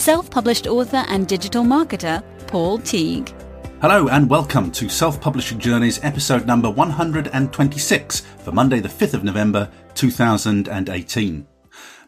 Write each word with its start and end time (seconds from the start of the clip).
self-published 0.00 0.66
author 0.66 1.04
and 1.08 1.28
digital 1.28 1.62
marketer, 1.62 2.22
Paul 2.46 2.78
Teague. 2.78 3.34
Hello 3.82 4.08
and 4.08 4.30
welcome 4.30 4.70
to 4.72 4.88
Self 4.88 5.20
Publishing 5.20 5.58
Journeys 5.58 6.02
episode 6.02 6.46
number 6.46 6.70
126 6.70 8.20
for 8.20 8.52
Monday 8.52 8.80
the 8.80 8.88
5th 8.88 9.14
of 9.14 9.24
November 9.24 9.70
2018. 9.94 11.46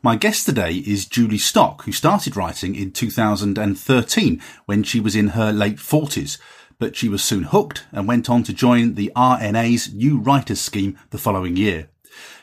My 0.02 0.16
guest 0.16 0.46
today 0.46 0.76
is 0.76 1.06
Julie 1.06 1.36
Stock, 1.36 1.84
who 1.84 1.92
started 1.92 2.34
writing 2.34 2.74
in 2.74 2.92
2013 2.92 4.42
when 4.64 4.82
she 4.82 4.98
was 4.98 5.14
in 5.14 5.28
her 5.28 5.52
late 5.52 5.76
40s, 5.76 6.38
but 6.78 6.96
she 6.96 7.10
was 7.10 7.22
soon 7.22 7.44
hooked 7.44 7.84
and 7.92 8.08
went 8.08 8.30
on 8.30 8.42
to 8.44 8.54
join 8.54 8.94
the 8.94 9.12
RNA's 9.14 9.92
New 9.92 10.18
Writers 10.18 10.62
Scheme 10.62 10.98
the 11.10 11.18
following 11.18 11.58
year. 11.58 11.88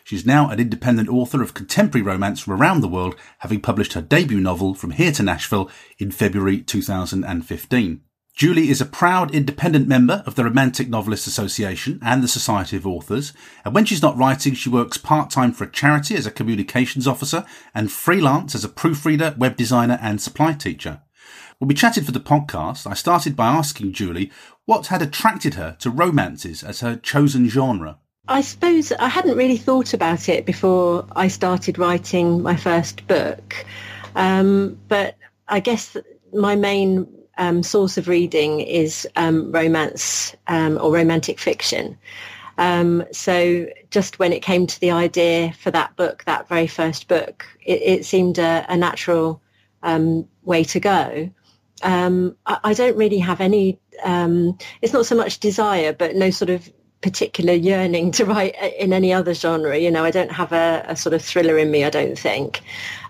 She's 0.09 0.25
now 0.25 0.49
an 0.49 0.59
independent 0.59 1.07
author 1.07 1.43
of 1.43 1.53
contemporary 1.53 2.03
romance 2.03 2.39
from 2.39 2.53
around 2.53 2.81
the 2.81 2.87
world, 2.87 3.15
having 3.41 3.61
published 3.61 3.93
her 3.93 4.01
debut 4.01 4.39
novel 4.39 4.73
From 4.73 4.89
Here 4.89 5.11
to 5.11 5.21
Nashville 5.21 5.69
in 5.99 6.09
February 6.09 6.61
2015. 6.61 8.01
Julie 8.33 8.69
is 8.71 8.81
a 8.81 8.87
proud 8.87 9.35
independent 9.35 9.87
member 9.87 10.23
of 10.25 10.33
the 10.33 10.43
Romantic 10.43 10.89
Novelists 10.89 11.27
Association 11.27 11.99
and 12.01 12.23
the 12.23 12.27
Society 12.27 12.75
of 12.75 12.87
Authors, 12.87 13.33
and 13.63 13.75
when 13.75 13.85
she's 13.85 14.01
not 14.01 14.17
writing, 14.17 14.55
she 14.55 14.67
works 14.67 14.97
part-time 14.97 15.51
for 15.51 15.65
a 15.65 15.71
charity 15.71 16.15
as 16.15 16.25
a 16.25 16.31
communications 16.31 17.05
officer 17.05 17.45
and 17.75 17.91
freelance 17.91 18.55
as 18.55 18.63
a 18.63 18.69
proofreader, 18.69 19.35
web 19.37 19.55
designer 19.57 19.99
and 20.01 20.19
supply 20.19 20.53
teacher. 20.53 21.03
When 21.59 21.67
we 21.67 21.75
chatted 21.75 22.07
for 22.07 22.13
the 22.13 22.19
podcast, 22.19 22.89
I 22.89 22.95
started 22.95 23.35
by 23.35 23.49
asking 23.49 23.93
Julie 23.93 24.31
what 24.65 24.87
had 24.87 25.03
attracted 25.03 25.53
her 25.53 25.77
to 25.81 25.91
romances 25.91 26.63
as 26.63 26.79
her 26.79 26.95
chosen 26.95 27.47
genre. 27.47 27.99
I 28.29 28.41
suppose 28.41 28.91
I 28.91 29.09
hadn't 29.09 29.37
really 29.37 29.57
thought 29.57 29.95
about 29.95 30.29
it 30.29 30.45
before 30.45 31.03
I 31.15 31.27
started 31.27 31.79
writing 31.79 32.43
my 32.43 32.55
first 32.55 33.07
book, 33.07 33.65
um, 34.15 34.79
but 34.87 35.15
I 35.47 35.59
guess 35.59 35.97
my 36.31 36.55
main 36.55 37.07
um, 37.39 37.63
source 37.63 37.97
of 37.97 38.07
reading 38.07 38.59
is 38.59 39.07
um, 39.15 39.51
romance 39.51 40.35
um, 40.45 40.77
or 40.79 40.93
romantic 40.93 41.39
fiction. 41.39 41.97
Um, 42.59 43.03
so 43.11 43.65
just 43.89 44.19
when 44.19 44.31
it 44.31 44.43
came 44.43 44.67
to 44.67 44.79
the 44.79 44.91
idea 44.91 45.51
for 45.53 45.71
that 45.71 45.95
book, 45.95 46.23
that 46.25 46.47
very 46.47 46.67
first 46.67 47.07
book, 47.07 47.47
it, 47.65 47.81
it 47.81 48.05
seemed 48.05 48.37
a, 48.37 48.63
a 48.69 48.77
natural 48.77 49.41
um, 49.81 50.29
way 50.43 50.63
to 50.65 50.79
go. 50.79 51.31
I, 51.81 52.31
I, 52.45 52.73
don't 52.73 52.97
really 52.97 53.19
have 53.19 53.41
any, 53.41 53.79
it's 54.03 54.93
not 54.93 55.05
so 55.07 55.15
much 55.15 55.39
desire, 55.39 55.93
but 55.93 56.15
no 56.15 56.29
sort 56.29 56.49
of 56.49 56.69
particular 57.01 57.53
yearning 57.53 58.11
to 58.11 58.25
write 58.25 58.55
in 58.77 58.93
any 58.93 59.13
other 59.13 59.33
genre. 59.33 59.77
You 59.77 59.91
know, 59.91 60.03
I 60.03 60.11
don't 60.11 60.31
have 60.31 60.51
a, 60.51 60.85
a 60.87 60.95
sort 60.95 61.13
of 61.13 61.21
thriller 61.21 61.57
in 61.57 61.71
me, 61.71 61.83
I 61.83 61.89
don't 61.89 62.17
think. 62.17 62.61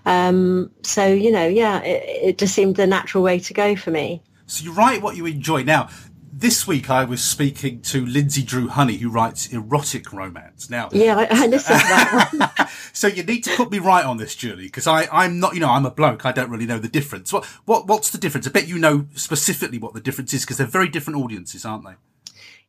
Um, 0.06 0.70
so, 0.82 1.06
you 1.06 1.30
know, 1.30 1.46
yeah, 1.46 1.80
it, 1.82 2.28
it, 2.28 2.38
just 2.38 2.54
seemed 2.54 2.76
the 2.76 2.86
natural 2.86 3.22
way 3.22 3.38
to 3.40 3.54
go 3.54 3.76
for 3.76 3.90
me. 3.90 4.22
So 4.46 4.64
you 4.64 4.72
write 4.72 5.02
what 5.02 5.16
you 5.16 5.26
enjoy. 5.26 5.62
Now, 5.62 5.90
this 6.32 6.66
week 6.66 6.88
I 6.88 7.04
was 7.04 7.22
speaking 7.22 7.82
to 7.82 8.04
Lindsay 8.06 8.42
Drew 8.42 8.68
Honey, 8.68 8.96
who 8.96 9.10
writes 9.10 9.52
erotic 9.52 10.12
romance. 10.12 10.70
Now, 10.70 10.88
yeah, 10.92 11.16
I, 11.16 11.26
I 11.30 11.46
listened 11.46 11.80
to 11.80 11.86
that 11.86 12.30
one. 12.32 12.68
so 12.92 13.08
you 13.08 13.22
need 13.22 13.44
to 13.44 13.54
put 13.56 13.70
me 13.70 13.78
right 13.78 14.04
on 14.04 14.16
this, 14.16 14.34
Julie, 14.34 14.64
because 14.64 14.86
I 14.86 15.06
I'm 15.12 15.38
not, 15.38 15.54
you 15.54 15.60
know, 15.60 15.68
I'm 15.68 15.84
a 15.84 15.90
bloke. 15.90 16.24
I 16.24 16.32
don't 16.32 16.50
really 16.50 16.66
know 16.66 16.78
the 16.78 16.88
difference. 16.88 17.32
What 17.32 17.44
what 17.66 17.86
what's 17.86 18.10
the 18.10 18.18
difference? 18.18 18.46
I 18.46 18.50
bet 18.50 18.68
you 18.68 18.78
know 18.78 19.06
specifically 19.14 19.78
what 19.78 19.92
the 19.92 20.00
difference 20.00 20.32
is 20.32 20.42
because 20.42 20.56
they're 20.56 20.66
very 20.66 20.88
different 20.88 21.20
audiences, 21.20 21.64
aren't 21.64 21.84
they? 21.84 21.94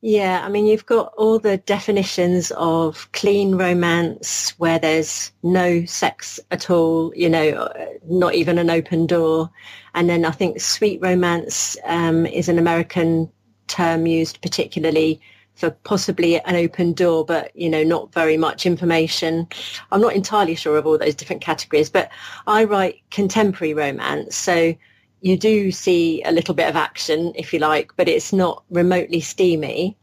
Yeah, 0.04 0.42
I 0.44 0.50
mean, 0.50 0.66
you've 0.66 0.88
got 0.88 1.14
all 1.16 1.38
the 1.38 1.58
definitions 1.58 2.52
of 2.58 3.12
clean 3.12 3.56
romance 3.56 4.56
where 4.58 4.80
there's 4.80 5.32
no 5.44 5.86
sex 5.86 6.40
at 6.50 6.72
all, 6.72 7.14
you 7.16 7.30
know, 7.30 7.72
not 8.06 8.34
even 8.34 8.58
an 8.58 8.72
open 8.72 9.06
door. 9.06 9.52
And 9.94 10.10
then 10.10 10.26
I 10.26 10.32
think 10.32 10.60
sweet 10.60 11.00
romance 11.04 11.78
um, 11.86 12.26
is 12.26 12.50
an 12.50 12.58
American 12.58 13.32
term 13.68 14.08
used 14.08 14.42
particularly 14.42 15.22
for 15.54 15.70
possibly 15.70 16.42
an 16.42 16.56
open 16.56 16.94
door, 16.94 17.24
but, 17.24 17.56
you 17.56 17.70
know, 17.70 17.84
not 17.84 18.12
very 18.12 18.38
much 18.38 18.66
information. 18.66 19.48
I'm 19.92 20.02
not 20.02 20.16
entirely 20.16 20.56
sure 20.56 20.78
of 20.78 20.88
all 20.88 20.98
those 20.98 21.14
different 21.14 21.44
categories, 21.44 21.92
but 21.92 22.10
I 22.48 22.64
write 22.64 23.04
contemporary 23.12 23.76
romance. 23.76 24.36
So 24.36 24.74
you 25.22 25.38
do 25.38 25.72
see 25.72 26.22
a 26.24 26.32
little 26.32 26.54
bit 26.54 26.68
of 26.68 26.76
action, 26.76 27.32
if 27.36 27.54
you 27.54 27.60
like, 27.60 27.96
but 27.96 28.10
it's 28.10 28.34
not 28.34 28.64
remotely 28.70 29.22
steamy. 29.22 29.96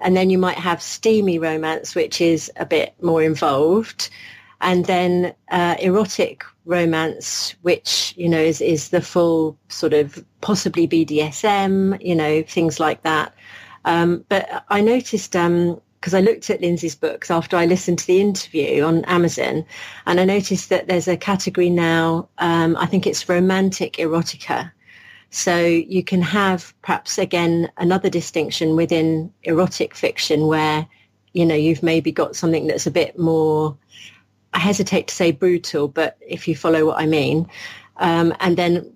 And 0.00 0.16
then 0.16 0.30
you 0.30 0.38
might 0.38 0.58
have 0.58 0.80
steamy 0.80 1.38
romance, 1.38 1.94
which 1.94 2.20
is 2.20 2.50
a 2.56 2.64
bit 2.64 2.94
more 3.02 3.22
involved. 3.22 4.08
And 4.60 4.86
then 4.86 5.34
uh, 5.50 5.76
erotic 5.80 6.44
romance, 6.64 7.54
which, 7.62 8.14
you 8.16 8.28
know, 8.28 8.40
is, 8.40 8.60
is 8.60 8.90
the 8.90 9.02
full 9.02 9.58
sort 9.68 9.92
of 9.92 10.24
possibly 10.40 10.86
BDSM, 10.86 12.00
you 12.00 12.14
know, 12.14 12.42
things 12.42 12.78
like 12.78 13.02
that. 13.02 13.34
Um, 13.84 14.24
but 14.28 14.64
I 14.68 14.80
noticed, 14.80 15.34
um, 15.34 15.80
because 16.00 16.14
I 16.14 16.20
looked 16.20 16.48
at 16.48 16.62
Lindsay's 16.62 16.94
books 16.94 17.30
after 17.30 17.58
I 17.58 17.66
listened 17.66 17.98
to 17.98 18.06
the 18.06 18.20
interview 18.20 18.82
on 18.84 19.04
Amazon, 19.04 19.66
and 20.06 20.18
I 20.18 20.24
noticed 20.24 20.70
that 20.70 20.88
there's 20.88 21.08
a 21.08 21.16
category 21.16 21.68
now. 21.68 22.28
Um, 22.38 22.74
I 22.76 22.86
think 22.86 23.06
it's 23.06 23.28
romantic 23.28 23.94
erotica. 23.94 24.72
So 25.28 25.58
you 25.58 26.02
can 26.02 26.22
have 26.22 26.74
perhaps 26.82 27.18
again 27.18 27.70
another 27.76 28.08
distinction 28.08 28.76
within 28.76 29.32
erotic 29.42 29.94
fiction 29.94 30.46
where 30.46 30.86
you 31.34 31.44
know 31.44 31.54
you've 31.54 31.82
maybe 31.82 32.10
got 32.10 32.34
something 32.34 32.66
that's 32.66 32.86
a 32.86 32.90
bit 32.90 33.18
more. 33.18 33.76
I 34.54 34.58
hesitate 34.58 35.06
to 35.08 35.14
say 35.14 35.32
brutal, 35.32 35.86
but 35.86 36.16
if 36.26 36.48
you 36.48 36.56
follow 36.56 36.86
what 36.86 36.98
I 36.98 37.06
mean, 37.06 37.46
um, 37.98 38.34
and 38.40 38.56
then 38.56 38.90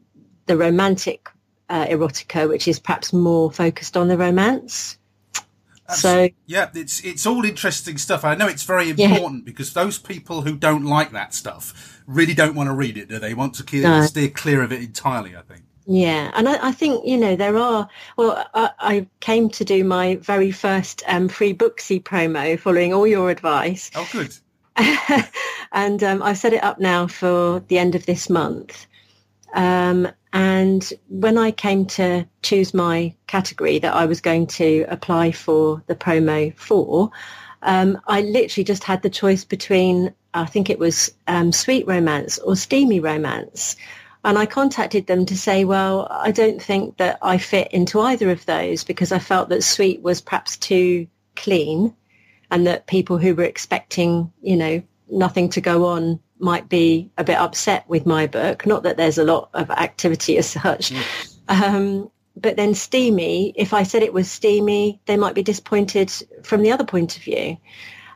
the 0.47 0.56
romantic 0.56 1.28
uh, 1.69 1.86
erotica, 1.86 2.48
which 2.48 2.66
is 2.66 2.78
perhaps 2.78 3.12
more 3.12 3.53
focused 3.53 3.97
on 3.97 4.09
the 4.09 4.16
romance. 4.16 4.98
So 5.91 6.31
yeah, 6.47 6.71
it's 6.75 7.05
it's 7.05 7.27
all 7.27 7.45
interesting 7.45 7.99
stuff. 7.99 8.25
I 8.25 8.34
know 8.34 8.47
it's 8.47 8.62
very 8.62 8.89
important 8.91 9.41
yeah. 9.41 9.45
because 9.45 9.75
those 9.75 9.99
people 9.99 10.43
who 10.43 10.56
don't 10.56 10.84
like 10.84 11.12
that 11.12 11.34
stuff 11.34 12.03
really 12.06 12.33
don't 12.33 12.55
want 12.55 12.69
to 12.69 12.75
read 12.75 12.97
it, 12.97 13.09
do 13.09 13.19
they? 13.19 13.34
Want 13.34 13.55
to 13.56 13.83
no. 13.83 14.03
steer 14.03 14.31
clear 14.31 14.62
of 14.62 14.72
it 14.72 14.81
entirely. 14.81 15.37
I 15.37 15.43
think. 15.43 15.65
Yeah, 15.87 16.31
and 16.34 16.49
I, 16.49 16.69
I, 16.69 16.72
think 16.72 17.06
you 17.06 17.19
know 17.19 17.37
there 17.37 17.59
are. 17.59 17.87
Well, 18.17 18.47
I, 18.55 18.71
I 18.78 19.06
came 19.21 19.50
to 19.50 19.65
do 19.65 19.84
my 19.84 20.17
very 20.17 20.50
first 20.50 21.03
um, 21.06 21.28
Freebooksy 21.28 22.03
promo, 22.03 22.59
following 22.59 22.95
all 22.95 23.06
your 23.06 23.28
advice. 23.28 23.91
Oh, 23.95 24.09
good. 24.11 24.34
and 25.72 26.03
um, 26.03 26.22
I've 26.22 26.39
set 26.39 26.55
it 26.55 26.65
up 26.65 26.81
now 26.81 27.06
for 27.06 27.61
the 27.69 27.78
end 27.78 27.95
of 27.95 28.06
this 28.06 28.31
month. 28.31 28.87
Um, 29.53 30.09
and 30.34 30.93
when 31.09 31.39
I 31.39 31.53
came 31.53 31.87
to 31.87 32.27
choose 32.43 32.75
my 32.75 33.15
category 33.28 33.78
that 33.78 33.95
I 33.95 34.06
was 34.06 34.21
going 34.21 34.49
to 34.49 34.84
apply 34.89 35.31
for 35.31 35.81
the 35.87 35.95
promo 35.95 36.53
for, 36.59 37.11
um, 37.62 38.00
I 38.09 38.22
literally 38.22 38.65
just 38.65 38.83
had 38.83 39.03
the 39.03 39.11
choice 39.11 39.45
between, 39.45 40.13
I 40.34 40.47
think 40.47 40.71
it 40.71 40.81
was 40.81 41.15
um, 41.28 41.53
sweet 41.53 41.86
romance 41.86 42.39
or 42.39 42.57
steamy 42.57 42.98
romance. 42.98 43.77
And 44.25 44.36
I 44.36 44.47
contacted 44.47 45.07
them 45.07 45.25
to 45.27 45.39
say, 45.39 45.65
well, 45.65 46.09
I 46.10 46.33
don't 46.33 46.60
think 46.60 46.97
that 46.97 47.19
I 47.22 47.39
fit 47.39 47.69
into 47.71 48.01
either 48.01 48.28
of 48.31 48.45
those 48.45 48.83
because 48.83 49.13
I 49.13 49.21
felt 49.21 49.51
that 49.51 49.63
sweet 49.63 50.03
was 50.03 50.21
perhaps 50.21 50.57
too 50.57 51.07
clean 51.36 51.95
and 52.51 52.66
that 52.66 52.89
people 52.89 53.19
who 53.19 53.36
were 53.36 53.45
expecting, 53.45 54.33
you 54.42 54.57
know, 54.57 54.83
nothing 55.09 55.48
to 55.51 55.60
go 55.60 55.86
on 55.86 56.19
might 56.45 56.69
be 56.69 57.11
a 57.19 57.25
bit 57.25 57.39
upset 57.39 57.89
with 57.89 58.07
my 58.07 58.27
book. 58.27 58.67
Not 58.67 58.85
that 58.85 58.97
there's 58.97 59.19
a 59.19 59.25
lot 59.25 59.49
of 59.55 59.71
activity 59.71 60.39
as 60.39 60.49
such. 60.51 60.93
Mm. 60.93 61.03
Um, 61.49 62.11
but 62.37 62.57
then 62.57 62.75
steamy, 62.75 63.53
if 63.57 63.73
I 63.73 63.83
said 63.83 64.03
it 64.03 64.13
was 64.13 64.31
steamy, 64.31 65.01
they 65.07 65.17
might 65.17 65.35
be 65.35 65.43
disappointed 65.43 66.13
from 66.43 66.63
the 66.63 66.73
other 66.73 66.85
point 66.85 67.17
of 67.17 67.23
view. 67.23 67.57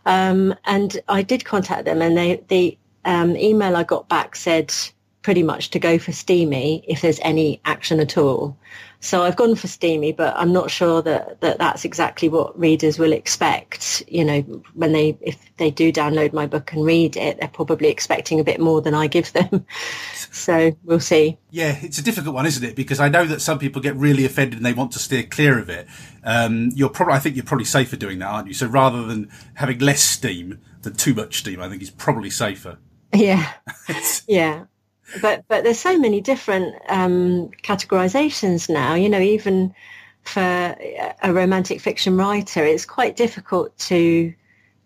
Um, 0.07 0.55
and 0.65 1.01
I 1.09 1.23
did 1.23 1.45
contact 1.45 1.85
them 1.85 2.03
and 2.03 2.17
they, 2.17 2.43
the 2.49 2.79
um, 3.05 3.37
email 3.37 3.77
I 3.77 3.85
got 3.85 4.09
back 4.09 4.37
said 4.37 4.75
pretty 5.23 5.43
much 5.43 5.71
to 5.71 5.79
go 5.79 5.99
for 5.99 6.13
steamy 6.13 6.85
if 6.89 7.01
there's 7.01 7.21
any 7.23 7.61
action 7.65 8.01
at 8.01 8.17
all. 8.17 8.57
So 9.01 9.23
I've 9.23 9.37
gone 9.37 9.55
for 9.55 9.69
steamy, 9.69 10.11
but 10.11 10.35
I'm 10.37 10.53
not 10.53 10.71
sure 10.71 11.01
that, 11.03 11.41
that 11.41 11.59
that's 11.59 11.85
exactly 11.85 12.29
what 12.29 12.59
readers 12.59 12.99
will 12.99 13.13
expect. 13.13 14.03
You 14.09 14.25
know, 14.25 14.41
when 14.75 14.93
they 14.93 15.17
if 15.21 15.39
they 15.57 15.71
do 15.71 15.93
download 15.93 16.33
my 16.33 16.47
book 16.47 16.73
and 16.73 16.85
read 16.85 17.17
it, 17.17 17.39
they're 17.39 17.49
probably 17.49 17.89
expecting 17.89 18.41
a 18.41 18.45
bit 18.45 18.61
more 18.61 18.83
than 18.83 18.95
I 18.95 19.07
give 19.07 19.33
them. 19.33 19.65
so 20.33 20.77
we'll 20.83 20.99
see. 20.99 21.39
Yeah, 21.51 21.79
it's 21.81 21.99
a 21.99 22.03
difficult 22.03 22.35
one, 22.35 22.47
isn't 22.47 22.65
it? 22.65 22.75
Because 22.75 22.99
I 22.99 23.09
know 23.09 23.25
that 23.27 23.41
some 23.41 23.61
people 23.61 23.81
get 23.81 23.95
really 23.95 24.25
offended 24.25 24.59
and 24.59 24.67
they 24.67 24.73
want 24.73 24.93
to 24.93 24.99
steer 24.99 25.23
clear 25.23 25.61
of 25.61 25.69
it. 25.69 25.87
Um, 26.25 26.71
you're 26.75 26.91
probably, 26.91 27.15
I 27.15 27.19
think 27.21 27.37
you're 27.37 27.45
probably 27.45 27.67
safer 27.67 27.97
doing 27.97 28.19
that, 28.19 28.27
aren't 28.27 28.49
you? 28.49 28.55
So 28.55 28.67
rather 28.67 29.05
than 29.05 29.31
having 29.55 29.79
less 29.79 30.03
steam 30.03 30.61
than 30.83 30.95
too 30.95 31.15
much 31.15 31.39
steam, 31.39 31.61
I 31.61 31.69
think 31.69 31.83
is 31.83 31.91
probably 31.91 32.31
safer. 32.31 32.79
Yeah, 33.15 33.53
yeah 34.27 34.65
but 35.23 35.45
but 35.49 35.65
there's 35.65 35.79
so 35.79 35.99
many 35.99 36.21
different 36.21 36.75
um, 36.89 37.51
categorizations 37.63 38.69
now. 38.69 38.95
You 38.95 39.09
know, 39.09 39.21
even 39.21 39.75
for 40.23 40.41
a 41.23 41.33
romantic 41.33 41.81
fiction 41.81 42.17
writer, 42.17 42.63
it's 42.65 42.85
quite 42.85 43.17
difficult 43.17 43.77
to, 43.79 44.33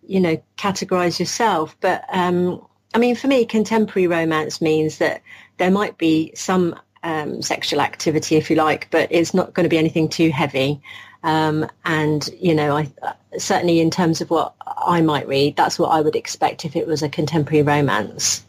you 0.07 0.21
know, 0.21 0.41
categorize 0.57 1.19
yourself. 1.19 1.77
But 1.81 2.05
um, 2.11 2.65
I 2.95 2.99
mean, 2.99 3.17
for 3.17 3.27
me, 3.27 3.45
contemporary 3.45 4.07
romance 4.07 4.61
means 4.61 4.99
that 4.99 5.23
there 5.59 5.71
might 5.71 5.99
be 5.99 6.33
some 6.35 6.79
um, 7.03 7.43
sexual 7.43 7.81
activity, 7.81 8.37
if 8.37 8.51
you 8.51 8.57
like, 8.57 8.89
but 8.91 9.09
it's 9.11 9.35
not 9.35 9.55
going 9.55 9.65
to 9.65 9.71
be 9.71 9.79
anything 9.79 10.09
too 10.09 10.31
heavy. 10.31 10.81
Um, 11.25 11.69
and 11.85 12.29
you 12.39 12.55
know, 12.55 12.77
I 12.77 12.89
certainly 13.39 13.81
in 13.81 13.91
terms 13.91 14.21
of 14.21 14.31
what 14.31 14.55
I 14.67 15.01
might 15.01 15.27
read, 15.27 15.57
that's 15.57 15.79
what 15.79 15.89
I 15.89 16.01
would 16.01 16.17
expect 16.17 16.65
if 16.65 16.77
it 16.77 16.87
was 16.87 17.03
a 17.03 17.09
contemporary 17.09 17.63
romance. 17.63 18.45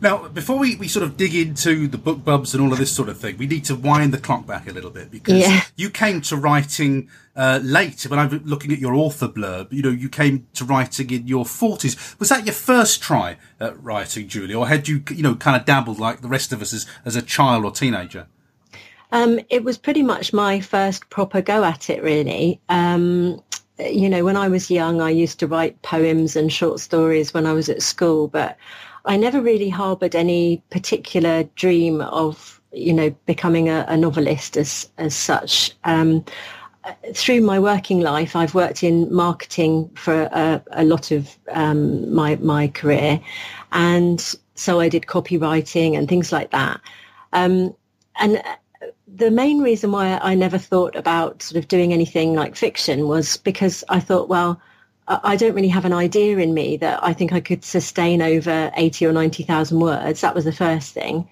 Now, 0.00 0.28
before 0.28 0.58
we, 0.58 0.76
we 0.76 0.88
sort 0.88 1.04
of 1.04 1.16
dig 1.16 1.34
into 1.34 1.88
the 1.88 1.96
BookBubs 1.96 2.52
and 2.52 2.62
all 2.62 2.72
of 2.72 2.78
this 2.78 2.94
sort 2.94 3.08
of 3.08 3.18
thing, 3.18 3.38
we 3.38 3.46
need 3.46 3.64
to 3.64 3.74
wind 3.74 4.12
the 4.12 4.18
clock 4.18 4.46
back 4.46 4.68
a 4.68 4.72
little 4.72 4.90
bit 4.90 5.10
because 5.10 5.40
yeah. 5.40 5.62
you 5.74 5.88
came 5.88 6.20
to 6.22 6.36
writing 6.36 7.08
uh, 7.34 7.60
late. 7.62 8.02
When 8.02 8.18
I'm 8.18 8.42
looking 8.44 8.72
at 8.72 8.78
your 8.78 8.94
author 8.94 9.28
blurb, 9.28 9.72
you 9.72 9.82
know, 9.82 9.90
you 9.90 10.08
came 10.08 10.46
to 10.54 10.64
writing 10.64 11.10
in 11.10 11.26
your 11.26 11.44
40s. 11.44 12.18
Was 12.18 12.28
that 12.28 12.44
your 12.44 12.54
first 12.54 13.02
try 13.02 13.38
at 13.58 13.82
writing, 13.82 14.28
Julie, 14.28 14.54
or 14.54 14.68
had 14.68 14.86
you, 14.86 15.02
you 15.10 15.22
know, 15.22 15.34
kind 15.34 15.58
of 15.58 15.66
dabbled 15.66 15.98
like 15.98 16.20
the 16.20 16.28
rest 16.28 16.52
of 16.52 16.60
us 16.60 16.74
as, 16.74 16.86
as 17.04 17.16
a 17.16 17.22
child 17.22 17.64
or 17.64 17.70
teenager? 17.70 18.26
Um, 19.12 19.40
it 19.48 19.64
was 19.64 19.78
pretty 19.78 20.02
much 20.02 20.32
my 20.32 20.60
first 20.60 21.08
proper 21.08 21.40
go 21.40 21.64
at 21.64 21.88
it, 21.88 22.02
really. 22.02 22.60
Um, 22.68 23.42
you 23.78 24.08
know, 24.08 24.24
when 24.24 24.36
I 24.36 24.48
was 24.48 24.70
young, 24.70 25.00
I 25.00 25.10
used 25.10 25.38
to 25.40 25.46
write 25.46 25.80
poems 25.82 26.36
and 26.36 26.52
short 26.52 26.80
stories 26.80 27.32
when 27.32 27.46
I 27.46 27.52
was 27.52 27.68
at 27.68 27.82
school, 27.82 28.28
but 28.28 28.56
I 29.06 29.16
never 29.16 29.40
really 29.40 29.68
harboured 29.68 30.14
any 30.14 30.62
particular 30.70 31.44
dream 31.54 32.00
of, 32.00 32.60
you 32.72 32.92
know, 32.92 33.10
becoming 33.26 33.68
a, 33.68 33.84
a 33.88 33.96
novelist 33.96 34.56
as 34.56 34.90
as 34.98 35.14
such. 35.14 35.72
Um, 35.84 36.24
through 37.14 37.40
my 37.40 37.58
working 37.58 38.00
life, 38.00 38.36
I've 38.36 38.54
worked 38.54 38.82
in 38.82 39.12
marketing 39.12 39.90
for 39.96 40.22
a, 40.32 40.62
a 40.72 40.84
lot 40.84 41.10
of 41.10 41.36
um, 41.52 42.12
my 42.14 42.36
my 42.36 42.68
career, 42.68 43.20
and 43.72 44.20
so 44.54 44.80
I 44.80 44.88
did 44.88 45.06
copywriting 45.06 45.96
and 45.96 46.08
things 46.08 46.32
like 46.32 46.50
that. 46.50 46.80
Um, 47.32 47.74
and 48.18 48.42
the 49.06 49.30
main 49.30 49.60
reason 49.60 49.92
why 49.92 50.18
I 50.18 50.34
never 50.34 50.58
thought 50.58 50.96
about 50.96 51.42
sort 51.42 51.58
of 51.58 51.68
doing 51.68 51.92
anything 51.92 52.34
like 52.34 52.56
fiction 52.56 53.08
was 53.08 53.36
because 53.38 53.84
I 53.88 54.00
thought, 54.00 54.28
well, 54.28 54.60
I 55.08 55.36
don't 55.36 55.54
really 55.54 55.68
have 55.68 55.84
an 55.84 55.92
idea 55.92 56.38
in 56.38 56.52
me 56.52 56.76
that 56.78 57.02
I 57.02 57.12
think 57.12 57.32
I 57.32 57.40
could 57.40 57.64
sustain 57.64 58.22
over 58.22 58.72
80 58.74 59.06
or 59.06 59.12
90,000 59.12 59.78
words. 59.78 60.20
That 60.20 60.34
was 60.34 60.44
the 60.44 60.52
first 60.52 60.92
thing. 60.92 61.28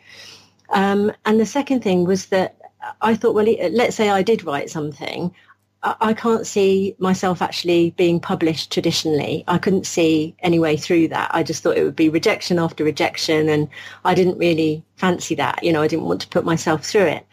Um, 0.70 1.12
and 1.24 1.40
the 1.40 1.46
second 1.46 1.82
thing 1.82 2.04
was 2.04 2.26
that 2.26 2.56
I 3.00 3.14
thought, 3.14 3.34
well, 3.34 3.46
let's 3.70 3.96
say 3.96 4.10
I 4.10 4.22
did 4.22 4.44
write 4.44 4.70
something. 4.70 5.34
I 5.82 6.14
can't 6.14 6.46
see 6.46 6.96
myself 6.98 7.42
actually 7.42 7.90
being 7.90 8.18
published 8.18 8.72
traditionally. 8.72 9.44
I 9.48 9.58
couldn't 9.58 9.86
see 9.86 10.34
any 10.38 10.58
way 10.58 10.78
through 10.78 11.08
that. 11.08 11.30
I 11.34 11.42
just 11.42 11.62
thought 11.62 11.76
it 11.76 11.84
would 11.84 11.96
be 11.96 12.08
rejection 12.08 12.58
after 12.58 12.84
rejection 12.84 13.50
and 13.50 13.68
I 14.02 14.14
didn't 14.14 14.38
really 14.38 14.82
fancy 14.96 15.34
that. 15.34 15.62
You 15.62 15.74
know, 15.74 15.82
I 15.82 15.88
didn't 15.88 16.06
want 16.06 16.22
to 16.22 16.28
put 16.28 16.46
myself 16.46 16.86
through 16.86 17.06
it. 17.06 17.26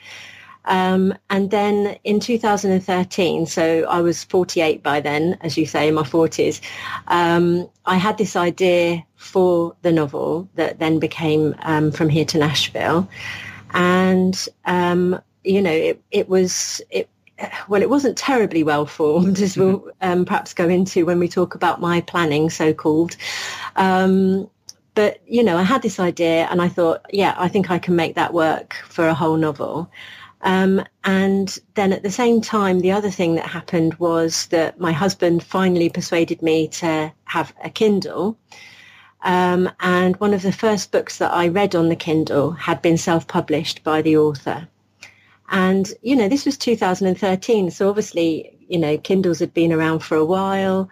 Um, 0.66 1.14
and 1.30 1.50
then 1.52 1.98
in 2.04 2.20
2013, 2.20 3.46
so 3.46 3.86
I 3.90 4.02
was 4.02 4.24
48 4.26 4.84
by 4.84 5.00
then, 5.00 5.38
as 5.42 5.58
you 5.58 5.66
say, 5.66 5.88
in 5.88 5.96
my 5.96 6.04
40s, 6.04 6.62
um, 7.08 7.70
I 7.86 7.96
had 7.98 8.18
this 8.18 8.36
idea 8.36 9.04
for 9.16 9.76
the 9.82 9.92
novel 9.92 10.48
that 10.56 10.80
then 10.80 11.00
became 11.00 11.56
um, 11.64 11.92
From 11.92 12.10
Here 12.10 12.26
to 12.26 12.38
Nashville. 12.38 13.10
And, 13.74 14.48
um, 14.66 15.20
you 15.44 15.62
know, 15.62 15.72
it, 15.72 16.02
it 16.12 16.30
was, 16.30 16.82
it, 16.90 17.10
well, 17.68 17.82
it 17.82 17.90
wasn't 17.90 18.18
terribly 18.18 18.64
well 18.64 18.86
formed, 18.86 19.40
as 19.40 19.58
we'll 19.58 19.80
mm-hmm. 19.80 19.90
um, 20.02 20.26
perhaps 20.26 20.54
go 20.54 20.70
into 20.70 21.06
when 21.06 21.20
we 21.20 21.28
talk 21.28 21.56
about 21.56 21.82
my 21.82 22.02
planning, 22.02 22.50
so-called. 22.50 23.16
Um, 23.76 24.50
but, 24.94 25.22
you 25.26 25.44
know, 25.44 25.58
I 25.58 25.64
had 25.64 25.82
this 25.82 26.00
idea 26.00 26.48
and 26.52 26.62
I 26.62 26.68
thought, 26.68 27.06
yeah, 27.12 27.34
I 27.38 27.48
think 27.48 27.72
I 27.72 27.80
can 27.80 27.96
make 27.96 28.16
that 28.16 28.34
work 28.34 28.76
for 28.88 29.08
a 29.08 29.14
whole 29.14 29.38
novel. 29.38 29.90
Um, 30.44 30.84
and 31.04 31.58
then 31.76 31.94
at 31.94 32.04
the 32.04 32.12
same 32.12 32.42
time, 32.42 32.80
the 32.80 32.92
other 32.92 33.12
thing 33.12 33.36
that 33.36 33.46
happened 33.46 33.94
was 33.96 34.48
that 34.48 34.80
my 34.80 34.92
husband 34.92 35.44
finally 35.44 35.90
persuaded 35.90 36.42
me 36.42 36.68
to 36.70 37.14
have 37.26 37.54
a 37.64 37.70
Kindle. 37.70 38.38
Um, 39.24 39.70
and 39.80 40.16
one 40.18 40.34
of 40.34 40.42
the 40.42 40.52
first 40.52 40.92
books 40.92 41.20
that 41.20 41.32
I 41.32 41.48
read 41.48 41.76
on 41.76 41.90
the 41.90 41.96
Kindle 41.96 42.52
had 42.52 42.82
been 42.82 42.98
self-published 42.98 43.84
by 43.84 44.02
the 44.02 44.18
author. 44.18 44.68
And, 45.50 45.94
you 46.02 46.16
know, 46.16 46.28
this 46.28 46.46
was 46.46 46.58
2013. 46.58 47.70
So 47.70 47.90
obviously, 47.90 48.58
you 48.68 48.80
know, 48.80 48.98
Kindles 48.98 49.40
had 49.40 49.54
been 49.54 49.72
around 49.72 50.00
for 50.00 50.16
a 50.16 50.26
while. 50.26 50.90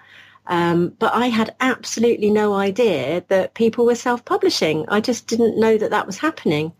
Um, 0.48 0.94
but 1.00 1.13
I 1.13 1.28
had 1.28 1.56
absolutely 1.60 2.30
no 2.30 2.56
idea 2.56 3.24
that 3.30 3.54
people 3.54 3.86
were 3.86 3.96
self-publishing. 3.96 4.86
I 4.90 5.00
just 5.00 5.28
didn't 5.28 5.60
know 5.60 5.78
that 5.78 5.92
that 5.92 6.07
was 6.07 6.18
happening. 6.18 6.74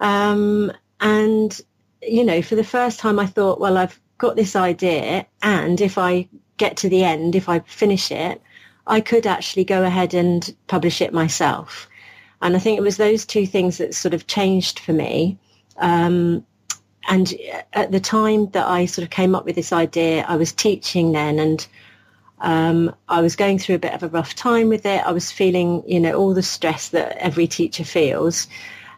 Um, 0.00 0.72
and 1.00 1.60
you 2.02 2.24
know, 2.24 2.42
for 2.42 2.54
the 2.54 2.64
first 2.64 2.98
time 2.98 3.18
I 3.18 3.26
thought, 3.26 3.60
well, 3.60 3.76
I've 3.76 4.00
got 4.18 4.36
this 4.36 4.56
idea 4.56 5.26
and 5.42 5.80
if 5.80 5.98
I 5.98 6.28
get 6.56 6.76
to 6.78 6.88
the 6.88 7.04
end, 7.04 7.34
if 7.34 7.48
I 7.48 7.60
finish 7.60 8.10
it, 8.10 8.40
I 8.86 9.00
could 9.00 9.26
actually 9.26 9.64
go 9.64 9.84
ahead 9.84 10.14
and 10.14 10.54
publish 10.68 11.00
it 11.00 11.12
myself. 11.12 11.88
And 12.42 12.54
I 12.54 12.58
think 12.58 12.78
it 12.78 12.82
was 12.82 12.96
those 12.96 13.24
two 13.24 13.46
things 13.46 13.78
that 13.78 13.94
sort 13.94 14.14
of 14.14 14.26
changed 14.26 14.78
for 14.78 14.92
me. 14.92 15.38
Um, 15.78 16.46
and 17.08 17.34
at 17.72 17.92
the 17.92 18.00
time 18.00 18.50
that 18.50 18.66
I 18.66 18.86
sort 18.86 19.04
of 19.04 19.10
came 19.10 19.34
up 19.34 19.44
with 19.44 19.56
this 19.56 19.72
idea, 19.72 20.24
I 20.26 20.36
was 20.36 20.52
teaching 20.52 21.12
then 21.12 21.38
and 21.38 21.66
um, 22.40 22.94
I 23.08 23.20
was 23.20 23.36
going 23.36 23.58
through 23.58 23.76
a 23.76 23.80
bit 23.80 23.94
of 23.94 24.02
a 24.02 24.08
rough 24.08 24.34
time 24.34 24.68
with 24.68 24.84
it. 24.86 25.06
I 25.06 25.12
was 25.12 25.30
feeling, 25.30 25.82
you 25.86 26.00
know, 26.00 26.14
all 26.14 26.34
the 26.34 26.42
stress 26.42 26.90
that 26.90 27.16
every 27.18 27.46
teacher 27.46 27.84
feels. 27.84 28.46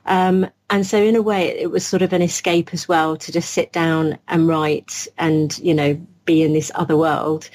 Um, 0.09 0.51
and 0.71 0.87
so 0.87 1.01
in 1.01 1.17
a 1.17 1.23
way, 1.23 1.47
it 1.47 1.71
was 1.71 1.87
sort 1.87 2.03
of 2.03 2.13
an 2.13 2.23
escape 2.23 2.75
as 2.75 2.89
well 2.89 3.17
to 3.19 3.33
just 3.33 3.51
sit 3.51 3.73
down 3.73 4.19
and 4.27 4.49
write 4.49 5.07
and, 5.19 5.57
you 5.59 5.75
know, 5.75 6.01
be 6.25 6.43
in 6.43 6.53
this 6.53 6.73
other 6.75 6.97
world. 6.97 7.49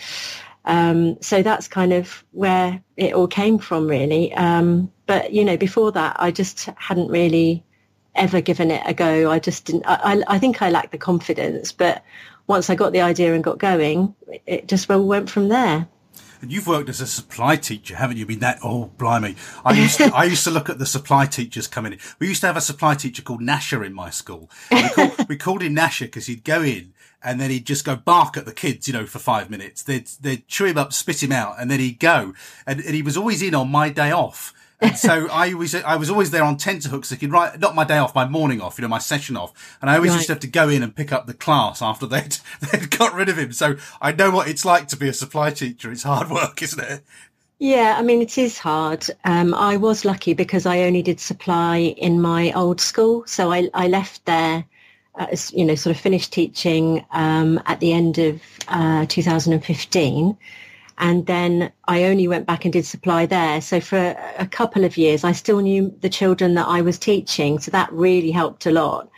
Um, 0.66 1.22
so 1.22 1.44
that's 1.44 1.68
kind 1.68 1.92
of 1.92 2.24
where 2.32 2.82
it 2.96 3.14
all 3.14 3.28
came 3.28 3.58
from, 3.58 3.88
really. 3.88 4.34
Um, 4.36 4.92
but, 5.06 5.34
you 5.34 5.44
know, 5.44 5.58
before 5.58 5.92
that, 5.92 6.16
I 6.20 6.32
just 6.32 6.70
hadn't 6.78 7.10
really 7.10 7.64
ever 8.16 8.40
given 8.40 8.72
it 8.72 8.82
a 8.86 8.94
go. 8.94 9.30
I 9.30 9.40
just 9.40 9.66
didn't, 9.66 9.84
I, 9.88 10.24
I 10.28 10.40
think 10.40 10.62
I 10.62 10.70
lacked 10.70 10.92
the 10.92 10.98
confidence, 10.98 11.72
but 11.72 12.04
once 12.48 12.70
I 12.70 12.76
got 12.76 12.94
the 12.94 13.02
idea 13.02 13.34
and 13.34 13.44
got 13.44 13.58
going, 13.58 14.16
it 14.46 14.68
just 14.68 14.88
went 14.90 15.30
from 15.30 15.50
there. 15.50 15.88
And 16.44 16.52
you've 16.52 16.68
worked 16.68 16.90
as 16.90 17.00
a 17.00 17.08
supply 17.08 17.56
teacher, 17.56 17.96
haven't 17.96 18.18
you? 18.18 18.26
Been 18.26 18.40
that, 18.40 18.60
oh, 18.62 18.92
blimey. 18.98 19.38
I 19.64 19.72
used 19.72 19.98
to, 20.00 20.14
I 20.14 20.26
used 20.26 20.44
to 20.44 20.52
look 20.52 20.70
at 20.70 20.78
the 20.78 20.86
supply 20.86 21.26
teachers 21.26 21.68
coming 21.68 21.94
in. 21.94 22.00
We 22.20 22.28
used 22.28 22.42
to 22.42 22.48
have 22.48 22.58
a 22.58 22.62
supply 22.62 22.96
teacher 22.96 23.22
called 23.22 23.40
Nasher 23.40 23.86
in 23.86 23.94
my 23.94 24.10
school. 24.10 24.50
We, 24.70 24.90
call, 24.90 25.12
we 25.30 25.38
called 25.38 25.62
him 25.62 25.74
Nasher 25.74 26.08
because 26.08 26.26
he'd 26.26 26.44
go 26.44 26.62
in 26.62 26.94
and 27.24 27.40
then 27.40 27.50
he'd 27.50 27.66
just 27.66 27.86
go 27.86 27.96
bark 27.96 28.36
at 28.36 28.46
the 28.46 28.52
kids, 28.52 28.90
you 28.90 28.94
know, 28.94 29.06
for 29.06 29.20
five 29.20 29.50
minutes. 29.50 29.84
They'd, 29.84 30.08
they'd 30.20 30.46
chew 30.50 30.66
him 30.66 30.78
up, 30.78 30.92
spit 30.92 31.24
him 31.24 31.32
out, 31.32 31.56
and 31.62 31.72
then 31.72 31.80
he'd 31.80 32.02
go. 32.02 32.34
And, 32.68 32.82
and 32.82 32.94
he 32.94 33.02
was 33.02 33.16
always 33.16 33.42
in 33.42 33.56
on 33.56 33.72
my 33.72 33.88
day 33.88 34.12
off. 34.12 34.54
And 34.82 34.98
so 34.98 35.28
I 35.32 35.54
was 35.54 35.76
I 35.76 35.96
was 35.96 36.10
always 36.10 36.32
there 36.32 36.44
on 36.44 36.58
tenterhooks. 36.58 37.12
I 37.12 37.16
could 37.16 37.32
write 37.32 37.60
not 37.60 37.76
my 37.76 37.84
day 37.84 37.98
off, 37.98 38.14
my 38.14 38.28
morning 38.28 38.62
off, 38.62 38.78
you 38.78 38.82
know, 38.82 38.88
my 38.88 39.00
session 39.00 39.38
off. 39.38 39.78
And 39.82 39.90
I 39.90 39.96
always 39.96 40.12
right. 40.12 40.18
used 40.18 40.28
to 40.28 40.34
have 40.34 40.42
to 40.42 40.48
go 40.48 40.70
in 40.70 40.84
and 40.84 40.96
pick 40.96 41.12
up 41.12 41.26
the 41.26 41.34
class 41.34 41.82
after 41.82 42.06
they'd 42.06 42.38
they'd 42.72 42.90
got 42.90 43.14
rid 43.14 43.30
of 43.30 43.38
him. 43.38 43.54
So 43.54 43.78
I 44.02 44.12
know 44.12 44.32
what 44.32 44.48
it's 44.48 44.66
like 44.66 44.88
to 44.90 44.98
be 44.98 45.08
a 45.08 45.14
supply 45.14 45.52
teacher. 45.52 45.92
It's 45.92 46.04
hard 46.04 46.30
work, 46.30 46.62
isn't 46.62 46.84
it? 46.84 47.02
Yeah, 47.60 47.96
I 47.98 48.02
mean 48.02 48.22
it 48.22 48.38
is 48.38 48.58
hard. 48.58 49.06
Um, 49.24 49.54
I 49.54 49.78
was 49.78 50.04
lucky 50.04 50.34
because 50.34 50.66
I 50.66 50.82
only 50.82 51.02
did 51.02 51.20
supply 51.20 51.78
in 51.78 52.22
my 52.22 52.52
old 52.52 52.82
school, 52.82 53.24
so 53.26 53.52
I 53.52 53.70
I 53.74 53.88
left 53.88 54.26
there. 54.26 54.66
Uh, 55.16 55.28
you 55.52 55.64
know, 55.64 55.76
sort 55.76 55.96
of 55.96 56.02
finished 56.02 56.34
teaching 56.34 57.06
um, 57.12 57.62
at 57.68 57.80
the 57.80 57.94
end 57.94 58.18
of 58.18 58.42
uh, 58.68 59.06
2015, 59.08 60.36
And 60.98 61.26
then 61.26 61.72
I 61.88 62.04
only 62.06 62.28
went 62.28 62.46
back 62.46 62.66
and 62.66 62.74
did 62.74 62.86
supply 62.86 63.26
there. 63.26 63.62
So 63.62 63.80
for 63.80 64.16
a 64.38 64.48
couple 64.48 64.84
of 64.84 64.98
years, 64.98 65.24
I 65.24 65.32
still 65.32 65.60
knew 65.60 65.94
the 66.02 66.10
children 66.10 66.54
that 66.56 66.68
I 66.68 66.82
was 66.82 66.98
teaching. 67.00 67.60
So 67.60 67.72
that 67.72 67.92
really 67.92 68.32
helped 68.32 68.66
a 68.66 68.72
lot. 68.72 69.10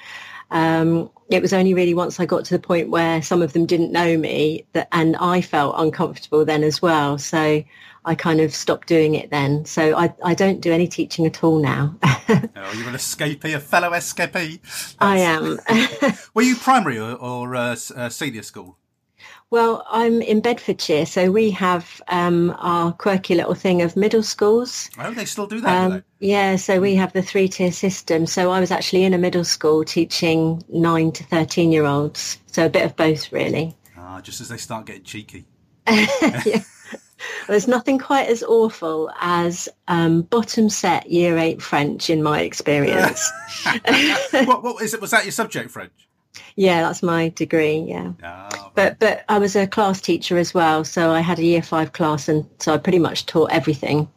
Um, 0.51 1.09
it 1.29 1.41
was 1.41 1.53
only 1.53 1.73
really 1.73 1.93
once 1.93 2.19
I 2.19 2.25
got 2.25 2.45
to 2.45 2.53
the 2.53 2.59
point 2.59 2.89
where 2.89 3.21
some 3.21 3.41
of 3.41 3.53
them 3.53 3.65
didn't 3.65 3.91
know 3.91 4.17
me 4.17 4.65
that, 4.73 4.87
and 4.91 5.15
I 5.17 5.41
felt 5.41 5.75
uncomfortable 5.77 6.45
then 6.45 6.63
as 6.63 6.81
well. 6.81 7.17
So 7.17 7.63
I 8.05 8.15
kind 8.15 8.39
of 8.39 8.53
stopped 8.53 8.87
doing 8.87 9.15
it 9.15 9.31
then. 9.31 9.65
So 9.65 9.97
I, 9.97 10.13
I 10.23 10.35
don't 10.35 10.61
do 10.61 10.71
any 10.71 10.87
teaching 10.87 11.25
at 11.25 11.43
all 11.43 11.59
now. 11.59 11.95
oh, 12.03 12.17
you're 12.29 12.87
an 12.87 12.95
escapee, 12.95 13.55
a 13.55 13.59
fellow 13.59 13.89
escapee. 13.91 14.61
That's... 14.61 14.95
I 14.99 15.17
am. 15.17 15.59
Were 16.35 16.43
you 16.43 16.55
primary 16.55 16.99
or, 16.99 17.13
or 17.15 17.55
uh, 17.55 17.75
uh, 17.95 18.09
senior 18.09 18.43
school? 18.43 18.77
Well, 19.51 19.85
I'm 19.89 20.21
in 20.21 20.41
Bedfordshire, 20.41 21.05
so 21.05 21.31
we 21.31 21.51
have 21.51 22.01
um, 22.07 22.55
our 22.57 22.91
quirky 22.91 23.35
little 23.35 23.53
thing 23.53 23.81
of 23.81 23.95
middle 23.95 24.23
schools. 24.23 24.89
Oh, 24.97 25.13
they 25.13 25.25
still 25.25 25.47
do 25.47 25.61
that, 25.61 25.85
um, 25.85 25.91
do 25.91 26.03
Yeah, 26.19 26.55
so 26.55 26.81
we 26.81 26.95
have 26.95 27.13
the 27.13 27.21
three-tier 27.21 27.71
system. 27.71 28.25
So 28.25 28.51
I 28.51 28.59
was 28.59 28.71
actually 28.71 29.03
in 29.03 29.13
a 29.13 29.17
middle 29.17 29.43
school 29.43 29.85
teaching 29.85 30.63
9 30.69 31.11
to 31.11 31.23
13-year-olds. 31.25 32.39
So 32.47 32.65
a 32.65 32.69
bit 32.69 32.85
of 32.85 32.95
both, 32.95 33.31
really. 33.31 33.75
Ah, 33.97 34.19
just 34.19 34.41
as 34.41 34.49
they 34.49 34.57
start 34.57 34.87
getting 34.87 35.03
cheeky. 35.03 35.45
yeah. 35.87 36.63
There's 37.47 37.67
nothing 37.67 37.99
quite 37.99 38.27
as 38.27 38.43
awful 38.43 39.11
as 39.19 39.69
um, 39.87 40.23
bottom 40.23 40.69
set 40.69 41.09
year 41.09 41.37
eight 41.37 41.61
French 41.61 42.09
in 42.09 42.23
my 42.23 42.41
experience. 42.41 43.31
what, 44.31 44.63
what 44.63 44.83
is 44.83 44.93
it? 44.93 45.01
Was 45.01 45.11
that 45.11 45.23
your 45.25 45.31
subject, 45.31 45.71
French? 45.71 45.91
Yeah, 46.55 46.81
that's 46.81 47.03
my 47.03 47.29
degree. 47.29 47.79
Yeah, 47.79 48.13
oh, 48.23 48.71
but 48.75 48.99
but 48.99 49.23
I 49.29 49.39
was 49.39 49.55
a 49.55 49.67
class 49.67 50.01
teacher 50.01 50.37
as 50.37 50.53
well, 50.53 50.83
so 50.83 51.11
I 51.11 51.21
had 51.21 51.39
a 51.39 51.43
year 51.43 51.61
five 51.61 51.93
class, 51.93 52.27
and 52.27 52.45
so 52.59 52.73
I 52.73 52.77
pretty 52.77 52.99
much 52.99 53.25
taught 53.25 53.51
everything. 53.51 54.07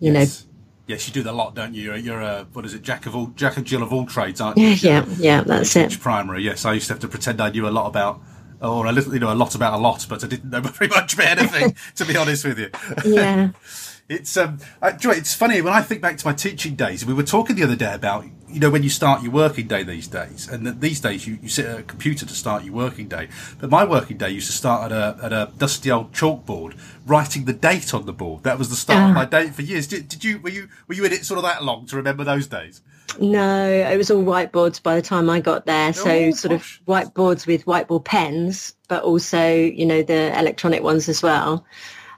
You 0.00 0.12
yes. 0.12 0.42
know. 0.42 0.48
Yes, 0.86 1.06
you 1.06 1.12
do 1.12 1.22
that 1.24 1.32
a 1.32 1.36
lot, 1.36 1.54
don't 1.54 1.74
you? 1.74 1.82
You're, 1.82 1.96
you're 1.96 2.20
a 2.22 2.46
what 2.54 2.64
is 2.64 2.72
it, 2.72 2.80
jack 2.80 3.04
of 3.04 3.14
all, 3.14 3.26
jack 3.28 3.58
of 3.58 3.64
Jill 3.64 3.82
of 3.82 3.92
all 3.92 4.06
trades, 4.06 4.40
aren't 4.40 4.56
you? 4.56 4.68
Yeah, 4.68 5.04
yeah, 5.18 5.42
that's 5.42 5.76
it. 5.76 6.00
Primary, 6.00 6.42
yes. 6.42 6.64
I 6.64 6.72
used 6.72 6.86
to 6.86 6.94
have 6.94 7.00
to 7.00 7.08
pretend 7.08 7.42
I 7.42 7.50
knew 7.50 7.68
a 7.68 7.70
lot 7.70 7.86
about 7.86 8.22
or 8.60 8.86
a 8.86 8.92
little, 8.92 9.12
you 9.12 9.20
know, 9.20 9.32
a 9.32 9.34
lot 9.34 9.54
about 9.54 9.74
a 9.74 9.76
lot, 9.76 10.06
but 10.08 10.24
I 10.24 10.26
didn't 10.26 10.50
know 10.50 10.60
very 10.64 10.88
much 10.88 11.14
about 11.14 11.38
anything, 11.38 11.76
to 11.96 12.04
be 12.04 12.16
honest 12.16 12.44
with 12.44 12.58
you. 12.58 12.70
Yeah. 13.04 13.50
it's 14.08 14.36
um, 14.36 14.58
I, 14.80 14.96
it's 15.00 15.34
funny 15.34 15.60
when 15.60 15.72
I 15.72 15.82
think 15.82 16.00
back 16.00 16.16
to 16.18 16.26
my 16.26 16.32
teaching 16.32 16.74
days. 16.74 17.04
We 17.04 17.14
were 17.14 17.22
talking 17.22 17.56
the 17.56 17.64
other 17.64 17.76
day 17.76 17.94
about 17.94 18.24
you 18.50 18.60
know 18.60 18.70
when 18.70 18.82
you 18.82 18.90
start 18.90 19.22
your 19.22 19.32
working 19.32 19.66
day 19.66 19.82
these 19.82 20.08
days, 20.08 20.48
and 20.48 20.80
these 20.80 21.00
days 21.00 21.26
you, 21.26 21.38
you 21.42 21.48
sit 21.48 21.66
at 21.66 21.80
a 21.80 21.82
computer 21.82 22.26
to 22.26 22.34
start 22.34 22.64
your 22.64 22.74
working 22.74 23.08
day. 23.08 23.28
But 23.58 23.70
my 23.70 23.84
working 23.84 24.16
day 24.16 24.30
used 24.30 24.46
to 24.46 24.52
start 24.52 24.90
at 24.90 24.92
a 24.92 25.24
at 25.24 25.32
a 25.32 25.52
dusty 25.58 25.90
old 25.90 26.12
chalkboard, 26.12 26.78
writing 27.06 27.44
the 27.44 27.52
date 27.52 27.94
on 27.94 28.06
the 28.06 28.12
board. 28.12 28.44
That 28.44 28.58
was 28.58 28.70
the 28.70 28.76
start 28.76 29.10
of 29.10 29.16
ah. 29.16 29.20
my 29.20 29.24
day 29.24 29.50
for 29.50 29.62
years. 29.62 29.86
Did, 29.86 30.08
did 30.08 30.24
you 30.24 30.38
were 30.40 30.50
you 30.50 30.68
were 30.86 30.94
you 30.94 31.04
in 31.04 31.12
it 31.12 31.24
sort 31.24 31.38
of 31.38 31.44
that 31.44 31.64
long 31.64 31.86
to 31.86 31.96
remember 31.96 32.24
those 32.24 32.46
days? 32.46 32.80
No, 33.18 33.68
it 33.68 33.96
was 33.96 34.10
all 34.10 34.22
whiteboards 34.22 34.82
by 34.82 34.94
the 34.94 35.02
time 35.02 35.28
I 35.28 35.40
got 35.40 35.66
there. 35.66 35.92
So 35.92 36.10
oh, 36.10 36.30
sort 36.30 36.52
gosh. 36.52 36.80
of 36.80 36.86
whiteboards 36.86 37.46
with 37.46 37.64
whiteboard 37.64 38.04
pens, 38.04 38.74
but 38.86 39.02
also, 39.02 39.52
you 39.52 39.86
know, 39.86 40.02
the 40.02 40.38
electronic 40.38 40.82
ones 40.82 41.08
as 41.08 41.22
well. 41.22 41.64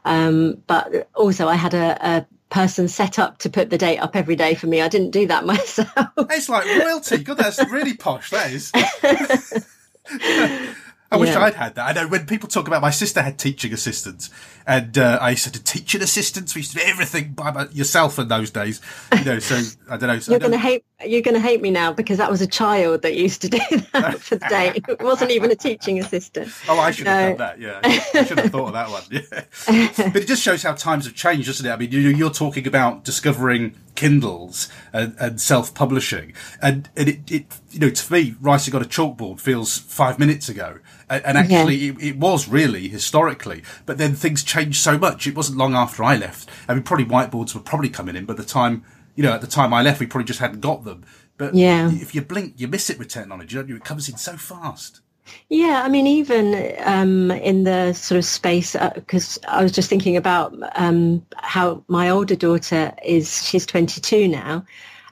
Um, 0.04 0.62
but 0.66 1.08
also 1.14 1.46
I 1.46 1.54
had 1.54 1.75
a, 1.75 1.99
a, 2.00 2.26
person 2.50 2.88
set 2.88 3.19
up 3.19 3.38
to 3.38 3.50
put 3.50 3.71
the 3.71 3.78
date 3.78 3.99
up 3.99 4.14
every 4.14 4.37
day 4.37 4.54
for 4.54 4.66
me. 4.66 4.80
I 4.80 4.88
didn't 4.88 5.11
do 5.11 5.26
that 5.28 5.47
myself. 5.47 5.90
It's 6.19 6.49
like 6.49 6.66
royalty. 6.66 7.19
God, 7.19 7.38
that's 7.38 7.64
really 7.71 7.95
posh, 7.95 8.30
that 8.30 8.52
is. 8.52 8.73
I 11.12 11.16
wish 11.16 11.30
yeah. 11.30 11.40
I'd 11.40 11.54
had 11.54 11.74
that. 11.74 11.88
I 11.88 11.92
know 11.92 12.06
when 12.06 12.24
people 12.24 12.48
talk 12.48 12.68
about 12.68 12.82
my 12.82 12.90
sister 12.90 13.20
had 13.20 13.36
teaching 13.36 13.72
assistants, 13.72 14.30
and 14.64 14.96
uh, 14.96 15.18
I 15.20 15.30
used 15.30 15.42
to 15.44 15.50
do 15.50 15.58
teaching 15.58 16.02
assistants. 16.02 16.54
We 16.54 16.60
used 16.60 16.72
to 16.72 16.78
do 16.78 16.84
everything 16.84 17.32
by 17.32 17.66
yourself 17.72 18.20
in 18.20 18.28
those 18.28 18.52
days. 18.52 18.80
You 19.18 19.24
know, 19.24 19.38
so 19.40 19.60
I 19.90 19.96
don't 19.96 20.08
know. 20.08 20.18
So 20.20 20.30
you're 20.30 20.38
going 20.38 20.52
to 20.52 20.58
hate. 20.58 20.84
You're 21.04 21.22
going 21.22 21.34
to 21.34 21.40
hate 21.40 21.60
me 21.62 21.70
now 21.70 21.92
because 21.92 22.18
that 22.18 22.30
was 22.30 22.40
a 22.42 22.46
child 22.46 23.02
that 23.02 23.16
used 23.16 23.42
to 23.42 23.48
do 23.48 23.58
that 23.92 24.20
for 24.20 24.36
the 24.36 24.46
day. 24.48 24.72
It 24.76 25.02
wasn't 25.02 25.32
even 25.32 25.50
a 25.50 25.56
teaching 25.56 25.98
assistant. 25.98 26.52
Oh, 26.68 26.78
I 26.78 26.92
should 26.92 27.08
have 27.08 27.36
done 27.36 27.58
that. 27.58 27.60
Yeah, 27.60 27.80
I 27.82 28.24
should 28.24 28.38
have 28.38 28.52
thought 28.52 28.68
of 28.68 28.72
that 28.74 28.90
one. 28.90 29.02
Yeah, 29.10 30.06
but 30.12 30.22
it 30.22 30.28
just 30.28 30.42
shows 30.42 30.62
how 30.62 30.74
times 30.74 31.06
have 31.06 31.14
changed, 31.16 31.48
doesn't 31.48 31.66
it? 31.66 31.70
I 31.70 31.76
mean, 31.76 31.90
you're 31.90 32.30
talking 32.30 32.68
about 32.68 33.04
discovering 33.04 33.74
Kindles 34.00 34.71
and, 34.95 35.14
and 35.21 35.38
self-publishing, 35.38 36.33
and, 36.62 36.88
and 36.97 37.07
it, 37.07 37.30
it, 37.30 37.47
you 37.71 37.80
know, 37.80 37.90
to 37.90 38.12
me, 38.14 38.35
writing 38.40 38.75
on 38.75 38.80
a 38.80 38.87
chalkboard 38.87 39.40
feels 39.40 39.76
five 39.76 40.19
minutes 40.19 40.49
ago, 40.49 40.78
and, 41.11 41.23
and 41.26 41.37
actually, 41.37 41.76
yeah. 41.76 41.92
it, 41.92 42.02
it, 42.02 42.16
was 42.16 42.49
really 42.49 42.88
historically. 42.88 43.62
But 43.85 43.99
then 43.99 44.14
things 44.14 44.42
changed 44.42 44.80
so 44.80 44.97
much. 44.97 45.26
It 45.26 45.37
wasn't 45.37 45.59
long 45.59 45.75
after 45.75 46.02
I 46.02 46.16
left. 46.16 46.49
I 46.66 46.73
mean, 46.73 46.83
probably 46.83 47.04
whiteboards 47.04 47.54
were 47.54 47.61
probably 47.61 47.90
coming 47.90 48.16
in, 48.16 48.25
but 48.25 48.38
the 48.38 48.42
time, 48.42 48.87
you 49.16 49.23
know, 49.23 49.35
at 49.35 49.42
the 49.42 49.47
time 49.47 49.75
I 49.75 49.83
left, 49.83 50.00
we 50.00 50.07
probably 50.07 50.25
just 50.25 50.40
hadn't 50.40 50.62
got 50.62 50.85
them. 50.85 51.04
But 51.37 51.54
yeah. 51.54 51.90
if 51.92 52.14
you 52.14 52.23
blink, 52.23 52.54
you 52.57 52.69
miss 52.69 52.88
it 52.88 52.99
with 52.99 53.09
technology, 53.09 53.54
don't 53.54 53.69
you? 53.69 53.76
It 53.76 53.85
comes 53.85 54.09
in 54.09 54.16
so 54.16 54.38
fast. 54.38 55.02
Yeah, 55.49 55.82
I 55.84 55.88
mean, 55.88 56.06
even 56.06 56.75
um, 56.84 57.30
in 57.30 57.64
the 57.64 57.92
sort 57.92 58.18
of 58.18 58.25
space, 58.25 58.76
because 58.94 59.38
uh, 59.44 59.50
I 59.50 59.62
was 59.62 59.72
just 59.72 59.88
thinking 59.88 60.16
about 60.16 60.56
um, 60.76 61.26
how 61.37 61.82
my 61.88 62.08
older 62.08 62.37
daughter 62.37 62.92
is, 63.04 63.44
she's 63.46 63.66
22 63.66 64.28
now. 64.28 64.64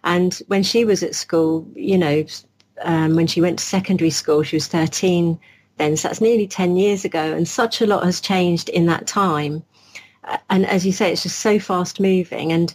And 0.05 0.35
when 0.47 0.63
she 0.63 0.85
was 0.85 1.03
at 1.03 1.15
school, 1.15 1.67
you 1.75 1.99
know, 1.99 2.25
um, 2.83 3.17
when 3.17 3.27
she 3.27 3.41
went 3.41 3.59
to 3.59 3.65
secondary 3.65 4.11
school, 4.11 4.43
she 4.43 4.57
was 4.57 4.69
13 4.69 5.39
then. 5.77 5.97
So 5.97 6.09
that's 6.09 6.21
nearly 6.21 6.47
10 6.47 6.77
years 6.77 7.05
ago. 7.05 7.33
And 7.35 7.49
such 7.49 7.81
a 7.81 7.87
lot 7.87 8.05
has 8.05 8.21
changed 8.21 8.69
in 8.69 8.87
that 8.87 9.07
time. 9.07 9.65
And 10.51 10.67
as 10.67 10.85
you 10.85 10.93
say, 10.93 11.13
it's 11.13 11.23
just 11.23 11.41
so 11.41 11.59
fast 11.59 12.01
moving. 12.01 12.53
And 12.53 12.73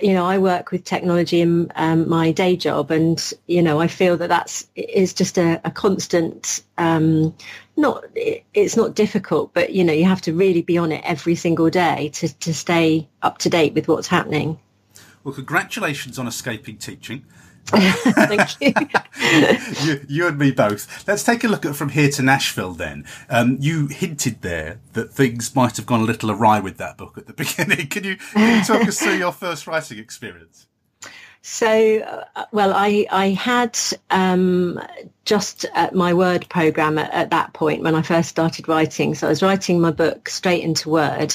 you 0.00 0.12
know, 0.12 0.24
I 0.24 0.38
work 0.38 0.70
with 0.70 0.84
technology 0.84 1.40
in 1.40 1.70
um, 1.74 2.08
my 2.08 2.30
day 2.30 2.56
job, 2.56 2.90
and 2.90 3.32
you 3.46 3.62
know, 3.62 3.80
I 3.80 3.88
feel 3.88 4.16
that 4.16 4.28
that's 4.28 4.66
is 4.76 5.12
just 5.12 5.38
a, 5.38 5.60
a 5.64 5.70
constant. 5.70 6.62
Um, 6.78 7.34
not 7.76 8.04
it's 8.14 8.76
not 8.76 8.94
difficult, 8.94 9.52
but 9.54 9.72
you 9.72 9.82
know, 9.84 9.92
you 9.92 10.04
have 10.04 10.20
to 10.22 10.32
really 10.32 10.62
be 10.62 10.78
on 10.78 10.92
it 10.92 11.02
every 11.04 11.34
single 11.34 11.70
day 11.70 12.10
to 12.14 12.28
to 12.40 12.54
stay 12.54 13.08
up 13.22 13.38
to 13.38 13.48
date 13.48 13.74
with 13.74 13.88
what's 13.88 14.08
happening. 14.08 14.58
Well, 15.24 15.34
congratulations 15.34 16.18
on 16.18 16.26
escaping 16.26 16.76
teaching. 16.78 17.24
Thank 17.72 18.60
you. 18.60 18.74
you. 19.82 20.06
you. 20.08 20.26
and 20.26 20.38
me 20.38 20.50
both. 20.50 21.06
Let's 21.08 21.22
take 21.22 21.42
a 21.44 21.48
look 21.48 21.64
at 21.64 21.74
from 21.74 21.90
here 21.90 22.10
to 22.10 22.22
Nashville 22.22 22.72
then. 22.72 23.06
Um, 23.30 23.56
you 23.60 23.86
hinted 23.86 24.42
there 24.42 24.80
that 24.92 25.12
things 25.12 25.54
might 25.54 25.76
have 25.76 25.86
gone 25.86 26.00
a 26.00 26.04
little 26.04 26.30
awry 26.30 26.60
with 26.60 26.76
that 26.78 26.98
book 26.98 27.16
at 27.16 27.26
the 27.26 27.32
beginning. 27.32 27.86
Can 27.86 28.04
you, 28.04 28.16
can 28.16 28.58
you 28.58 28.64
talk 28.64 28.86
us 28.86 28.98
through 28.98 29.16
your 29.16 29.32
first 29.32 29.66
writing 29.66 29.98
experience? 29.98 30.66
So, 31.42 31.98
uh, 32.36 32.44
well, 32.52 32.72
I 32.72 33.06
I 33.10 33.30
had 33.30 33.76
um, 34.10 34.80
just 35.24 35.64
at 35.74 35.92
my 35.92 36.14
Word 36.14 36.48
program 36.48 36.98
at, 36.98 37.10
at, 37.12 37.30
that 37.30 37.52
point 37.52 37.82
when 37.82 37.96
I 37.96 38.02
first 38.02 38.28
started 38.28 38.68
writing. 38.68 39.16
So 39.16 39.26
I 39.26 39.30
was 39.30 39.42
writing 39.42 39.80
my 39.80 39.90
book 39.90 40.28
straight 40.28 40.62
into 40.62 40.88
Word, 40.88 41.34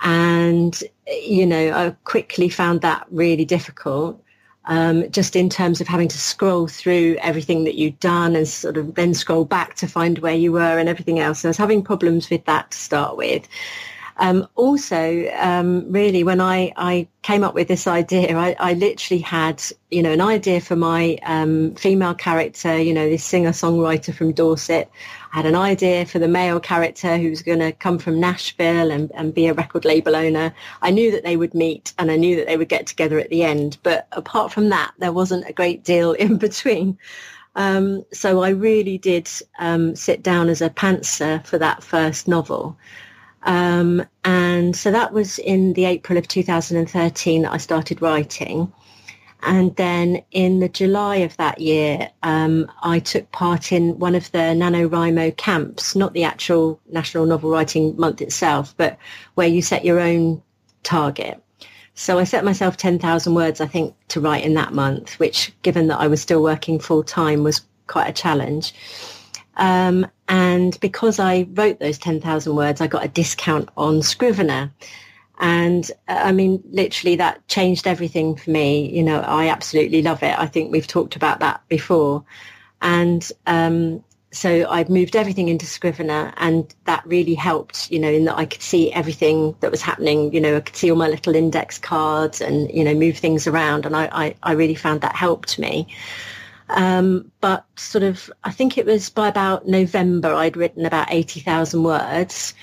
and 0.00 0.82
you 1.06 1.44
know 1.44 1.72
I 1.72 1.90
quickly 2.04 2.48
found 2.48 2.80
that 2.80 3.06
really 3.10 3.44
difficult 3.44 4.22
um, 4.68 5.10
just 5.10 5.34
in 5.34 5.48
terms 5.48 5.80
of 5.80 5.88
having 5.88 6.08
to 6.08 6.18
scroll 6.18 6.68
through 6.68 7.16
everything 7.20 7.64
that 7.64 7.76
you'd 7.76 7.98
done 8.00 8.36
and 8.36 8.46
sort 8.46 8.76
of 8.76 8.94
then 8.94 9.14
scroll 9.14 9.44
back 9.44 9.74
to 9.76 9.88
find 9.88 10.18
where 10.18 10.34
you 10.34 10.52
were 10.52 10.78
and 10.78 10.88
everything 10.88 11.18
else. 11.18 11.40
So 11.40 11.48
I 11.48 11.50
was 11.50 11.56
having 11.56 11.82
problems 11.82 12.30
with 12.30 12.44
that 12.44 12.70
to 12.70 12.78
start 12.78 13.16
with. 13.16 13.48
Um, 14.20 14.48
also, 14.56 15.30
um, 15.38 15.92
really, 15.92 16.24
when 16.24 16.40
I, 16.40 16.72
I 16.76 17.06
came 17.22 17.44
up 17.44 17.54
with 17.54 17.68
this 17.68 17.86
idea, 17.86 18.36
I, 18.36 18.56
I 18.58 18.72
literally 18.74 19.20
had, 19.20 19.62
you 19.90 20.02
know, 20.02 20.10
an 20.10 20.20
idea 20.20 20.60
for 20.60 20.74
my 20.74 21.18
um, 21.22 21.74
female 21.76 22.14
character, 22.14 22.76
you 22.76 22.92
know, 22.92 23.08
this 23.08 23.22
singer-songwriter 23.22 24.12
from 24.12 24.32
Dorset. 24.32 24.90
I 25.32 25.36
had 25.36 25.46
an 25.46 25.54
idea 25.54 26.04
for 26.04 26.18
the 26.18 26.26
male 26.26 26.58
character 26.58 27.16
who's 27.16 27.42
going 27.42 27.60
to 27.60 27.70
come 27.70 27.98
from 27.98 28.18
Nashville 28.18 28.90
and, 28.90 29.12
and 29.12 29.32
be 29.32 29.46
a 29.46 29.54
record 29.54 29.84
label 29.84 30.16
owner. 30.16 30.52
I 30.82 30.90
knew 30.90 31.12
that 31.12 31.22
they 31.22 31.36
would 31.36 31.54
meet 31.54 31.92
and 31.98 32.10
I 32.10 32.16
knew 32.16 32.36
that 32.36 32.46
they 32.46 32.56
would 32.56 32.68
get 32.68 32.88
together 32.88 33.20
at 33.20 33.30
the 33.30 33.44
end. 33.44 33.78
But 33.84 34.08
apart 34.10 34.52
from 34.52 34.70
that, 34.70 34.94
there 34.98 35.12
wasn't 35.12 35.48
a 35.48 35.52
great 35.52 35.84
deal 35.84 36.12
in 36.24 36.38
between. 36.38 36.98
Um, 37.54 38.04
so 38.12 38.42
I 38.42 38.50
really 38.50 38.98
did 38.98 39.28
um, 39.58 39.94
sit 39.94 40.22
down 40.22 40.48
as 40.48 40.60
a 40.60 40.70
pantser 40.70 41.44
for 41.46 41.58
that 41.58 41.82
first 41.84 42.26
novel. 42.26 42.76
Um, 43.42 44.04
and 44.24 44.74
so 44.74 44.90
that 44.90 45.12
was 45.12 45.38
in 45.38 45.72
the 45.74 45.84
April 45.84 46.18
of 46.18 46.28
2013 46.28 47.42
that 47.42 47.52
I 47.52 47.56
started 47.56 48.02
writing. 48.02 48.72
And 49.42 49.74
then 49.76 50.22
in 50.32 50.58
the 50.58 50.68
July 50.68 51.16
of 51.16 51.36
that 51.36 51.60
year, 51.60 52.10
um, 52.24 52.70
I 52.82 52.98
took 52.98 53.30
part 53.30 53.70
in 53.70 53.98
one 53.98 54.16
of 54.16 54.30
the 54.32 54.38
NaNoWriMo 54.38 55.36
camps, 55.36 55.94
not 55.94 56.12
the 56.12 56.24
actual 56.24 56.80
National 56.90 57.24
Novel 57.24 57.50
Writing 57.50 57.96
Month 57.96 58.20
itself, 58.20 58.74
but 58.76 58.98
where 59.36 59.46
you 59.46 59.62
set 59.62 59.84
your 59.84 60.00
own 60.00 60.42
target. 60.82 61.40
So 61.94 62.18
I 62.18 62.24
set 62.24 62.44
myself 62.44 62.76
10,000 62.76 63.34
words, 63.34 63.60
I 63.60 63.66
think, 63.66 63.94
to 64.08 64.20
write 64.20 64.44
in 64.44 64.54
that 64.54 64.72
month, 64.72 65.18
which 65.20 65.52
given 65.62 65.88
that 65.88 66.00
I 66.00 66.08
was 66.08 66.20
still 66.20 66.42
working 66.42 66.78
full 66.78 67.02
time 67.04 67.44
was 67.44 67.60
quite 67.86 68.08
a 68.08 68.12
challenge. 68.12 68.72
Um, 69.56 70.06
and 70.48 70.80
because 70.80 71.18
I 71.18 71.46
wrote 71.52 71.78
those 71.78 71.98
10,000 71.98 72.56
words, 72.56 72.80
I 72.80 72.86
got 72.86 73.04
a 73.04 73.08
discount 73.08 73.68
on 73.76 74.00
Scrivener. 74.00 74.72
And 75.40 75.90
uh, 76.08 76.22
I 76.24 76.32
mean, 76.32 76.62
literally 76.70 77.16
that 77.16 77.46
changed 77.48 77.86
everything 77.86 78.34
for 78.34 78.50
me. 78.50 78.90
You 78.90 79.02
know, 79.02 79.20
I 79.20 79.48
absolutely 79.48 80.00
love 80.00 80.22
it. 80.22 80.38
I 80.38 80.46
think 80.46 80.72
we've 80.72 80.86
talked 80.86 81.16
about 81.16 81.40
that 81.40 81.60
before. 81.68 82.24
And 82.80 83.30
um, 83.46 84.02
so 84.32 84.66
I'd 84.70 84.88
moved 84.88 85.16
everything 85.16 85.48
into 85.48 85.66
Scrivener 85.66 86.32
and 86.38 86.74
that 86.86 87.06
really 87.06 87.34
helped, 87.34 87.90
you 87.90 87.98
know, 87.98 88.10
in 88.10 88.24
that 88.24 88.38
I 88.38 88.46
could 88.46 88.62
see 88.62 88.90
everything 88.92 89.54
that 89.60 89.70
was 89.70 89.82
happening. 89.82 90.32
You 90.32 90.40
know, 90.40 90.56
I 90.56 90.60
could 90.60 90.76
see 90.76 90.90
all 90.90 90.96
my 90.96 91.08
little 91.08 91.34
index 91.34 91.78
cards 91.78 92.40
and, 92.40 92.70
you 92.72 92.84
know, 92.84 92.94
move 92.94 93.18
things 93.18 93.46
around. 93.46 93.84
And 93.84 93.94
I, 93.94 94.08
I, 94.12 94.34
I 94.42 94.52
really 94.52 94.74
found 94.74 95.02
that 95.02 95.14
helped 95.14 95.58
me. 95.58 95.86
Um, 96.70 97.30
but 97.40 97.64
sort 97.76 98.04
of, 98.04 98.30
I 98.44 98.50
think 98.50 98.76
it 98.76 98.86
was 98.86 99.10
by 99.10 99.28
about 99.28 99.66
November, 99.66 100.34
I'd 100.34 100.56
written 100.56 100.84
about 100.84 101.08
80,000 101.10 101.82
words 101.82 102.54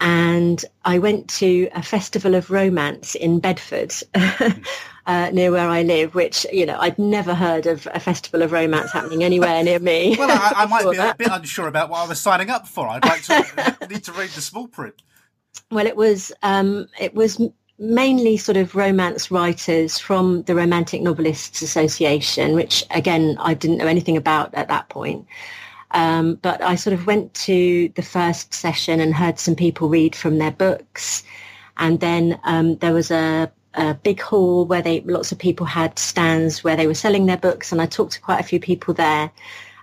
and 0.00 0.64
I 0.84 0.98
went 0.98 1.28
to 1.38 1.68
a 1.74 1.82
festival 1.82 2.34
of 2.34 2.50
romance 2.50 3.14
in 3.14 3.40
Bedford, 3.40 3.92
uh, 4.14 5.30
near 5.32 5.50
where 5.50 5.68
I 5.68 5.82
live, 5.82 6.14
which 6.14 6.46
you 6.52 6.66
know 6.66 6.78
I'd 6.78 6.98
never 6.98 7.34
heard 7.34 7.66
of 7.66 7.88
a 7.92 7.98
festival 7.98 8.42
of 8.42 8.52
romance 8.52 8.92
happening 8.92 9.24
anywhere 9.24 9.62
near 9.64 9.80
me. 9.80 10.16
well, 10.18 10.30
I, 10.30 10.62
I 10.62 10.66
might 10.66 10.88
be 10.88 10.96
that. 10.96 11.14
a 11.14 11.18
bit 11.18 11.28
unsure 11.30 11.66
about 11.66 11.90
what 11.90 12.04
I 12.04 12.08
was 12.08 12.20
signing 12.20 12.50
up 12.50 12.68
for. 12.68 12.88
I'd 12.88 13.04
like 13.04 13.22
to 13.24 13.76
need 13.88 14.04
to 14.04 14.12
read 14.12 14.30
the 14.30 14.40
small 14.40 14.68
print. 14.68 14.94
Well, 15.70 15.86
it 15.86 15.96
was 15.96 16.32
um, 16.42 16.88
it 17.00 17.14
was 17.14 17.40
mainly 17.78 18.36
sort 18.36 18.56
of 18.56 18.74
romance 18.74 19.30
writers 19.30 19.98
from 19.98 20.42
the 20.42 20.54
Romantic 20.54 21.00
Novelists 21.00 21.62
Association, 21.62 22.54
which 22.54 22.84
again 22.90 23.36
I 23.40 23.54
didn't 23.54 23.78
know 23.78 23.86
anything 23.86 24.16
about 24.16 24.54
at 24.54 24.68
that 24.68 24.88
point. 24.88 25.26
Um, 25.92 26.34
but 26.36 26.60
I 26.60 26.74
sort 26.74 26.94
of 26.94 27.06
went 27.06 27.32
to 27.34 27.88
the 27.94 28.02
first 28.02 28.52
session 28.52 29.00
and 29.00 29.14
heard 29.14 29.38
some 29.38 29.54
people 29.54 29.88
read 29.88 30.14
from 30.14 30.38
their 30.38 30.50
books. 30.50 31.22
And 31.78 32.00
then 32.00 32.38
um, 32.44 32.76
there 32.76 32.92
was 32.92 33.10
a, 33.10 33.50
a, 33.74 33.94
big 33.94 34.20
hall 34.20 34.66
where 34.66 34.82
they 34.82 35.00
lots 35.02 35.32
of 35.32 35.38
people 35.38 35.64
had 35.64 35.98
stands 35.98 36.62
where 36.62 36.76
they 36.76 36.86
were 36.86 36.94
selling 36.94 37.26
their 37.26 37.38
books. 37.38 37.72
And 37.72 37.80
I 37.80 37.86
talked 37.86 38.12
to 38.12 38.20
quite 38.20 38.40
a 38.40 38.46
few 38.46 38.60
people 38.60 38.92
there. 38.92 39.30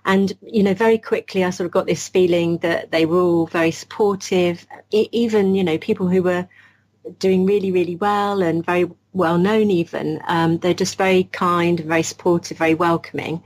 And, 0.05 0.33
you 0.43 0.61
know, 0.61 0.75
very 0.75 0.99
quickly 0.99 1.43
I 1.43 1.49
sort 1.49 1.65
of 1.65 1.71
got 1.71 1.87
this 1.87 2.07
feeling 2.07 2.59
that 2.59 2.91
they 2.91 3.07
were 3.07 3.19
all 3.19 3.47
very 3.47 3.71
supportive, 3.71 4.67
e- 4.91 5.09
even, 5.11 5.55
you 5.55 5.63
know, 5.63 5.79
people 5.79 6.07
who 6.07 6.21
were 6.21 6.47
doing 7.19 7.45
really, 7.45 7.71
really 7.71 7.95
well 7.95 8.41
and 8.41 8.65
very 8.65 8.89
well 9.13 9.37
known 9.37 9.71
even. 9.71 10.21
Um, 10.27 10.57
they're 10.57 10.73
just 10.73 10.97
very 10.97 11.23
kind, 11.23 11.79
very 11.79 12.03
supportive, 12.03 12.57
very 12.57 12.75
welcoming. 12.75 13.43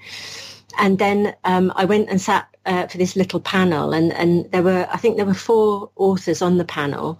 And 0.78 0.98
then 0.98 1.36
um, 1.44 1.72
I 1.76 1.86
went 1.86 2.10
and 2.10 2.22
sat 2.22 2.48
uh, 2.66 2.88
for 2.88 2.98
this 2.98 3.16
little 3.16 3.40
panel, 3.40 3.94
and, 3.94 4.14
and 4.14 4.50
there 4.52 4.64
were, 4.64 4.88
I 4.92 4.98
think 4.98 5.18
there 5.18 5.26
were 5.26 5.34
four 5.34 5.90
authors 5.96 6.42
on 6.42 6.58
the 6.58 6.66
panel, 6.66 7.20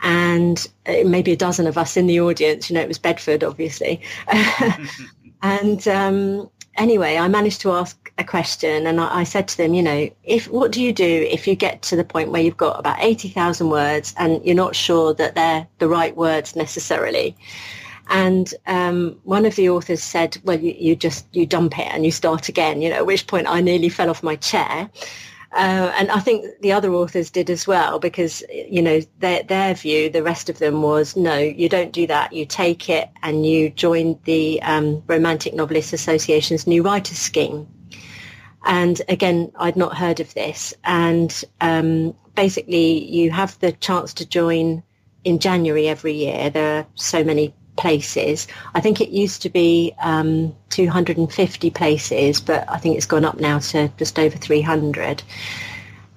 and 0.00 0.66
uh, 0.86 1.04
maybe 1.04 1.32
a 1.32 1.36
dozen 1.36 1.66
of 1.66 1.76
us 1.76 1.96
in 1.96 2.06
the 2.06 2.20
audience. 2.20 2.70
You 2.70 2.74
know, 2.74 2.80
it 2.80 2.88
was 2.88 2.98
Bedford, 2.98 3.44
obviously. 3.44 4.00
and 5.42 5.86
um, 5.86 6.50
anyway, 6.80 7.18
I 7.18 7.28
managed 7.28 7.60
to 7.60 7.72
ask 7.72 8.12
a 8.18 8.24
question, 8.24 8.86
and 8.86 9.00
I, 9.00 9.20
I, 9.20 9.24
said 9.24 9.46
to 9.48 9.56
them, 9.56 9.74
you 9.74 9.82
know, 9.82 10.10
if 10.24 10.48
what 10.48 10.72
do 10.72 10.82
you 10.82 10.92
do 10.92 11.28
if 11.30 11.46
you 11.46 11.54
get 11.54 11.82
to 11.82 11.96
the 11.96 12.04
point 12.04 12.30
where 12.30 12.42
you've 12.42 12.56
got 12.56 12.78
about 12.78 12.98
eighty 13.00 13.28
thousand 13.28 13.70
words 13.70 14.14
and 14.18 14.44
you're 14.44 14.56
not 14.56 14.74
sure 14.74 15.14
that 15.14 15.34
they're 15.34 15.66
the 15.78 15.88
right 15.88 16.16
words 16.16 16.56
necessarily? 16.56 17.36
And 18.08 18.52
um, 18.66 19.20
one 19.22 19.46
of 19.46 19.54
the 19.54 19.70
authors 19.70 20.02
said, 20.02 20.36
well, 20.42 20.58
you, 20.58 20.74
you, 20.76 20.96
just, 20.96 21.26
you 21.32 21.46
dump 21.46 21.78
it 21.78 21.86
and 21.86 22.04
you 22.04 22.10
start 22.10 22.48
again, 22.48 22.82
you 22.82 22.90
know, 22.90 22.96
at 22.96 23.06
which 23.06 23.28
point 23.28 23.46
I 23.48 23.60
nearly 23.60 23.88
fell 23.88 24.10
off 24.10 24.24
my 24.24 24.34
chair. 24.34 24.90
Uh, 25.52 25.92
and 25.96 26.10
I 26.12 26.20
think 26.20 26.60
the 26.60 26.72
other 26.72 26.92
authors 26.92 27.28
did 27.28 27.50
as 27.50 27.66
well 27.66 27.98
because, 27.98 28.42
you 28.50 28.80
know, 28.80 29.00
their, 29.18 29.42
their 29.42 29.74
view, 29.74 30.08
the 30.08 30.22
rest 30.22 30.48
of 30.48 30.58
them 30.58 30.80
was, 30.80 31.16
no, 31.16 31.38
you 31.38 31.68
don't 31.68 31.92
do 31.92 32.06
that. 32.06 32.32
You 32.32 32.46
take 32.46 32.88
it 32.88 33.08
and 33.24 33.44
you 33.44 33.70
join 33.70 34.18
the 34.24 34.62
um, 34.62 35.02
Romantic 35.08 35.54
Novelists 35.54 35.92
Association's 35.92 36.68
New 36.68 36.82
Writers 36.84 37.18
Scheme. 37.18 37.66
And 38.64 39.02
again, 39.08 39.50
I'd 39.56 39.76
not 39.76 39.96
heard 39.96 40.20
of 40.20 40.32
this. 40.34 40.72
And 40.84 41.44
um, 41.60 42.14
basically, 42.36 43.04
you 43.04 43.32
have 43.32 43.58
the 43.58 43.72
chance 43.72 44.14
to 44.14 44.26
join 44.26 44.84
in 45.24 45.40
January 45.40 45.88
every 45.88 46.12
year. 46.12 46.50
There 46.50 46.78
are 46.78 46.86
so 46.94 47.24
many 47.24 47.54
places. 47.80 48.46
I 48.74 48.80
think 48.80 49.00
it 49.00 49.08
used 49.08 49.42
to 49.42 49.50
be 49.50 49.94
um, 50.00 50.54
250 50.68 51.70
places, 51.70 52.40
but 52.40 52.68
I 52.68 52.76
think 52.78 52.96
it's 52.96 53.06
gone 53.06 53.24
up 53.24 53.40
now 53.40 53.58
to 53.58 53.88
just 53.96 54.18
over 54.18 54.36
300. 54.36 55.22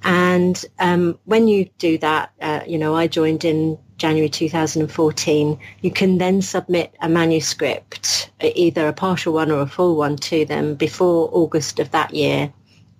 And 0.03 0.63
um, 0.79 1.17
when 1.25 1.47
you 1.47 1.69
do 1.77 1.97
that, 1.99 2.31
uh, 2.41 2.59
you 2.67 2.77
know, 2.77 2.95
I 2.95 3.07
joined 3.07 3.45
in 3.45 3.79
January 3.97 4.27
2014. 4.27 5.57
You 5.81 5.91
can 5.91 6.17
then 6.17 6.41
submit 6.41 6.93
a 7.01 7.07
manuscript, 7.07 8.29
either 8.41 8.87
a 8.87 8.93
partial 8.93 9.33
one 9.33 9.49
or 9.49 9.61
a 9.61 9.67
full 9.67 9.95
one 9.95 10.17
to 10.17 10.43
them 10.43 10.75
before 10.75 11.29
August 11.31 11.79
of 11.79 11.91
that 11.91 12.13
year, 12.13 12.51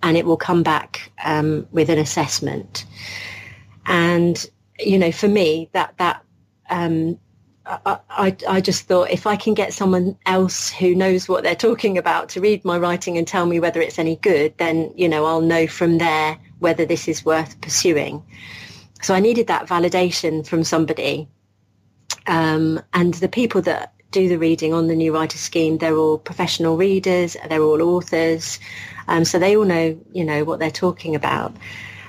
and 0.02 0.16
it 0.16 0.24
will 0.24 0.38
come 0.38 0.62
back 0.62 1.12
um, 1.22 1.66
with 1.72 1.90
an 1.90 1.98
assessment. 1.98 2.86
And 3.84 4.44
you 4.78 4.98
know, 4.98 5.12
for 5.12 5.28
me, 5.28 5.68
that 5.72 5.94
that 5.98 6.22
um, 6.70 7.18
I, 7.66 8.36
I, 8.46 8.60
just 8.60 8.86
thought 8.86 9.10
if 9.10 9.26
I 9.26 9.36
can 9.36 9.54
get 9.54 9.72
someone 9.72 10.18
else 10.26 10.70
who 10.70 10.94
knows 10.94 11.28
what 11.28 11.44
they're 11.44 11.54
talking 11.54 11.96
about 11.96 12.28
to 12.30 12.40
read 12.40 12.62
my 12.62 12.78
writing 12.78 13.16
and 13.16 13.26
tell 13.26 13.46
me 13.46 13.58
whether 13.58 13.80
it's 13.80 13.98
any 13.98 14.16
good, 14.16 14.56
then, 14.58 14.92
you 14.96 15.08
know, 15.08 15.24
I'll 15.24 15.40
know 15.40 15.66
from 15.66 15.96
there 15.96 16.38
whether 16.58 16.84
this 16.84 17.08
is 17.08 17.24
worth 17.24 17.58
pursuing. 17.62 18.22
So 19.00 19.14
I 19.14 19.20
needed 19.20 19.46
that 19.46 19.66
validation 19.66 20.46
from 20.46 20.62
somebody. 20.62 21.26
Um, 22.26 22.82
and 22.92 23.14
the 23.14 23.28
people 23.28 23.62
that 23.62 23.94
do 24.10 24.28
the 24.28 24.38
reading 24.38 24.74
on 24.74 24.88
the 24.88 24.94
New 24.94 25.14
Writer 25.14 25.38
Scheme, 25.38 25.78
they're 25.78 25.96
all 25.96 26.18
professional 26.18 26.76
readers, 26.76 27.34
they're 27.48 27.62
all 27.62 27.82
authors. 27.82 28.60
Um, 29.08 29.24
so 29.24 29.38
they 29.38 29.56
all 29.56 29.64
know, 29.64 29.98
you 30.12 30.24
know, 30.24 30.44
what 30.44 30.58
they're 30.58 30.70
talking 30.70 31.14
about. 31.14 31.54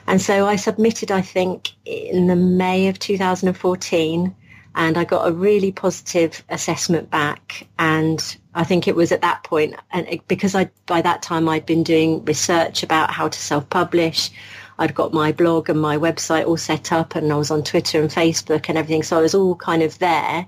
And 0.07 0.21
so 0.21 0.47
I 0.47 0.57
submitted, 0.57 1.11
I 1.11 1.21
think, 1.21 1.71
in 1.85 2.27
the 2.27 2.35
May 2.35 2.87
of 2.87 2.99
2014 2.99 4.35
and 4.75 4.97
I 4.97 5.05
got 5.05 5.27
a 5.27 5.31
really 5.31 5.71
positive 5.71 6.43
assessment 6.49 7.09
back. 7.09 7.67
And 7.79 8.37
I 8.53 8.63
think 8.63 8.87
it 8.87 8.95
was 8.95 9.11
at 9.11 9.21
that 9.21 9.43
point, 9.43 9.75
and 9.91 10.07
it, 10.07 10.27
because 10.27 10.53
I 10.53 10.69
by 10.85 11.01
that 11.01 11.21
time 11.21 11.47
I'd 11.49 11.65
been 11.65 11.83
doing 11.83 12.23
research 12.25 12.83
about 12.83 13.11
how 13.11 13.29
to 13.29 13.39
self-publish. 13.39 14.31
I'd 14.77 14.93
got 14.93 15.13
my 15.13 15.31
blog 15.31 15.69
and 15.69 15.79
my 15.79 15.95
website 15.97 16.45
all 16.45 16.57
set 16.57 16.91
up, 16.91 17.15
and 17.15 17.31
I 17.31 17.37
was 17.37 17.49
on 17.49 17.63
Twitter 17.63 18.01
and 18.01 18.09
Facebook 18.09 18.67
and 18.67 18.77
everything. 18.77 19.03
So 19.03 19.17
I 19.17 19.21
was 19.21 19.33
all 19.33 19.55
kind 19.55 19.81
of 19.81 19.97
there. 19.99 20.47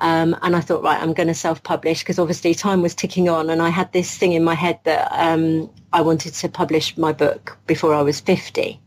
Um, 0.00 0.36
and 0.42 0.56
I 0.56 0.60
thought, 0.60 0.82
right, 0.82 1.00
I'm 1.00 1.12
going 1.12 1.28
to 1.28 1.34
self-publish 1.34 2.00
because 2.00 2.18
obviously 2.18 2.52
time 2.52 2.82
was 2.82 2.96
ticking 2.96 3.28
on, 3.28 3.50
and 3.50 3.62
I 3.62 3.68
had 3.68 3.92
this 3.92 4.18
thing 4.18 4.32
in 4.32 4.42
my 4.42 4.54
head 4.54 4.80
that 4.82 5.06
um, 5.12 5.70
I 5.92 6.00
wanted 6.00 6.34
to 6.34 6.48
publish 6.48 6.96
my 6.98 7.12
book 7.12 7.56
before 7.68 7.94
I 7.94 8.02
was 8.02 8.18
50 8.18 8.80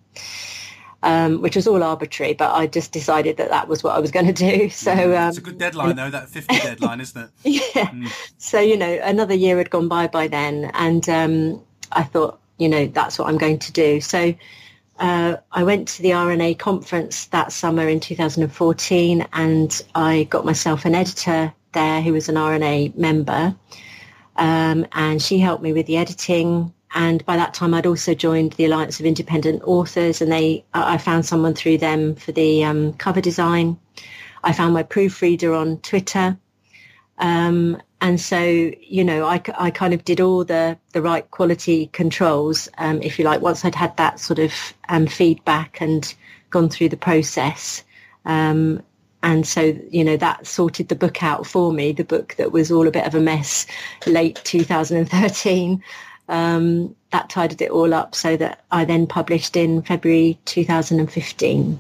um, 1.04 1.42
which 1.42 1.56
was 1.56 1.68
all 1.68 1.84
arbitrary, 1.84 2.34
but 2.34 2.54
I 2.54 2.68
just 2.68 2.92
decided 2.92 3.38
that 3.38 3.50
that 3.50 3.68
was 3.68 3.84
what 3.84 3.96
I 3.96 4.00
was 4.00 4.12
going 4.12 4.26
to 4.26 4.34
do. 4.34 4.70
So 4.78 4.92
um, 4.92 5.30
it's 5.30 5.38
a 5.38 5.42
good 5.42 5.58
deadline, 5.58 5.96
though. 5.96 6.10
That 6.10 6.30
fifty 6.30 6.56
deadline, 6.60 7.02
isn't 7.02 7.22
it? 7.22 7.30
yeah. 7.76 7.88
Mm. 7.88 8.12
So 8.38 8.60
you 8.60 8.78
know, 8.78 9.00
another 9.04 9.34
year 9.34 9.58
had 9.58 9.70
gone 9.70 9.88
by 9.88 10.08
by 10.08 10.28
then, 10.28 10.72
and 10.74 11.08
um, 11.10 11.62
I 11.92 12.04
thought, 12.04 12.40
you 12.58 12.70
know, 12.70 12.88
that's 12.88 13.20
what 13.20 13.28
I'm 13.28 13.38
going 13.38 13.60
to 13.60 13.72
do. 13.72 14.02
So. 14.02 14.34
Uh, 15.00 15.38
I 15.52 15.62
went 15.62 15.88
to 15.90 16.02
the 16.02 16.10
RNA 16.10 16.58
conference 16.58 17.26
that 17.26 17.52
summer 17.52 17.88
in 17.88 18.00
2014 18.00 19.28
and 19.32 19.82
I 19.94 20.24
got 20.24 20.44
myself 20.44 20.86
an 20.86 20.96
editor 20.96 21.54
there 21.74 22.02
who 22.02 22.14
was 22.14 22.30
an 22.30 22.36
RNA 22.36 22.98
member. 22.98 23.56
Um, 24.38 24.88
and 24.94 25.22
she 25.22 25.38
helped 25.38 25.62
me 25.62 25.74
with 25.74 25.86
the 25.86 25.98
editing. 25.98 26.74
And 26.94 27.26
by 27.26 27.36
that 27.36 27.54
time, 27.54 27.74
I'd 27.74 27.86
also 27.86 28.14
joined 28.14 28.54
the 28.54 28.66
Alliance 28.66 29.00
of 29.00 29.06
Independent 29.06 29.62
Authors, 29.66 30.22
and 30.22 30.32
they 30.32 30.64
I 30.74 30.98
found 30.98 31.26
someone 31.26 31.54
through 31.54 31.80
them 31.80 32.16
for 32.16 32.32
the 32.32 32.64
um, 32.64 32.94
cover 32.94 33.22
design. 33.22 33.78
I 34.44 34.54
found 34.54 34.74
my 34.74 34.84
proofreader 34.84 35.54
on 35.54 35.78
Twitter. 35.80 36.38
Um, 37.18 37.82
and 38.00 38.22
so, 38.22 38.40
you 38.40 39.04
know, 39.04 39.26
I, 39.26 39.42
I 39.58 39.72
kind 39.72 39.94
of 39.94 40.06
did 40.06 40.22
all 40.22 40.46
the, 40.46 40.78
the 40.94 41.02
right 41.02 41.30
quality 41.32 41.88
controls, 41.88 42.70
um, 42.78 43.02
if 43.02 43.18
you 43.18 43.26
like, 43.26 43.42
once 43.42 43.66
I'd 43.66 43.74
had 43.74 43.98
that 43.98 44.20
sort 44.20 44.38
of 44.38 44.54
um, 44.88 45.08
feedback 45.08 45.82
and 45.82 46.14
gone 46.52 46.70
through 46.70 46.90
the 46.90 46.98
process. 46.98 47.84
Um, 48.26 48.84
and 49.24 49.48
so, 49.48 49.76
you 49.90 50.04
know, 50.04 50.16
that 50.18 50.46
sorted 50.46 50.90
the 50.90 50.96
book 50.96 51.24
out 51.24 51.48
for 51.48 51.74
me, 51.74 51.92
the 51.92 52.04
book 52.04 52.36
that 52.38 52.52
was 52.52 52.72
all 52.72 52.88
a 52.88 52.92
bit 52.92 53.08
of 53.08 53.16
a 53.16 53.20
mess 53.20 53.66
late 54.06 54.40
2013 54.44 55.84
um, 56.28 56.96
that 57.12 57.30
tidied 57.30 57.62
it 57.62 57.72
all 57.72 57.94
up 57.94 58.16
so 58.16 58.38
that 58.38 58.64
I 58.72 58.86
then 58.86 59.08
published 59.08 59.56
in 59.56 59.82
February 59.82 60.38
2015. 60.46 61.80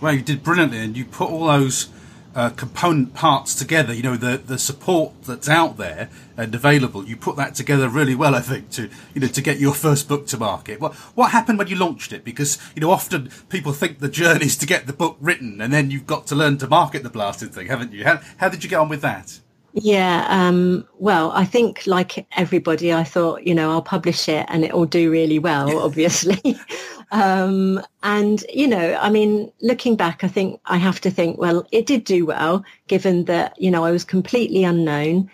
Well, 0.00 0.14
you 0.14 0.22
did 0.22 0.42
brilliantly, 0.42 0.78
and 0.78 0.96
you 0.96 1.04
put 1.04 1.30
all 1.30 1.46
those 1.46 1.88
uh, 2.34 2.50
component 2.50 3.14
parts 3.14 3.54
together, 3.54 3.92
you 3.92 4.02
know, 4.02 4.16
the, 4.16 4.38
the 4.38 4.58
support 4.58 5.12
that's 5.24 5.48
out 5.48 5.76
there 5.76 6.08
and 6.36 6.54
available, 6.54 7.04
you 7.04 7.16
put 7.16 7.36
that 7.36 7.54
together 7.54 7.88
really 7.88 8.14
well, 8.14 8.34
I 8.34 8.40
think, 8.40 8.70
to, 8.70 8.88
you 9.14 9.20
know, 9.20 9.26
to 9.28 9.42
get 9.42 9.58
your 9.58 9.74
first 9.74 10.08
book 10.08 10.26
to 10.28 10.38
market. 10.38 10.80
What, 10.80 10.94
what 11.14 11.32
happened 11.32 11.58
when 11.58 11.68
you 11.68 11.76
launched 11.76 12.12
it? 12.12 12.24
Because, 12.24 12.58
you 12.74 12.80
know, 12.80 12.90
often 12.90 13.30
people 13.48 13.72
think 13.72 13.98
the 13.98 14.08
journey 14.08 14.46
is 14.46 14.56
to 14.58 14.66
get 14.66 14.86
the 14.86 14.92
book 14.92 15.16
written 15.20 15.60
and 15.60 15.72
then 15.72 15.90
you've 15.90 16.06
got 16.06 16.26
to 16.28 16.34
learn 16.34 16.58
to 16.58 16.66
market 16.66 17.02
the 17.02 17.10
blasted 17.10 17.52
thing, 17.52 17.66
haven't 17.66 17.92
you? 17.92 18.04
How, 18.04 18.20
how 18.38 18.48
did 18.48 18.64
you 18.64 18.70
get 18.70 18.78
on 18.78 18.88
with 18.88 19.02
that? 19.02 19.38
Yeah, 19.74 20.26
um, 20.28 20.86
well, 20.98 21.30
I 21.32 21.44
think 21.46 21.86
like 21.86 22.26
everybody, 22.36 22.92
I 22.92 23.04
thought, 23.04 23.46
you 23.46 23.54
know, 23.54 23.70
I'll 23.70 23.80
publish 23.82 24.28
it 24.28 24.44
and 24.48 24.64
it 24.64 24.74
will 24.74 24.84
do 24.84 25.10
really 25.10 25.38
well, 25.38 25.78
obviously. 25.84 26.58
um, 27.12 27.80
and, 28.02 28.44
you 28.52 28.68
know, 28.68 28.98
I 29.00 29.08
mean, 29.08 29.50
looking 29.62 29.96
back, 29.96 30.24
I 30.24 30.28
think 30.28 30.60
I 30.66 30.76
have 30.76 31.00
to 31.02 31.10
think, 31.10 31.38
well, 31.38 31.66
it 31.72 31.86
did 31.86 32.04
do 32.04 32.26
well, 32.26 32.64
given 32.86 33.24
that, 33.26 33.58
you 33.60 33.70
know, 33.70 33.84
I 33.84 33.90
was 33.90 34.04
completely 34.04 34.62
unknown. 34.64 35.30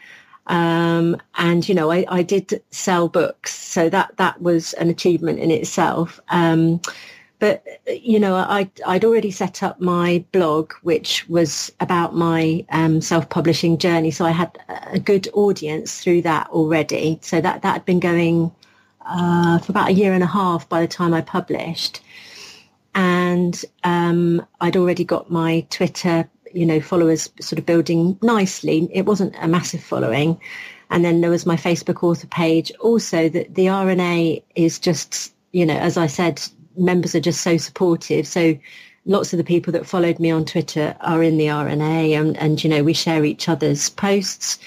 Um, 0.46 1.16
and, 1.35 1.68
you 1.68 1.74
know, 1.74 1.90
I, 1.90 2.05
I 2.09 2.22
did 2.22 2.62
sell 2.70 3.09
books. 3.09 3.55
So 3.55 3.90
that, 3.90 4.16
that 4.18 4.40
was 4.40 4.72
an 4.74 4.88
achievement 4.88 5.40
in 5.40 5.51
itself. 5.51 6.20
But 7.38 7.64
you 7.87 8.18
know, 8.18 8.35
I 8.35 8.70
I'd 8.87 9.05
already 9.05 9.31
set 9.31 9.62
up 9.62 9.81
my 9.81 10.24
blog, 10.33 10.72
which 10.83 11.29
was 11.29 11.72
about 11.81 12.14
my 12.14 12.64
um, 12.70 13.01
self-publishing 13.01 13.79
journey. 13.79 14.11
So 14.11 14.24
I 14.24 14.31
had 14.31 14.59
a 14.92 14.98
good 14.98 15.29
audience 15.35 16.01
through 16.01 16.22
that 16.22 16.48
already. 16.48 17.18
So 17.22 17.40
that 17.40 17.62
that 17.62 17.72
had 17.72 17.85
been 17.85 18.01
going 18.01 18.53
uh, 19.07 19.59
for 19.59 19.72
about 19.72 19.90
a 19.90 19.92
year 19.92 20.12
and 20.12 20.22
a 20.22 20.27
half 20.27 20.68
by 20.68 20.81
the 20.81 20.88
time 20.88 21.14
I 21.14 21.20
published, 21.20 22.01
and 22.94 23.64
um, 23.85 24.44
I'd 24.61 24.77
already 24.77 25.05
got 25.05 25.31
my 25.31 25.66
Twitter, 25.70 26.29
you 26.53 26.66
know, 26.66 26.81
followers 26.81 27.31
sort 27.40 27.59
of 27.59 27.66
building 27.66 28.18
nicely. 28.20 28.88
It 28.92 29.07
wasn't 29.07 29.35
a 29.40 29.46
massive 29.46 29.83
following. 29.83 30.40
And 30.90 31.05
then 31.05 31.20
there 31.20 31.31
was 31.31 31.46
my 31.46 31.57
Facebook 31.57 32.03
author 32.03 32.27
page. 32.27 32.72
Also, 32.81 33.29
that 33.29 33.55
the 33.55 33.66
RNA 33.66 34.42
is 34.55 34.79
just, 34.79 35.35
you 35.53 35.66
know, 35.66 35.77
as 35.77 35.96
I 35.96 36.07
said, 36.07 36.42
members 36.79 37.14
are 37.14 37.21
just 37.21 37.43
so 37.43 37.57
supportive. 37.57 38.27
So 38.27 38.59
lots 39.07 39.33
of 39.33 39.38
the 39.38 39.45
people 39.45 39.73
that 39.73 39.87
followed 39.87 40.19
me 40.19 40.31
on 40.31 40.45
Twitter 40.45 40.97
are 41.01 41.23
in 41.23 41.38
the 41.38 41.47
RNA 41.47 42.19
and, 42.19 42.37
and 42.37 42.62
you 42.62 42.71
know, 42.71 42.83
we 42.83 42.93
share 42.93 43.25
each 43.25 43.49
other's 43.49 43.91
posts 43.91 44.59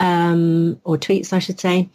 um, 0.00 0.80
or 0.84 0.96
tweets, 0.96 1.32
I 1.32 1.38
should 1.38 1.60
say. 1.60 1.88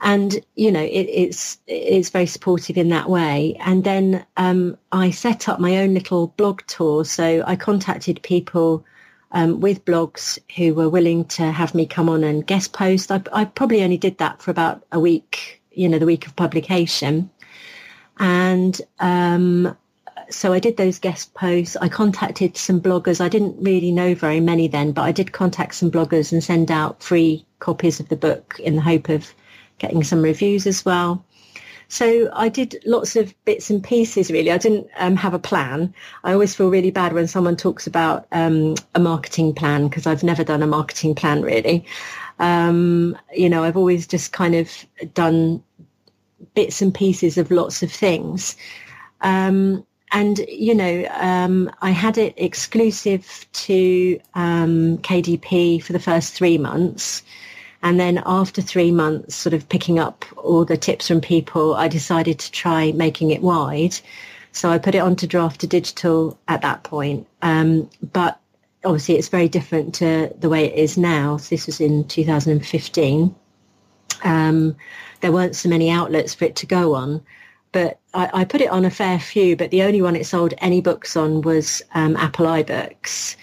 And, 0.00 0.44
you 0.56 0.70
know, 0.70 0.82
it, 0.82 1.08
it's, 1.08 1.58
it's 1.66 2.10
very 2.10 2.26
supportive 2.26 2.76
in 2.76 2.90
that 2.90 3.08
way. 3.08 3.56
And 3.60 3.84
then 3.84 4.26
um, 4.36 4.76
I 4.92 5.10
set 5.10 5.48
up 5.48 5.60
my 5.60 5.78
own 5.78 5.94
little 5.94 6.28
blog 6.36 6.60
tour. 6.66 7.04
So 7.04 7.42
I 7.46 7.56
contacted 7.56 8.20
people 8.22 8.84
um, 9.32 9.60
with 9.60 9.84
blogs 9.84 10.38
who 10.56 10.74
were 10.74 10.88
willing 10.88 11.24
to 11.26 11.50
have 11.50 11.74
me 11.74 11.86
come 11.86 12.08
on 12.08 12.22
and 12.22 12.46
guest 12.46 12.72
post. 12.72 13.10
I, 13.10 13.22
I 13.32 13.44
probably 13.44 13.82
only 13.82 13.96
did 13.96 14.18
that 14.18 14.42
for 14.42 14.50
about 14.50 14.84
a 14.92 15.00
week, 15.00 15.62
you 15.72 15.88
know, 15.88 15.98
the 15.98 16.06
week 16.06 16.26
of 16.26 16.36
publication. 16.36 17.30
And 18.18 18.80
um, 19.00 19.76
so 20.30 20.52
I 20.52 20.58
did 20.58 20.76
those 20.76 20.98
guest 20.98 21.34
posts. 21.34 21.76
I 21.76 21.88
contacted 21.88 22.56
some 22.56 22.80
bloggers. 22.80 23.20
I 23.20 23.28
didn't 23.28 23.56
really 23.60 23.90
know 23.90 24.14
very 24.14 24.40
many 24.40 24.68
then, 24.68 24.92
but 24.92 25.02
I 25.02 25.12
did 25.12 25.32
contact 25.32 25.74
some 25.74 25.90
bloggers 25.90 26.32
and 26.32 26.42
send 26.42 26.70
out 26.70 27.02
free 27.02 27.44
copies 27.58 28.00
of 28.00 28.08
the 28.08 28.16
book 28.16 28.58
in 28.60 28.76
the 28.76 28.82
hope 28.82 29.08
of 29.08 29.34
getting 29.78 30.04
some 30.04 30.22
reviews 30.22 30.66
as 30.66 30.84
well. 30.84 31.24
So 31.88 32.30
I 32.32 32.48
did 32.48 32.82
lots 32.86 33.14
of 33.14 33.34
bits 33.44 33.70
and 33.70 33.82
pieces 33.82 34.30
really. 34.30 34.50
I 34.50 34.58
didn't 34.58 34.88
um, 34.98 35.16
have 35.16 35.34
a 35.34 35.38
plan. 35.38 35.94
I 36.24 36.32
always 36.32 36.54
feel 36.54 36.70
really 36.70 36.90
bad 36.90 37.12
when 37.12 37.28
someone 37.28 37.56
talks 37.56 37.86
about 37.86 38.26
um, 38.32 38.74
a 38.94 39.00
marketing 39.00 39.54
plan 39.54 39.88
because 39.88 40.06
I've 40.06 40.24
never 40.24 40.44
done 40.44 40.62
a 40.62 40.66
marketing 40.66 41.14
plan 41.14 41.42
really. 41.42 41.84
Um, 42.38 43.16
you 43.32 43.48
know, 43.48 43.62
I've 43.62 43.76
always 43.76 44.06
just 44.06 44.32
kind 44.32 44.54
of 44.54 44.70
done 45.12 45.62
bits 46.54 46.82
and 46.82 46.94
pieces 46.94 47.38
of 47.38 47.50
lots 47.50 47.82
of 47.82 47.90
things. 47.90 48.56
Um, 49.20 49.86
and, 50.12 50.38
you 50.48 50.74
know, 50.74 51.08
um, 51.10 51.70
I 51.80 51.90
had 51.90 52.18
it 52.18 52.34
exclusive 52.36 53.46
to 53.52 54.20
um, 54.34 54.98
KDP 54.98 55.82
for 55.82 55.92
the 55.92 55.98
first 55.98 56.34
three 56.34 56.56
months. 56.56 57.22
And 57.82 57.98
then 57.98 58.22
after 58.24 58.62
three 58.62 58.92
months, 58.92 59.34
sort 59.34 59.54
of 59.54 59.68
picking 59.68 59.98
up 59.98 60.24
all 60.36 60.64
the 60.64 60.76
tips 60.76 61.08
from 61.08 61.20
people, 61.20 61.74
I 61.74 61.88
decided 61.88 62.38
to 62.38 62.52
try 62.52 62.92
making 62.92 63.30
it 63.30 63.42
wide. 63.42 63.98
So 64.52 64.70
I 64.70 64.78
put 64.78 64.94
it 64.94 65.00
onto 65.00 65.26
Draft2Digital 65.26 66.36
at 66.46 66.62
that 66.62 66.84
point. 66.84 67.26
Um, 67.42 67.90
but 68.12 68.38
obviously 68.84 69.16
it's 69.16 69.28
very 69.28 69.48
different 69.48 69.96
to 69.96 70.32
the 70.38 70.48
way 70.48 70.66
it 70.66 70.78
is 70.78 70.96
now. 70.96 71.38
So 71.38 71.48
this 71.50 71.66
was 71.66 71.80
in 71.80 72.06
2015. 72.06 73.34
Um, 74.22 74.76
there 75.24 75.32
weren't 75.32 75.56
so 75.56 75.70
many 75.70 75.88
outlets 75.88 76.34
for 76.34 76.44
it 76.44 76.54
to 76.56 76.66
go 76.66 76.94
on. 76.94 77.22
But 77.72 77.98
I, 78.12 78.42
I, 78.42 78.44
put 78.44 78.60
it 78.60 78.68
on 78.68 78.84
a 78.84 78.90
fair 78.90 79.18
few, 79.18 79.56
but 79.56 79.70
the 79.70 79.82
only 79.82 80.02
one 80.02 80.16
it 80.16 80.26
sold 80.26 80.52
any 80.58 80.82
books 80.82 81.16
on 81.16 81.40
was 81.40 81.80
um, 81.94 82.14
Apple 82.18 82.44
iBooks. 82.44 83.34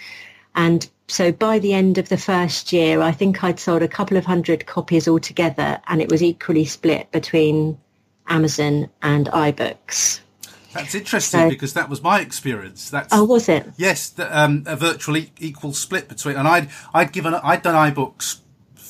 And 0.53 0.87
so 1.07 1.31
by 1.31 1.57
the 1.57 1.73
end 1.73 1.97
of 1.97 2.07
the 2.07 2.19
first 2.19 2.71
year, 2.71 3.01
I 3.01 3.11
think 3.11 3.43
I'd 3.43 3.59
sold 3.59 3.81
a 3.81 3.87
couple 3.87 4.15
of 4.15 4.25
hundred 4.25 4.67
copies 4.67 5.07
altogether, 5.07 5.81
and 5.87 6.03
it 6.03 6.11
was 6.11 6.21
equally 6.21 6.65
split 6.65 7.11
between 7.11 7.79
Amazon 8.27 8.91
and 9.01 9.25
iBooks. 9.25 10.19
That's 10.73 10.93
interesting 10.93 11.39
so, 11.39 11.49
because 11.49 11.73
that 11.73 11.89
was 11.89 12.03
my 12.03 12.19
experience. 12.19 12.91
That's 12.91 13.11
oh, 13.11 13.23
was 13.23 13.49
it? 13.49 13.67
Yes, 13.75 14.07
the, 14.11 14.39
um, 14.39 14.65
a 14.67 14.75
virtually 14.75 15.31
equal 15.39 15.73
split 15.73 16.07
between, 16.07 16.35
and 16.35 16.47
I'd 16.47 16.69
I'd 16.93 17.11
given 17.11 17.33
I'd 17.33 17.63
done 17.63 17.91
iBooks 17.91 18.40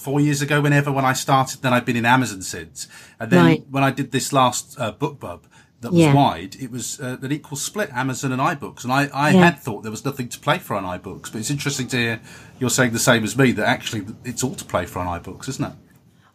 four 0.02 0.20
years 0.20 0.42
ago, 0.42 0.62
whenever 0.62 0.92
when 0.92 1.06
I 1.06 1.14
started. 1.14 1.62
Then 1.62 1.74
I've 1.74 1.86
been 1.86 1.96
in 1.96 2.06
Amazon 2.06 2.42
since, 2.42 2.88
and 3.20 3.32
then 3.32 3.46
right. 3.46 3.66
when 3.70 3.84
I 3.84 3.92
did 3.92 4.12
this 4.12 4.34
last 4.34 4.80
uh, 4.80 4.94
BookBub 4.94 5.42
that 5.82 5.92
was 5.92 6.00
yeah. 6.00 6.14
wide, 6.14 6.56
it 6.60 6.72
was 6.72 7.00
uh, 7.00 7.18
an 7.22 7.32
equal 7.32 7.58
split 7.58 7.90
Amazon 7.92 8.32
and 8.32 8.42
iBooks, 8.42 8.84
and 8.84 8.94
I, 8.94 9.08
I 9.14 9.32
yeah. 9.32 9.46
had 9.46 9.60
thought 9.60 9.82
there 9.82 9.92
was 9.92 10.06
nothing 10.06 10.30
to 10.30 10.40
play 10.40 10.60
for 10.60 10.76
on 10.76 10.84
iBooks, 11.00 11.32
but 11.32 11.36
it's 11.36 11.50
interesting 11.50 11.88
to 11.88 11.98
hear 11.98 12.22
you're 12.60 12.70
saying 12.70 12.94
the 12.94 13.00
same 13.00 13.24
as 13.24 13.36
me 13.36 13.52
that 13.54 13.68
actually 13.68 14.06
it's 14.24 14.44
all 14.44 14.56
to 14.56 14.66
play 14.66 14.86
for 14.86 15.00
on 15.00 15.22
iBooks, 15.22 15.50
isn't 15.50 15.66
it? 15.66 15.74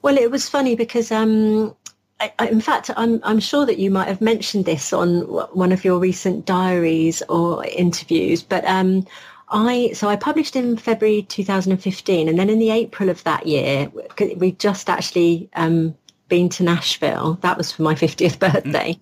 Well, 0.02 0.18
it 0.18 0.30
was 0.30 0.48
funny 0.48 0.74
because 0.74 1.12
um, 1.12 1.76
I, 2.20 2.32
I, 2.38 2.48
in 2.48 2.60
fact, 2.60 2.90
I'm, 2.96 3.20
I'm 3.22 3.40
sure 3.40 3.66
that 3.66 3.78
you 3.78 3.90
might 3.90 4.08
have 4.08 4.20
mentioned 4.20 4.64
this 4.64 4.92
on 4.92 5.20
one 5.52 5.72
of 5.72 5.84
your 5.84 5.98
recent 5.98 6.44
diaries 6.44 7.22
or 7.28 7.64
interviews, 7.66 8.42
but 8.42 8.64
um, 8.64 9.06
I 9.48 9.92
so 9.92 10.08
I 10.08 10.16
published 10.16 10.56
in 10.56 10.76
February 10.76 11.22
2015, 11.22 12.28
and 12.28 12.38
then 12.38 12.50
in 12.50 12.58
the 12.58 12.70
April 12.70 13.08
of 13.08 13.22
that 13.24 13.46
year, 13.46 13.90
we 14.36 14.52
just 14.52 14.90
actually 14.90 15.48
um, 15.54 15.96
been 16.28 16.48
to 16.50 16.64
Nashville. 16.64 17.34
That 17.42 17.56
was 17.56 17.70
for 17.70 17.82
my 17.82 17.94
50th 17.94 18.38
birthday, 18.40 18.98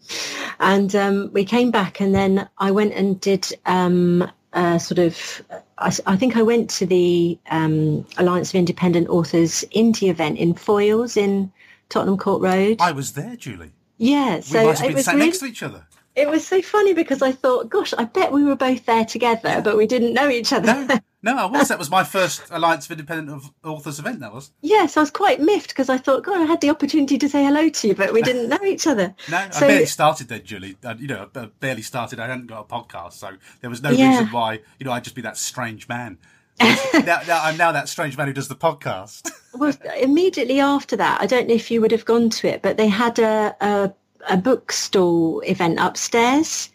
and 0.60 0.94
um, 0.94 1.30
we 1.32 1.44
came 1.44 1.70
back, 1.70 2.00
and 2.00 2.14
then 2.14 2.48
I 2.58 2.70
went 2.70 2.92
and 2.94 3.20
did 3.20 3.48
um, 3.66 4.30
sort 4.52 4.98
of. 4.98 5.42
I, 5.78 5.92
I, 6.06 6.16
think 6.16 6.36
I 6.36 6.42
went 6.42 6.70
to 6.70 6.86
the 6.86 7.38
um, 7.50 8.06
Alliance 8.16 8.50
of 8.50 8.54
Independent 8.56 9.08
Authors 9.08 9.64
indie 9.74 10.08
event 10.08 10.38
in 10.38 10.54
Foyles 10.54 11.16
in 11.16 11.50
Tottenham 11.88 12.16
Court 12.16 12.42
Road. 12.42 12.76
I 12.80 12.92
was 12.92 13.14
there, 13.14 13.34
Julie. 13.34 13.72
Yeah, 13.96 14.40
so 14.40 14.60
we 14.60 14.66
must 14.66 14.82
have 14.82 14.94
been 14.94 15.02
sat 15.02 15.14
really, 15.14 15.26
next 15.26 15.38
to 15.38 15.46
each 15.46 15.62
other 15.62 15.86
it 16.16 16.28
was 16.28 16.46
so 16.46 16.62
funny 16.62 16.94
because 16.94 17.22
I 17.22 17.32
thought, 17.32 17.68
gosh, 17.68 17.92
I 17.96 18.04
bet 18.04 18.30
we 18.30 18.44
were 18.44 18.54
both 18.54 18.86
there 18.86 19.04
together, 19.04 19.48
yeah. 19.48 19.60
but 19.60 19.76
we 19.76 19.86
didn't 19.86 20.14
know 20.14 20.28
each 20.28 20.52
other. 20.52 20.72
No, 20.86 20.98
no, 21.24 21.36
I 21.36 21.46
was. 21.46 21.68
That 21.68 21.78
was 21.78 21.90
my 21.90 22.04
first 22.04 22.42
Alliance 22.50 22.84
of 22.84 22.92
Independent 22.92 23.42
Authors 23.64 23.98
event. 23.98 24.20
That 24.20 24.32
was. 24.32 24.52
Yes, 24.60 24.96
I 24.96 25.00
was 25.00 25.10
quite 25.10 25.40
miffed 25.40 25.68
because 25.68 25.88
I 25.88 25.98
thought, 25.98 26.22
God, 26.22 26.40
I 26.40 26.44
had 26.44 26.60
the 26.60 26.70
opportunity 26.70 27.18
to 27.18 27.28
say 27.28 27.42
hello 27.42 27.68
to 27.68 27.88
you, 27.88 27.94
but 27.94 28.12
we 28.12 28.22
didn't 28.22 28.48
know 28.48 28.62
each 28.64 28.86
other. 28.86 29.14
no, 29.30 29.48
so, 29.50 29.64
I 29.64 29.68
barely 29.68 29.86
started 29.86 30.28
then, 30.28 30.44
Julie. 30.44 30.76
I, 30.84 30.92
you 30.92 31.08
know, 31.08 31.28
I 31.34 31.46
barely 31.58 31.82
started. 31.82 32.20
I 32.20 32.28
hadn't 32.28 32.46
got 32.46 32.60
a 32.60 32.64
podcast, 32.64 33.14
so 33.14 33.30
there 33.60 33.70
was 33.70 33.82
no 33.82 33.90
yeah. 33.90 34.10
reason 34.10 34.26
why 34.28 34.60
you 34.78 34.86
know 34.86 34.92
I'd 34.92 35.04
just 35.04 35.16
be 35.16 35.22
that 35.22 35.36
strange 35.36 35.88
man. 35.88 36.18
now, 36.60 37.20
now, 37.26 37.42
I'm 37.42 37.56
now 37.56 37.72
that 37.72 37.88
strange 37.88 38.16
man 38.16 38.28
who 38.28 38.32
does 38.32 38.46
the 38.46 38.54
podcast. 38.54 39.28
well, 39.54 39.72
immediately 40.00 40.60
after 40.60 40.94
that, 40.94 41.20
I 41.20 41.26
don't 41.26 41.48
know 41.48 41.54
if 41.54 41.68
you 41.70 41.80
would 41.80 41.90
have 41.90 42.04
gone 42.04 42.30
to 42.30 42.46
it, 42.46 42.62
but 42.62 42.76
they 42.76 42.86
had 42.86 43.18
a, 43.18 43.56
a 43.60 43.92
a 44.28 44.36
bookstall 44.36 45.40
event 45.48 45.78
upstairs. 45.80 46.70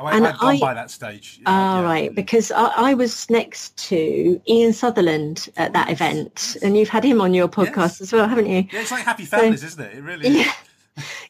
Oh, 0.00 0.06
I, 0.06 0.16
and 0.16 0.26
I'd 0.26 0.38
gone 0.38 0.56
I, 0.56 0.60
by 0.60 0.74
that 0.74 0.90
stage. 0.90 1.40
Yeah, 1.42 1.50
yeah. 1.50 1.82
right, 1.82 2.14
because 2.14 2.50
I, 2.50 2.72
I, 2.74 2.94
was 2.94 3.28
next 3.28 3.76
to 3.88 4.40
Ian 4.48 4.72
Sutherland 4.72 5.50
at 5.58 5.74
that 5.74 5.90
event, 5.90 6.56
and 6.62 6.74
you've 6.74 6.88
had 6.88 7.04
him 7.04 7.20
on 7.20 7.34
your 7.34 7.48
podcast 7.48 7.76
yes. 7.76 8.00
as 8.00 8.12
well, 8.14 8.26
haven't 8.26 8.46
you? 8.46 8.66
Yeah, 8.72 8.80
it's 8.80 8.90
like 8.90 9.04
Happy 9.04 9.26
Families, 9.26 9.60
so, 9.60 9.66
isn't 9.66 9.84
it? 9.84 9.98
It 9.98 10.02
really 10.02 10.28
is. 10.28 10.36
Yeah, 10.36 10.52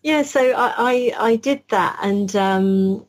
yeah 0.04 0.22
so 0.22 0.40
I, 0.52 1.12
I, 1.18 1.30
I 1.30 1.36
did 1.36 1.64
that, 1.70 1.98
and 2.00 2.36
um, 2.36 3.04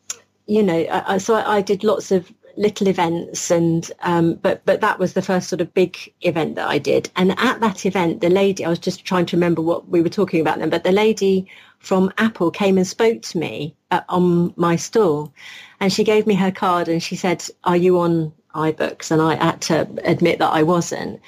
you 0.48 0.64
know, 0.64 0.86
I, 0.90 1.20
so 1.20 1.36
I, 1.36 1.62
did 1.62 1.84
lots 1.84 2.12
of 2.12 2.34
little 2.58 2.88
events 2.88 3.52
and 3.52 3.92
um, 4.02 4.34
but 4.36 4.66
but 4.66 4.82
that 4.82 5.00
was 5.00 5.14
the 5.14 5.22
first 5.22 5.48
sort 5.48 5.62
of 5.62 5.74
big 5.74 5.98
event 6.22 6.56
that 6.56 6.68
I 6.68 6.78
did 6.80 7.10
and 7.16 7.32
at 7.38 7.60
that 7.62 7.86
event 7.86 8.20
the 8.20 8.30
lady 8.30 8.66
I 8.66 8.70
was 8.70 8.80
just 8.80 9.06
trying 9.06 9.26
to 9.28 9.38
remember 9.38 9.62
what 9.62 9.88
we 9.88 10.02
were 10.02 10.10
talking 10.10 10.42
about 10.42 10.60
then 10.60 10.70
but 10.70 10.84
the 10.84 10.92
lady 10.92 11.48
from 11.82 12.12
Apple 12.18 12.52
came 12.52 12.78
and 12.78 12.88
spoke 12.88 13.22
to 13.24 13.38
me 13.38 13.76
uh, 13.90 14.02
on 14.08 14.54
my 14.56 14.76
store 14.76 15.32
and 15.80 15.92
she 15.92 16.04
gave 16.04 16.26
me 16.28 16.36
her 16.36 16.52
card 16.52 16.88
and 16.88 17.02
she 17.02 17.16
said, 17.16 17.44
are 17.64 17.78
you 17.78 18.00
on 18.00 18.32
iBooks, 18.56 19.12
and 19.12 19.22
I 19.22 19.36
had 19.36 19.62
to 19.64 19.88
admit 20.04 20.40
that 20.40 20.50
I 20.50 20.64
wasn't. 20.64 21.22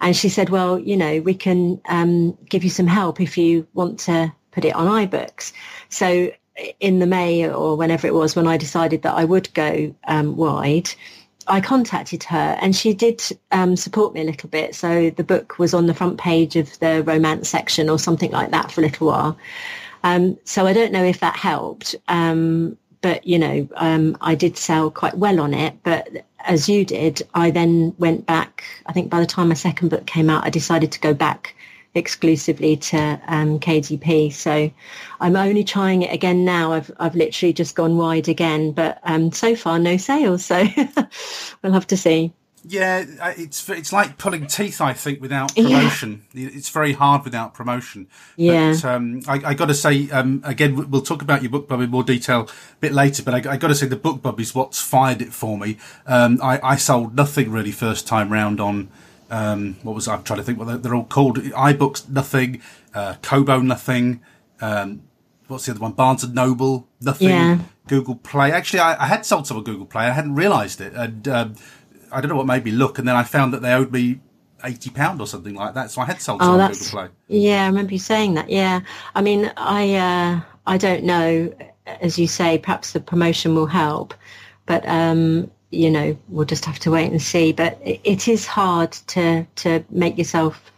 And 0.00 0.16
she 0.16 0.28
said, 0.28 0.48
well, 0.48 0.78
you 0.78 0.96
know, 0.96 1.20
we 1.20 1.34
can 1.34 1.80
um, 1.88 2.36
give 2.48 2.64
you 2.64 2.70
some 2.70 2.86
help 2.86 3.20
if 3.20 3.36
you 3.36 3.66
want 3.74 3.98
to 4.00 4.32
put 4.50 4.64
it 4.64 4.74
on 4.74 4.86
iBooks. 5.06 5.52
So 5.90 6.32
in 6.80 6.98
the 6.98 7.06
May 7.06 7.48
or 7.48 7.76
whenever 7.76 8.06
it 8.06 8.14
was 8.14 8.34
when 8.34 8.46
I 8.46 8.56
decided 8.56 9.02
that 9.02 9.14
I 9.14 9.24
would 9.24 9.52
go 9.54 9.94
um, 10.04 10.36
wide, 10.36 10.90
I 11.46 11.60
contacted 11.60 12.22
her 12.24 12.56
and 12.60 12.74
she 12.74 12.94
did 12.94 13.22
um, 13.50 13.76
support 13.76 14.14
me 14.14 14.20
a 14.20 14.24
little 14.24 14.48
bit. 14.48 14.74
So 14.74 15.10
the 15.10 15.24
book 15.24 15.58
was 15.58 15.74
on 15.74 15.86
the 15.86 15.94
front 15.94 16.18
page 16.18 16.56
of 16.56 16.78
the 16.78 17.02
romance 17.02 17.48
section 17.48 17.88
or 17.88 17.98
something 17.98 18.30
like 18.30 18.50
that 18.52 18.70
for 18.70 18.80
a 18.80 18.84
little 18.84 19.08
while. 19.08 19.38
Um, 20.02 20.38
so 20.44 20.66
I 20.66 20.72
don't 20.72 20.92
know 20.92 21.04
if 21.04 21.20
that 21.20 21.36
helped. 21.36 21.94
Um, 22.08 22.76
but, 23.02 23.26
you 23.26 23.38
know, 23.38 23.68
um, 23.76 24.16
I 24.20 24.34
did 24.34 24.56
sell 24.56 24.90
quite 24.90 25.16
well 25.16 25.40
on 25.40 25.54
it. 25.54 25.74
But 25.82 26.08
as 26.40 26.68
you 26.68 26.84
did, 26.84 27.22
I 27.34 27.50
then 27.50 27.94
went 27.98 28.26
back. 28.26 28.64
I 28.86 28.92
think 28.92 29.10
by 29.10 29.20
the 29.20 29.26
time 29.26 29.48
my 29.48 29.54
second 29.54 29.88
book 29.88 30.06
came 30.06 30.28
out, 30.28 30.44
I 30.44 30.50
decided 30.50 30.92
to 30.92 31.00
go 31.00 31.14
back 31.14 31.54
exclusively 31.94 32.76
to 32.76 33.20
um, 33.26 33.58
KDP. 33.58 34.32
So 34.32 34.70
I'm 35.20 35.36
only 35.36 35.64
trying 35.64 36.02
it 36.02 36.12
again 36.12 36.44
now. 36.44 36.72
I've 36.72 36.90
I've 36.98 37.16
literally 37.16 37.52
just 37.52 37.74
gone 37.74 37.96
wide 37.96 38.28
again, 38.28 38.72
but 38.72 39.00
um, 39.02 39.32
so 39.32 39.56
far 39.56 39.78
no 39.78 39.96
sales. 39.96 40.44
So 40.44 40.66
we'll 41.62 41.72
have 41.72 41.86
to 41.88 41.96
see. 41.96 42.32
Yeah, 42.62 43.04
it's 43.38 43.68
it's 43.70 43.92
like 43.92 44.18
pulling 44.18 44.46
teeth, 44.46 44.80
I 44.82 44.92
think, 44.92 45.20
without 45.20 45.54
promotion. 45.54 46.24
Yeah. 46.34 46.50
It's 46.52 46.68
very 46.68 46.92
hard 46.92 47.24
without 47.24 47.54
promotion. 47.54 48.06
Yeah. 48.36 48.72
But, 48.72 48.84
um, 48.84 49.22
I, 49.26 49.40
I 49.44 49.54
got 49.54 49.66
to 49.66 49.74
say, 49.74 50.10
um, 50.10 50.42
again, 50.44 50.90
we'll 50.90 51.00
talk 51.00 51.22
about 51.22 51.42
your 51.42 51.50
BookBub 51.50 51.84
in 51.84 51.90
more 51.90 52.04
detail 52.04 52.42
a 52.42 52.76
bit 52.80 52.92
later, 52.92 53.22
but 53.22 53.34
I, 53.46 53.52
I 53.52 53.56
got 53.56 53.68
to 53.68 53.74
say 53.74 53.86
the 53.86 53.96
BookBub 53.96 54.38
is 54.40 54.54
what's 54.54 54.80
fired 54.80 55.22
it 55.22 55.32
for 55.32 55.56
me. 55.56 55.78
Um, 56.06 56.38
I, 56.42 56.60
I 56.62 56.76
sold 56.76 57.16
nothing 57.16 57.50
really 57.50 57.72
first 57.72 58.06
time 58.06 58.30
round 58.30 58.60
on 58.60 58.90
um, 59.30 59.76
what 59.82 59.94
was 59.94 60.06
I'm 60.06 60.22
trying 60.22 60.38
to 60.38 60.44
think 60.44 60.58
what 60.58 60.66
they're, 60.66 60.78
they're 60.78 60.94
all 60.94 61.04
called. 61.04 61.38
iBooks 61.38 62.08
nothing, 62.10 62.60
uh, 62.94 63.14
Kobo 63.22 63.60
nothing. 63.60 64.20
Um, 64.60 65.02
what's 65.48 65.66
the 65.66 65.72
other 65.72 65.80
one? 65.80 65.92
Barnes 65.92 66.24
and 66.24 66.34
Noble 66.34 66.88
nothing. 67.00 67.28
Yeah. 67.28 67.58
Google 67.86 68.14
Play. 68.14 68.52
Actually, 68.52 68.80
I, 68.80 69.02
I, 69.02 69.06
had 69.06 69.26
sold 69.26 69.48
some 69.48 69.56
on 69.56 69.64
Google 69.64 69.84
Play. 69.84 70.04
I 70.04 70.10
hadn't 70.10 70.36
realised 70.36 70.80
it, 70.80 70.92
and 70.94 71.26
um, 71.26 71.54
I 72.12 72.20
don't 72.20 72.28
know 72.28 72.36
what 72.36 72.46
made 72.46 72.64
me 72.64 72.70
look. 72.70 72.98
And 72.98 73.06
then 73.06 73.16
I 73.16 73.22
found 73.22 73.52
that 73.54 73.62
they 73.62 73.72
owed 73.72 73.92
me 73.92 74.20
eighty 74.64 74.90
pound 74.90 75.20
or 75.20 75.26
something 75.26 75.54
like 75.54 75.74
that. 75.74 75.90
So 75.90 76.00
I 76.00 76.04
had 76.04 76.20
sold 76.20 76.40
oh, 76.42 76.58
some 76.58 76.72
Google 76.72 76.86
Play. 76.86 77.08
Yeah, 77.28 77.64
I 77.64 77.66
remember 77.66 77.92
you 77.92 77.98
saying 77.98 78.34
that. 78.34 78.50
Yeah, 78.50 78.80
I 79.14 79.22
mean, 79.22 79.52
I 79.56 79.94
uh, 79.94 80.40
I 80.66 80.78
don't 80.78 81.04
know. 81.04 81.52
As 81.86 82.18
you 82.18 82.26
say, 82.26 82.58
perhaps 82.58 82.92
the 82.92 83.00
promotion 83.00 83.54
will 83.54 83.66
help, 83.66 84.14
but 84.66 84.86
um, 84.86 85.50
you 85.70 85.90
know, 85.90 86.16
we'll 86.28 86.46
just 86.46 86.64
have 86.64 86.78
to 86.80 86.90
wait 86.90 87.10
and 87.10 87.20
see. 87.20 87.52
But 87.52 87.78
it 87.82 88.28
is 88.28 88.46
hard 88.46 88.92
to 89.08 89.46
to 89.56 89.84
make 89.90 90.18
yourself 90.18 90.72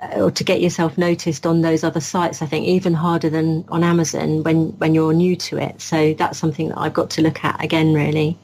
uh, 0.00 0.22
or 0.22 0.30
to 0.30 0.44
get 0.44 0.60
yourself 0.60 0.98
noticed 0.98 1.46
on 1.46 1.62
those 1.62 1.84
other 1.84 2.00
sites. 2.00 2.42
I 2.42 2.46
think 2.46 2.66
even 2.66 2.94
harder 2.94 3.30
than 3.30 3.64
on 3.68 3.84
Amazon 3.84 4.42
when 4.42 4.70
when 4.78 4.94
you're 4.94 5.12
new 5.12 5.36
to 5.36 5.58
it. 5.58 5.80
So 5.80 6.14
that's 6.14 6.38
something 6.38 6.68
that 6.68 6.78
I've 6.78 6.94
got 6.94 7.10
to 7.10 7.22
look 7.22 7.44
at 7.44 7.62
again. 7.62 7.94
Really. 7.94 8.38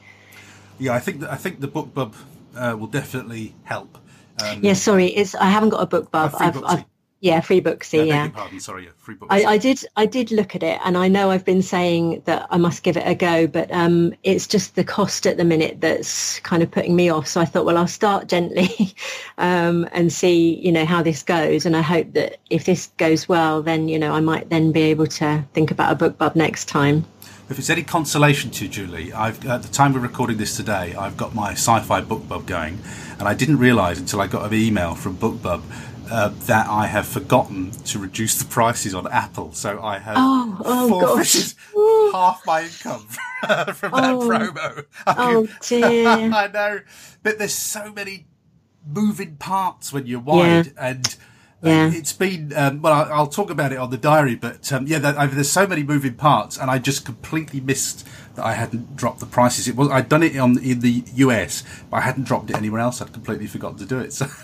Yeah, 0.81 0.95
I 0.95 0.99
think 0.99 1.19
that, 1.19 1.31
I 1.31 1.35
think 1.35 1.59
the 1.59 1.67
BookBub 1.67 2.15
uh, 2.55 2.75
will 2.75 2.87
definitely 2.87 3.53
help. 3.63 3.99
Um, 4.43 4.63
yeah, 4.63 4.73
sorry, 4.73 5.07
it's 5.07 5.35
I 5.35 5.45
haven't 5.45 5.69
got 5.69 5.83
a 5.83 5.85
BookBub. 5.85 6.33
I've, 6.39 6.63
I've, 6.63 6.85
yeah, 7.19 7.39
Freebooksy. 7.39 8.07
Yeah. 8.07 8.29
Pardon, 8.29 8.59
sorry, 8.59 8.85
yeah, 8.85 8.89
Freebooksy. 9.05 9.27
I, 9.29 9.43
I, 9.45 9.57
did. 9.59 9.85
I 9.95 10.07
did 10.07 10.31
look 10.31 10.55
at 10.55 10.63
it, 10.63 10.79
and 10.83 10.97
I 10.97 11.07
know 11.07 11.29
I've 11.29 11.45
been 11.45 11.61
saying 11.61 12.23
that 12.25 12.47
I 12.49 12.57
must 12.57 12.81
give 12.81 12.97
it 12.97 13.03
a 13.05 13.13
go, 13.13 13.45
but 13.45 13.71
um, 13.71 14.15
it's 14.23 14.47
just 14.47 14.73
the 14.73 14.83
cost 14.83 15.27
at 15.27 15.37
the 15.37 15.43
minute 15.43 15.81
that's 15.81 16.39
kind 16.39 16.63
of 16.63 16.71
putting 16.71 16.95
me 16.95 17.09
off. 17.09 17.27
So 17.27 17.39
I 17.39 17.45
thought, 17.45 17.65
well, 17.65 17.77
I'll 17.77 17.85
start 17.87 18.27
gently 18.27 18.95
um, 19.37 19.87
and 19.91 20.11
see, 20.11 20.55
you 20.55 20.71
know, 20.71 20.85
how 20.85 21.03
this 21.03 21.21
goes. 21.21 21.67
And 21.67 21.77
I 21.77 21.81
hope 21.81 22.13
that 22.13 22.39
if 22.49 22.65
this 22.65 22.87
goes 22.97 23.29
well, 23.29 23.61
then 23.61 23.87
you 23.87 23.99
know, 23.99 24.13
I 24.13 24.19
might 24.19 24.49
then 24.49 24.71
be 24.71 24.81
able 24.81 25.05
to 25.05 25.45
think 25.53 25.69
about 25.69 25.91
a 25.91 25.95
book 25.95 26.17
BookBub 26.17 26.35
next 26.35 26.65
time. 26.65 27.05
If 27.51 27.59
it's 27.59 27.69
any 27.69 27.83
consolation 27.83 28.49
to 28.51 28.63
you, 28.63 28.71
Julie, 28.71 29.11
I've, 29.11 29.45
at 29.45 29.61
the 29.61 29.67
time 29.67 29.91
we're 29.91 29.99
recording 29.99 30.37
this 30.37 30.55
today, 30.55 30.95
I've 30.95 31.17
got 31.17 31.35
my 31.35 31.51
sci-fi 31.51 32.01
BookBub 32.01 32.45
going, 32.45 32.79
and 33.19 33.27
I 33.27 33.33
didn't 33.33 33.57
realise 33.57 33.99
until 33.99 34.21
I 34.21 34.27
got 34.27 34.45
an 34.45 34.57
email 34.57 34.95
from 34.95 35.17
BookBub 35.17 35.61
uh, 36.09 36.29
that 36.29 36.69
I 36.69 36.85
have 36.87 37.05
forgotten 37.05 37.71
to 37.71 37.99
reduce 37.99 38.39
the 38.39 38.45
prices 38.45 38.95
on 38.95 39.05
Apple. 39.11 39.51
So 39.51 39.83
I 39.83 39.97
have 39.97 40.15
oh, 40.17 40.61
oh 40.63 40.89
forfeited 41.01 41.53
half 42.13 42.41
my 42.45 42.61
income 42.61 43.01
from 43.75 43.91
that 43.91 44.13
oh, 44.13 44.21
promo. 44.21 44.85
oh 45.07 45.49
dear! 45.59 46.07
I 46.33 46.47
know, 46.47 46.79
but 47.21 47.37
there's 47.37 47.53
so 47.53 47.91
many 47.91 48.27
moving 48.87 49.35
parts 49.35 49.91
when 49.91 50.05
you're 50.05 50.21
wide, 50.21 50.67
yeah. 50.67 50.71
and 50.77 51.17
yeah. 51.61 51.91
it's 51.93 52.13
been 52.13 52.53
um, 52.55 52.81
well. 52.81 52.93
I'll, 53.11 53.27
talk 53.27 53.49
about 53.49 53.71
it 53.71 53.77
on 53.77 53.91
the 53.91 53.97
diary, 53.97 54.35
but 54.35 54.71
um, 54.71 54.87
yeah, 54.87 54.99
there's 54.99 55.51
so 55.51 55.67
many 55.67 55.83
moving 55.83 56.15
parts, 56.15 56.57
and 56.57 56.71
I 56.71 56.79
just 56.79 57.05
completely 57.05 57.61
missed 57.61 58.07
that 58.35 58.45
I 58.45 58.53
hadn't 58.53 58.95
dropped 58.95 59.19
the 59.19 59.25
prices. 59.25 59.67
It 59.67 59.75
was 59.75 59.89
I'd 59.89 60.09
done 60.09 60.23
it 60.23 60.35
on 60.37 60.57
in 60.63 60.79
the 60.79 61.03
US, 61.15 61.63
but 61.89 61.97
I 61.97 62.01
hadn't 62.01 62.23
dropped 62.23 62.49
it 62.49 62.55
anywhere 62.55 62.81
else. 62.81 63.01
I'd 63.01 63.13
completely 63.13 63.47
forgotten 63.47 63.77
to 63.77 63.85
do 63.85 63.99
it. 63.99 64.13
So. 64.13 64.27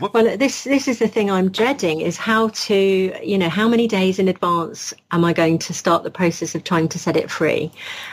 Well, 0.00 0.36
this 0.36 0.62
this 0.62 0.86
is 0.86 1.00
the 1.00 1.08
thing 1.08 1.32
I'm 1.32 1.50
dreading 1.50 2.00
is 2.00 2.16
how 2.16 2.48
to, 2.48 3.12
you 3.22 3.36
know, 3.36 3.48
how 3.48 3.68
many 3.68 3.88
days 3.88 4.20
in 4.20 4.28
advance 4.28 4.94
am 5.10 5.24
I 5.24 5.32
going 5.32 5.58
to 5.58 5.74
start 5.74 6.04
the 6.04 6.12
process 6.12 6.54
of 6.54 6.62
trying 6.62 6.88
to 6.90 6.98
set 6.98 7.16
it 7.16 7.28
free, 7.28 7.72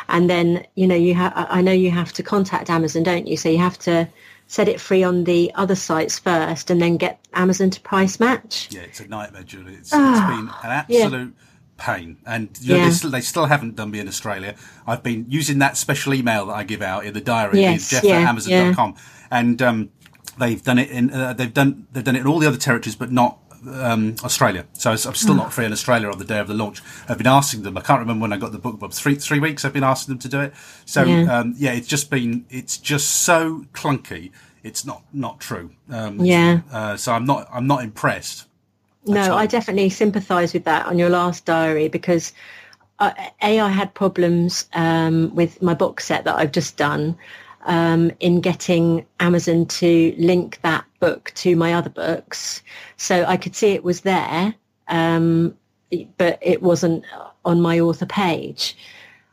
and 0.10 0.28
then, 0.28 0.65
you 0.74 0.88
know, 0.88 0.96
you 0.96 1.13
have. 1.13 1.34
I 1.36 1.62
know 1.62 1.72
you 1.72 1.91
have 1.91 2.13
to 2.13 2.24
contact 2.24 2.72
Amazon, 2.72 3.04
don't 3.04 3.28
you? 3.28 3.38
So 3.38 3.48
you 3.48 3.60
have 3.60 3.78
to 3.80 4.08
set 4.51 4.67
it 4.67 4.81
free 4.81 5.01
on 5.01 5.23
the 5.23 5.51
other 5.55 5.75
sites 5.75 6.19
first, 6.19 6.69
and 6.69 6.81
then 6.81 6.97
get 6.97 7.25
Amazon 7.33 7.69
to 7.69 7.79
price 7.81 8.19
match. 8.19 8.67
Yeah, 8.69 8.81
it's 8.81 8.99
a 8.99 9.07
nightmare, 9.07 9.43
Julie. 9.43 9.75
It's, 9.75 9.91
oh, 9.93 10.11
it's 10.11 10.19
been 10.19 10.49
an 10.63 10.71
absolute. 10.71 11.33
Yeah 11.37 11.45
pain. 11.77 12.15
And 12.27 12.55
you 12.61 12.73
know, 12.73 12.77
yeah. 12.77 12.85
they, 12.85 12.91
still, 12.91 13.09
they, 13.09 13.21
still, 13.21 13.45
haven't 13.45 13.75
done 13.75 13.89
me 13.89 13.97
in 13.97 14.07
Australia. 14.07 14.53
I've 14.85 15.01
been 15.01 15.25
using 15.27 15.57
that 15.59 15.77
special 15.77 16.13
email 16.13 16.45
that 16.45 16.53
I 16.53 16.63
give 16.63 16.83
out 16.83 17.05
in 17.07 17.15
the 17.15 17.21
diary, 17.21 17.59
yes, 17.59 17.89
jeff 17.89 18.03
yeah, 18.03 18.19
at 18.19 18.27
amazon.com. 18.27 18.97
And 19.31 19.59
um, 19.63 19.89
They've 20.37 20.63
done 20.63 20.79
it 20.79 20.89
in 20.89 21.11
uh, 21.11 21.33
they've 21.33 21.53
done 21.53 21.87
they've 21.91 22.03
done 22.03 22.15
it 22.15 22.21
in 22.21 22.27
all 22.27 22.39
the 22.39 22.47
other 22.47 22.57
territories, 22.57 22.95
but 22.95 23.11
not 23.11 23.37
um, 23.67 24.15
Australia. 24.24 24.65
So 24.74 24.91
I'm 24.91 24.97
still 24.97 25.36
not 25.36 25.54
free 25.54 25.65
in 25.65 25.71
Australia 25.71 26.10
on 26.10 26.17
the 26.17 26.26
day 26.26 26.39
of 26.39 26.47
the 26.47 26.54
launch. 26.54 26.82
I've 27.08 27.17
been 27.17 27.28
asking 27.28 27.63
them. 27.63 27.78
I 27.78 27.82
can't 27.82 28.00
remember 28.00 28.21
when 28.24 28.34
I 28.34 28.38
got 28.38 28.52
the 28.52 28.60
book, 28.60 28.80
but 28.80 28.93
three 28.93 29.15
three 29.15 29.39
weeks 29.39 29.65
I've 29.65 29.74
been 29.74 29.84
asking 29.84 30.13
them 30.13 30.19
to 30.19 30.30
do 30.30 30.41
it. 30.41 30.54
So 30.86 31.04
yeah, 31.04 31.39
um, 31.39 31.54
yeah 31.58 31.71
it's 31.71 31.88
just 31.88 32.10
been 32.10 32.45
it's 32.50 32.78
just 32.78 33.24
so 33.24 33.65
clunky. 33.74 34.32
It's 34.63 34.86
not 34.86 35.04
not 35.13 35.39
true. 35.39 35.71
Um, 35.89 36.19
yeah. 36.19 36.62
Uh, 36.71 36.97
so 36.97 37.13
I'm 37.13 37.26
not 37.26 37.47
I'm 37.52 37.67
not 37.67 37.84
impressed. 37.84 38.47
No, 39.06 39.36
I 39.36 39.47
definitely 39.47 39.89
sympathise 39.89 40.54
with 40.54 40.65
that 40.65 40.86
on 40.86 40.97
your 40.97 41.10
last 41.10 41.45
diary 41.45 41.88
because. 41.88 42.34
Uh, 43.00 43.13
a, 43.41 43.60
I 43.60 43.69
had 43.69 43.91
problems 43.95 44.69
um, 44.74 45.34
with 45.34 45.60
my 45.60 45.74
box 45.74 46.06
set 46.06 46.24
that 46.26 46.36
I've 46.36 46.52
just 46.52 46.78
done, 46.78 47.17
um, 47.65 48.12
in 48.19 48.41
getting 48.41 49.06
Amazon 49.19 49.65
to 49.65 50.13
link 50.17 50.60
that 50.62 50.86
book 51.01 51.33
to 51.35 51.57
my 51.57 51.73
other 51.73 51.89
books. 51.89 52.61
So 52.95 53.25
I 53.25 53.35
could 53.35 53.55
see 53.55 53.71
it 53.71 53.83
was 53.83 54.01
there, 54.01 54.55
um, 54.87 55.57
but 56.17 56.39
it 56.41 56.61
wasn't 56.63 57.03
on 57.43 57.59
my 57.59 57.79
author 57.81 58.05
page. 58.05 58.77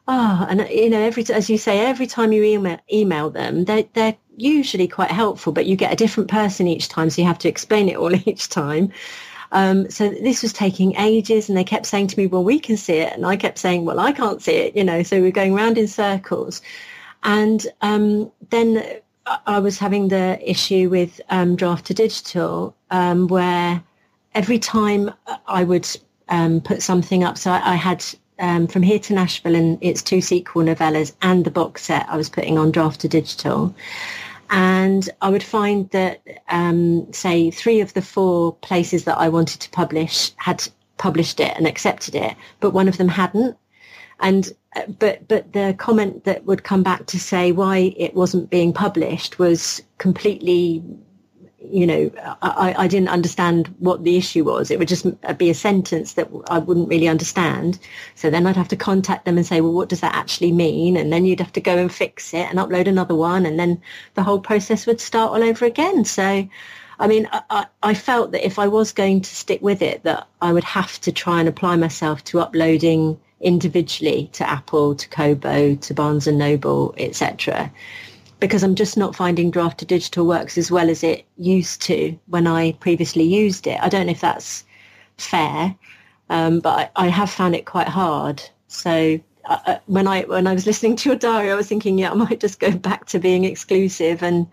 Oh, 0.08 0.46
and 0.48 0.66
you 0.70 0.90
know, 0.90 1.00
every 1.00 1.24
as 1.32 1.48
you 1.48 1.58
say, 1.58 1.80
every 1.80 2.06
time 2.06 2.32
you 2.32 2.42
email, 2.42 2.78
email 2.92 3.30
them, 3.30 3.66
they're, 3.66 3.84
they're 3.92 4.16
usually 4.38 4.88
quite 4.88 5.10
helpful, 5.10 5.52
but 5.52 5.66
you 5.66 5.76
get 5.76 5.92
a 5.92 5.96
different 5.96 6.30
person 6.30 6.66
each 6.66 6.88
time, 6.88 7.10
so 7.10 7.20
you 7.20 7.28
have 7.28 7.38
to 7.40 7.48
explain 7.48 7.88
it 7.88 7.96
all 7.96 8.14
each 8.28 8.48
time. 8.48 8.90
Um, 9.52 9.88
so 9.90 10.08
this 10.08 10.42
was 10.42 10.52
taking 10.52 10.96
ages, 10.96 11.48
and 11.48 11.56
they 11.56 11.64
kept 11.64 11.86
saying 11.86 12.08
to 12.08 12.18
me, 12.18 12.26
"Well, 12.26 12.44
we 12.44 12.58
can 12.58 12.76
see 12.78 12.94
it," 12.94 13.12
and 13.12 13.26
I 13.26 13.36
kept 13.36 13.58
saying, 13.58 13.84
"Well, 13.84 14.00
I 14.00 14.12
can't 14.12 14.42
see 14.42 14.56
it," 14.56 14.76
you 14.76 14.84
know. 14.84 15.02
So 15.02 15.20
we're 15.20 15.30
going 15.30 15.54
round 15.54 15.78
in 15.78 15.88
circles. 15.88 16.62
And 17.24 17.66
um, 17.82 18.30
then 18.50 19.00
I 19.46 19.58
was 19.58 19.78
having 19.78 20.08
the 20.08 20.38
issue 20.48 20.88
with 20.88 21.20
um, 21.30 21.56
Draft2Digital, 21.56 22.72
um, 22.90 23.28
where 23.28 23.82
every 24.34 24.58
time 24.58 25.12
I 25.46 25.64
would 25.64 25.88
um, 26.28 26.60
put 26.60 26.82
something 26.82 27.24
up, 27.24 27.38
so 27.38 27.50
I, 27.50 27.72
I 27.72 27.74
had 27.74 28.04
um, 28.38 28.66
From 28.66 28.82
Here 28.82 28.98
to 29.00 29.14
Nashville 29.14 29.54
and 29.54 29.78
its 29.80 30.02
two 30.02 30.20
sequel 30.20 30.62
novellas 30.62 31.12
and 31.22 31.44
the 31.44 31.50
box 31.50 31.84
set 31.84 32.06
I 32.08 32.16
was 32.16 32.28
putting 32.28 32.58
on 32.58 32.72
Draft2Digital. 32.72 33.74
And 34.50 35.10
I 35.20 35.28
would 35.28 35.42
find 35.42 35.90
that, 35.90 36.22
um, 36.48 37.12
say, 37.12 37.50
three 37.50 37.80
of 37.80 37.92
the 37.92 38.02
four 38.02 38.54
places 38.54 39.04
that 39.04 39.18
I 39.18 39.28
wanted 39.28 39.60
to 39.60 39.70
publish 39.70 40.32
had 40.36 40.66
published 40.96 41.38
it 41.38 41.52
and 41.56 41.66
accepted 41.66 42.14
it, 42.14 42.34
but 42.60 42.70
one 42.70 42.88
of 42.88 42.96
them 42.96 43.08
hadn't. 43.08 43.56
And 44.20 44.52
uh, 44.76 44.82
but 44.98 45.26
but 45.28 45.52
the 45.52 45.74
comment 45.78 46.24
that 46.24 46.44
would 46.44 46.64
come 46.64 46.82
back 46.82 47.06
to 47.06 47.18
say 47.20 47.52
why 47.52 47.94
it 47.96 48.14
wasn't 48.14 48.50
being 48.50 48.72
published 48.72 49.38
was 49.38 49.82
completely 49.98 50.82
you 51.60 51.86
know, 51.86 52.10
I, 52.40 52.74
I 52.78 52.88
didn't 52.88 53.08
understand 53.08 53.74
what 53.78 54.04
the 54.04 54.16
issue 54.16 54.44
was. 54.44 54.70
It 54.70 54.78
would 54.78 54.88
just 54.88 55.06
be 55.36 55.50
a 55.50 55.54
sentence 55.54 56.14
that 56.14 56.28
I 56.48 56.58
wouldn't 56.58 56.88
really 56.88 57.08
understand. 57.08 57.78
So 58.14 58.30
then 58.30 58.46
I'd 58.46 58.56
have 58.56 58.68
to 58.68 58.76
contact 58.76 59.24
them 59.24 59.36
and 59.36 59.46
say, 59.46 59.60
well, 59.60 59.72
what 59.72 59.88
does 59.88 60.00
that 60.00 60.14
actually 60.14 60.52
mean? 60.52 60.96
And 60.96 61.12
then 61.12 61.24
you'd 61.24 61.40
have 61.40 61.52
to 61.54 61.60
go 61.60 61.76
and 61.76 61.92
fix 61.92 62.32
it 62.32 62.48
and 62.48 62.58
upload 62.58 62.86
another 62.86 63.14
one. 63.14 63.44
And 63.44 63.58
then 63.58 63.82
the 64.14 64.22
whole 64.22 64.40
process 64.40 64.86
would 64.86 65.00
start 65.00 65.32
all 65.32 65.42
over 65.42 65.64
again. 65.64 66.04
So, 66.04 66.48
I 67.00 67.06
mean, 67.06 67.28
I, 67.32 67.66
I 67.82 67.94
felt 67.94 68.32
that 68.32 68.46
if 68.46 68.58
I 68.58 68.68
was 68.68 68.92
going 68.92 69.20
to 69.22 69.34
stick 69.34 69.60
with 69.60 69.82
it, 69.82 70.04
that 70.04 70.26
I 70.40 70.52
would 70.52 70.64
have 70.64 71.00
to 71.02 71.12
try 71.12 71.40
and 71.40 71.48
apply 71.48 71.76
myself 71.76 72.24
to 72.24 72.40
uploading 72.40 73.20
individually 73.40 74.30
to 74.32 74.48
Apple, 74.48 74.94
to 74.94 75.08
Kobo, 75.08 75.74
to 75.74 75.94
Barnes 75.94 76.26
and 76.26 76.38
Noble, 76.38 76.94
etc 76.98 77.70
because 78.40 78.62
I'm 78.62 78.74
just 78.74 78.96
not 78.96 79.16
finding 79.16 79.50
Draft2Digital 79.50 80.24
works 80.24 80.56
as 80.58 80.70
well 80.70 80.90
as 80.90 81.02
it 81.02 81.26
used 81.36 81.82
to 81.82 82.18
when 82.26 82.46
I 82.46 82.72
previously 82.72 83.24
used 83.24 83.66
it. 83.66 83.80
I 83.82 83.88
don't 83.88 84.06
know 84.06 84.12
if 84.12 84.20
that's 84.20 84.64
fair, 85.16 85.74
um, 86.30 86.60
but 86.60 86.92
I, 86.96 87.06
I, 87.06 87.08
have 87.08 87.30
found 87.30 87.56
it 87.56 87.66
quite 87.66 87.88
hard. 87.88 88.42
So 88.68 89.18
uh, 89.46 89.58
uh, 89.66 89.78
when 89.86 90.06
I 90.06 90.22
when 90.22 90.46
I 90.46 90.54
was 90.54 90.66
listening 90.66 90.94
to 90.96 91.08
your 91.08 91.18
diary, 91.18 91.50
I 91.50 91.54
was 91.54 91.68
thinking, 91.68 91.98
yeah, 91.98 92.10
I 92.10 92.14
might 92.14 92.40
just 92.40 92.60
go 92.60 92.70
back 92.70 93.06
to 93.06 93.18
being 93.18 93.44
exclusive 93.44 94.22
and 94.22 94.46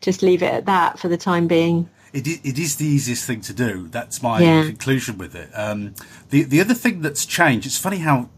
just 0.00 0.22
leave 0.22 0.42
it 0.42 0.52
at 0.52 0.66
that 0.66 0.98
for 0.98 1.08
the 1.08 1.16
time 1.16 1.46
being. 1.46 1.88
It 2.12 2.26
is, 2.26 2.40
it 2.42 2.58
is 2.58 2.76
the 2.76 2.86
easiest 2.86 3.24
thing 3.26 3.40
to 3.42 3.52
do. 3.52 3.88
That's 3.88 4.22
my 4.22 4.40
yeah. 4.40 4.64
conclusion 4.64 5.18
with 5.18 5.34
it. 5.34 5.50
Um, 5.54 5.94
the 6.30 6.42
the 6.42 6.60
other 6.60 6.74
thing 6.74 7.02
that's 7.02 7.24
changed. 7.24 7.66
It's 7.66 7.78
funny 7.78 7.98
how 7.98 8.28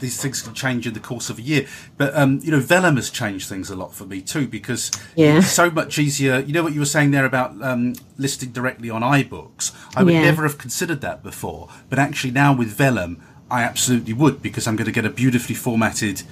these 0.00 0.20
things 0.20 0.42
can 0.42 0.54
change 0.54 0.86
in 0.86 0.94
the 0.94 1.00
course 1.00 1.30
of 1.30 1.38
a 1.38 1.42
year. 1.42 1.66
But 1.96 2.16
um, 2.16 2.40
you 2.42 2.50
know, 2.50 2.60
Vellum 2.60 2.96
has 2.96 3.10
changed 3.10 3.48
things 3.48 3.70
a 3.70 3.76
lot 3.76 3.94
for 3.94 4.04
me 4.04 4.20
too 4.20 4.46
because 4.46 4.90
yeah. 5.16 5.38
it's 5.38 5.48
so 5.50 5.70
much 5.70 5.98
easier. 5.98 6.40
You 6.40 6.52
know 6.52 6.62
what 6.62 6.72
you 6.72 6.80
were 6.80 6.86
saying 6.86 7.10
there 7.10 7.26
about 7.26 7.60
um, 7.62 7.94
listing 8.16 8.50
directly 8.50 8.90
on 8.90 9.02
iBooks. 9.02 9.74
I 9.96 10.02
would 10.02 10.14
yeah. 10.14 10.22
never 10.22 10.42
have 10.44 10.58
considered 10.58 11.00
that 11.02 11.22
before, 11.22 11.68
but 11.88 11.98
actually 11.98 12.32
now 12.32 12.54
with 12.54 12.76
Vellum, 12.76 13.22
I 13.50 13.62
absolutely 13.62 14.12
would 14.12 14.42
because 14.42 14.66
I'm 14.66 14.76
going 14.76 14.86
to 14.86 14.92
get 14.92 15.04
a 15.04 15.10
beautifully 15.10 15.54
formatted 15.54 16.22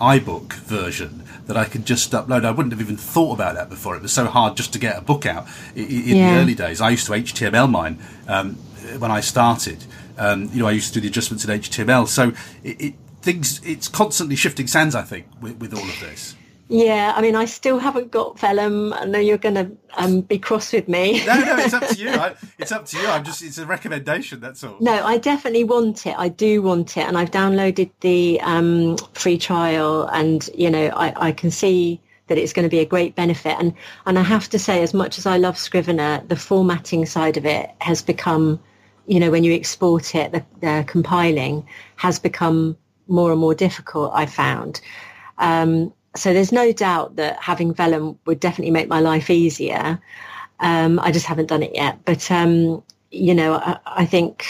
iBook 0.00 0.52
version 0.52 1.24
that 1.46 1.56
I 1.56 1.64
can 1.64 1.84
just 1.84 2.12
upload. 2.12 2.44
I 2.44 2.50
wouldn't 2.50 2.72
have 2.72 2.80
even 2.80 2.96
thought 2.96 3.34
about 3.34 3.54
that 3.54 3.68
before. 3.68 3.96
It 3.96 4.02
was 4.02 4.12
so 4.12 4.26
hard 4.26 4.56
just 4.56 4.72
to 4.72 4.78
get 4.78 4.96
a 4.96 5.00
book 5.00 5.26
out 5.26 5.46
in, 5.74 5.84
in 5.84 6.16
yeah. 6.16 6.34
the 6.34 6.40
early 6.40 6.54
days. 6.54 6.80
I 6.80 6.90
used 6.90 7.06
to 7.06 7.12
HTML 7.12 7.70
mine 7.70 7.98
um, 8.28 8.54
when 8.98 9.10
I 9.10 9.20
started. 9.20 9.84
Um, 10.16 10.48
you 10.52 10.60
know, 10.60 10.68
I 10.68 10.72
used 10.72 10.88
to 10.88 10.94
do 10.94 11.00
the 11.00 11.08
adjustments 11.08 11.44
in 11.44 11.60
HTML. 11.60 12.08
So 12.08 12.32
it, 12.62 12.80
it, 12.80 12.94
things 13.22 13.60
it's 13.64 13.88
constantly 13.88 14.36
shifting 14.36 14.66
sands. 14.66 14.94
I 14.94 15.02
think 15.02 15.26
with, 15.40 15.58
with 15.58 15.74
all 15.74 15.82
of 15.82 16.00
this. 16.00 16.36
Yeah, 16.68 17.12
I 17.14 17.20
mean, 17.20 17.36
I 17.36 17.44
still 17.44 17.78
haven't 17.78 18.10
got 18.10 18.38
Vellum. 18.38 18.94
I 18.94 19.04
know 19.04 19.18
you're 19.18 19.36
going 19.36 19.54
to 19.54 19.70
um, 19.96 20.22
be 20.22 20.38
cross 20.38 20.72
with 20.72 20.88
me. 20.88 21.24
no, 21.26 21.34
no, 21.34 21.56
it's 21.58 21.74
up 21.74 21.86
to 21.88 21.94
you. 21.94 22.08
I, 22.10 22.34
it's 22.58 22.72
up 22.72 22.86
to 22.86 22.98
you. 22.98 23.06
I'm 23.06 23.22
just, 23.22 23.42
it's 23.42 23.58
a 23.58 23.66
recommendation. 23.66 24.40
That's 24.40 24.64
all. 24.64 24.76
No, 24.80 25.04
I 25.04 25.18
definitely 25.18 25.64
want 25.64 26.06
it. 26.06 26.14
I 26.18 26.28
do 26.28 26.62
want 26.62 26.96
it. 26.96 27.06
And 27.06 27.18
I've 27.18 27.30
downloaded 27.30 27.90
the 28.00 28.40
um, 28.40 28.96
free 29.12 29.36
trial 29.36 30.08
and, 30.08 30.48
you 30.54 30.70
know, 30.70 30.86
I, 30.88 31.28
I 31.28 31.32
can 31.32 31.50
see 31.50 32.00
that 32.28 32.38
it's 32.38 32.54
going 32.54 32.64
to 32.64 32.70
be 32.70 32.78
a 32.78 32.86
great 32.86 33.14
benefit. 33.14 33.56
And, 33.58 33.74
and 34.06 34.18
I 34.18 34.22
have 34.22 34.48
to 34.48 34.58
say, 34.58 34.82
as 34.82 34.94
much 34.94 35.18
as 35.18 35.26
I 35.26 35.36
love 35.36 35.58
Scrivener, 35.58 36.22
the 36.28 36.36
formatting 36.36 37.04
side 37.04 37.36
of 37.36 37.44
it 37.44 37.70
has 37.82 38.00
become, 38.00 38.58
you 39.06 39.20
know, 39.20 39.30
when 39.30 39.44
you 39.44 39.52
export 39.52 40.14
it, 40.14 40.32
the, 40.32 40.42
the 40.60 40.84
compiling 40.86 41.66
has 41.96 42.18
become 42.18 42.78
more 43.06 43.30
and 43.30 43.40
more 43.40 43.54
difficult, 43.54 44.12
I 44.14 44.24
found. 44.24 44.80
Um, 45.36 45.92
so 46.16 46.32
there's 46.32 46.52
no 46.52 46.72
doubt 46.72 47.16
that 47.16 47.40
having 47.42 47.74
vellum 47.74 48.18
would 48.26 48.40
definitely 48.40 48.70
make 48.70 48.88
my 48.88 49.00
life 49.00 49.30
easier. 49.30 50.00
Um, 50.60 50.98
I 51.00 51.10
just 51.10 51.26
haven't 51.26 51.46
done 51.46 51.62
it 51.62 51.74
yet. 51.74 52.04
But, 52.04 52.30
um, 52.30 52.82
you 53.10 53.34
know, 53.34 53.54
I, 53.54 53.78
I 53.84 54.04
think 54.06 54.46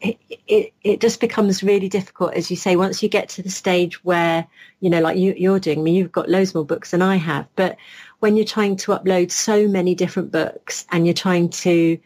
it, 0.00 0.18
it, 0.48 0.72
it, 0.82 1.00
just 1.00 1.20
becomes 1.20 1.62
really 1.62 1.88
difficult, 1.88 2.34
as 2.34 2.50
you 2.50 2.56
say, 2.56 2.74
once 2.76 3.02
you 3.02 3.08
get 3.08 3.28
to 3.30 3.42
the 3.42 3.50
stage 3.50 4.04
where, 4.04 4.46
you 4.80 4.90
know, 4.90 5.00
like 5.00 5.16
you, 5.16 5.34
you're 5.36 5.60
doing, 5.60 5.78
I 5.78 5.82
mean, 5.82 5.94
you've 5.94 6.12
got 6.12 6.28
loads 6.28 6.54
more 6.54 6.64
books 6.64 6.90
than 6.90 7.02
I 7.02 7.16
have, 7.16 7.46
but 7.54 7.76
when 8.18 8.36
you're 8.36 8.44
trying 8.44 8.76
to 8.76 8.92
upload 8.92 9.30
so 9.30 9.68
many 9.68 9.94
different 9.94 10.32
books 10.32 10.86
and 10.90 11.06
you're 11.06 11.14
trying 11.14 11.50
to 11.50 11.98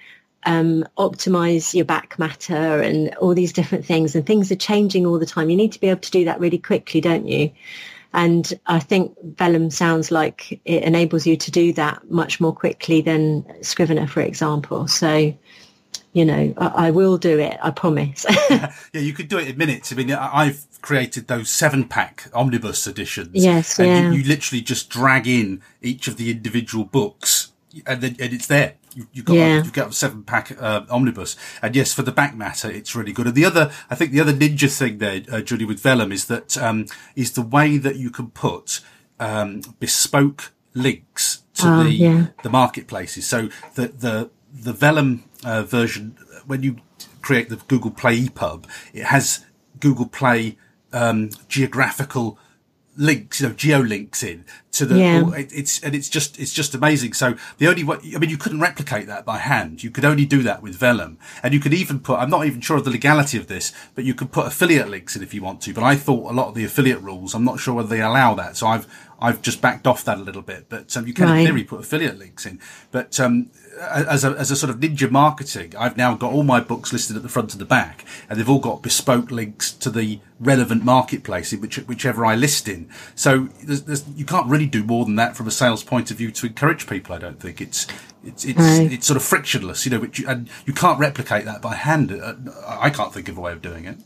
um, 0.44 0.84
optimize 0.96 1.74
your 1.74 1.84
back 1.84 2.18
matter 2.18 2.80
and 2.80 3.14
all 3.16 3.34
these 3.34 3.52
different 3.52 3.84
things 3.84 4.14
and 4.14 4.24
things 4.24 4.52
are 4.52 4.56
changing 4.56 5.04
all 5.04 5.18
the 5.18 5.26
time. 5.26 5.50
You 5.50 5.56
need 5.56 5.72
to 5.72 5.80
be 5.80 5.88
able 5.88 6.00
to 6.00 6.10
do 6.10 6.24
that 6.26 6.38
really 6.38 6.58
quickly, 6.58 7.00
don't 7.00 7.26
you? 7.26 7.50
And 8.16 8.52
I 8.66 8.78
think 8.78 9.14
Vellum 9.36 9.70
sounds 9.70 10.10
like 10.10 10.58
it 10.64 10.82
enables 10.82 11.26
you 11.26 11.36
to 11.36 11.50
do 11.50 11.74
that 11.74 12.10
much 12.10 12.40
more 12.40 12.52
quickly 12.52 13.02
than 13.02 13.44
Scrivener, 13.62 14.06
for 14.06 14.22
example. 14.22 14.88
So, 14.88 15.34
you 16.14 16.24
know, 16.24 16.54
I, 16.56 16.86
I 16.86 16.90
will 16.92 17.18
do 17.18 17.38
it. 17.38 17.58
I 17.62 17.70
promise. 17.70 18.24
yeah, 18.50 18.70
you 18.94 19.12
could 19.12 19.28
do 19.28 19.36
it 19.36 19.48
in 19.48 19.58
minutes. 19.58 19.92
I 19.92 19.96
mean, 19.96 20.10
I've 20.10 20.64
created 20.80 21.28
those 21.28 21.50
seven 21.50 21.84
pack 21.84 22.30
omnibus 22.32 22.86
editions. 22.86 23.32
Yes, 23.34 23.78
and 23.78 23.88
yeah. 23.88 24.10
you, 24.10 24.18
you 24.18 24.24
literally 24.26 24.62
just 24.62 24.88
drag 24.88 25.28
in 25.28 25.60
each 25.82 26.08
of 26.08 26.16
the 26.16 26.30
individual 26.30 26.84
books 26.84 27.52
and 27.86 28.00
then 28.00 28.16
and 28.18 28.32
it's 28.32 28.46
there 28.46 28.74
you, 29.12 29.22
got 29.22 29.34
yeah. 29.34 29.56
you've 29.56 29.72
got 29.72 29.90
a 29.90 29.92
seven 29.92 30.22
pack 30.22 30.56
uh, 30.60 30.82
omnibus, 30.88 31.36
and 31.60 31.76
yes, 31.76 31.92
for 31.92 32.02
the 32.02 32.12
back 32.12 32.34
matter, 32.34 32.70
it's 32.70 32.96
really 32.96 33.12
good. 33.12 33.26
And 33.26 33.34
the 33.34 33.44
other, 33.44 33.70
I 33.90 33.94
think, 33.94 34.12
the 34.12 34.20
other 34.20 34.32
ninja 34.32 34.74
thing 34.74 34.98
there, 34.98 35.22
uh, 35.30 35.40
Julie, 35.40 35.64
with 35.64 35.80
Vellum 35.80 36.12
is 36.12 36.26
that 36.26 36.56
um, 36.56 36.86
is 37.14 37.32
the 37.32 37.42
way 37.42 37.76
that 37.78 37.96
you 37.96 38.10
can 38.10 38.30
put 38.30 38.80
um, 39.20 39.60
bespoke 39.78 40.52
links 40.74 41.42
to 41.54 41.68
oh, 41.68 41.84
the 41.84 41.90
yeah. 41.90 42.26
the 42.42 42.50
marketplaces. 42.50 43.26
So 43.26 43.48
the 43.74 43.88
the 43.88 44.30
the 44.52 44.72
Vellum 44.72 45.24
uh, 45.44 45.62
version, 45.62 46.16
when 46.46 46.62
you 46.62 46.76
create 47.22 47.48
the 47.48 47.56
Google 47.56 47.90
Play 47.90 48.20
EPUB, 48.20 48.66
it 48.94 49.04
has 49.04 49.44
Google 49.80 50.06
Play 50.06 50.56
um, 50.92 51.30
geographical 51.48 52.38
links, 52.96 53.40
you 53.40 53.48
know, 53.48 53.54
geo 53.54 53.80
links 53.80 54.22
in 54.22 54.44
to 54.72 54.86
the, 54.86 54.98
yeah. 54.98 55.34
it, 55.34 55.50
it's, 55.52 55.82
and 55.82 55.94
it's 55.94 56.08
just, 56.08 56.38
it's 56.38 56.52
just 56.52 56.74
amazing. 56.74 57.12
So 57.12 57.34
the 57.58 57.68
only 57.68 57.84
way, 57.84 57.98
I 58.14 58.18
mean, 58.18 58.30
you 58.30 58.36
couldn't 58.36 58.60
replicate 58.60 59.06
that 59.06 59.24
by 59.24 59.38
hand. 59.38 59.82
You 59.82 59.90
could 59.90 60.04
only 60.04 60.24
do 60.24 60.42
that 60.42 60.62
with 60.62 60.76
Vellum. 60.76 61.18
And 61.42 61.54
you 61.54 61.60
could 61.60 61.74
even 61.74 62.00
put, 62.00 62.18
I'm 62.18 62.30
not 62.30 62.46
even 62.46 62.60
sure 62.60 62.76
of 62.76 62.84
the 62.84 62.90
legality 62.90 63.38
of 63.38 63.46
this, 63.46 63.72
but 63.94 64.04
you 64.04 64.14
could 64.14 64.32
put 64.32 64.46
affiliate 64.46 64.88
links 64.88 65.16
in 65.16 65.22
if 65.22 65.32
you 65.34 65.42
want 65.42 65.60
to. 65.62 65.74
But 65.74 65.84
I 65.84 65.96
thought 65.96 66.30
a 66.30 66.34
lot 66.34 66.48
of 66.48 66.54
the 66.54 66.64
affiliate 66.64 67.00
rules, 67.00 67.34
I'm 67.34 67.44
not 67.44 67.60
sure 67.60 67.74
whether 67.74 67.88
they 67.88 68.02
allow 68.02 68.34
that. 68.34 68.56
So 68.56 68.66
I've, 68.66 68.86
I've 69.18 69.40
just 69.40 69.60
backed 69.62 69.86
off 69.86 70.04
that 70.04 70.18
a 70.18 70.22
little 70.22 70.42
bit, 70.42 70.66
but 70.68 70.94
um, 70.96 71.06
you 71.06 71.14
can 71.14 71.26
right. 71.26 71.38
in 71.38 71.46
theory 71.46 71.64
put 71.64 71.80
affiliate 71.80 72.18
links 72.18 72.44
in. 72.44 72.60
But 72.90 73.18
um, 73.18 73.50
as 73.80 74.24
a 74.24 74.30
as 74.30 74.50
a 74.50 74.56
sort 74.56 74.70
of 74.70 74.80
ninja 74.80 75.10
marketing, 75.10 75.74
I've 75.78 75.96
now 75.96 76.14
got 76.14 76.32
all 76.32 76.42
my 76.42 76.60
books 76.60 76.92
listed 76.92 77.16
at 77.16 77.22
the 77.22 77.28
front 77.28 77.52
and 77.52 77.60
the 77.60 77.66
back, 77.66 78.04
and 78.28 78.38
they've 78.38 78.48
all 78.48 78.58
got 78.58 78.82
bespoke 78.82 79.30
links 79.30 79.72
to 79.72 79.90
the 79.90 80.20
relevant 80.40 80.84
marketplace 80.84 81.52
in 81.52 81.60
which 81.60 81.76
whichever 81.76 82.24
I 82.24 82.34
list 82.34 82.68
in. 82.68 82.88
So 83.14 83.48
there's, 83.62 83.82
there's, 83.82 84.08
you 84.10 84.24
can't 84.24 84.46
really 84.46 84.66
do 84.66 84.84
more 84.84 85.04
than 85.04 85.16
that 85.16 85.36
from 85.36 85.46
a 85.46 85.50
sales 85.50 85.82
point 85.82 86.10
of 86.10 86.16
view 86.18 86.30
to 86.32 86.46
encourage 86.46 86.86
people. 86.86 87.14
I 87.14 87.18
don't 87.18 87.40
think 87.40 87.60
it's 87.60 87.86
it's 88.24 88.44
it's 88.44 88.58
right. 88.58 88.92
it's 88.92 89.06
sort 89.06 89.16
of 89.16 89.22
frictionless, 89.22 89.84
you 89.84 89.90
know. 89.90 90.00
Which 90.00 90.18
you, 90.18 90.28
and 90.28 90.48
you 90.64 90.72
can't 90.72 90.98
replicate 90.98 91.44
that 91.44 91.62
by 91.62 91.74
hand. 91.74 92.12
Uh, 92.12 92.34
I 92.66 92.90
can't 92.90 93.12
think 93.12 93.28
of 93.28 93.38
a 93.38 93.40
way 93.40 93.52
of 93.52 93.62
doing 93.62 93.84
it. 93.84 93.98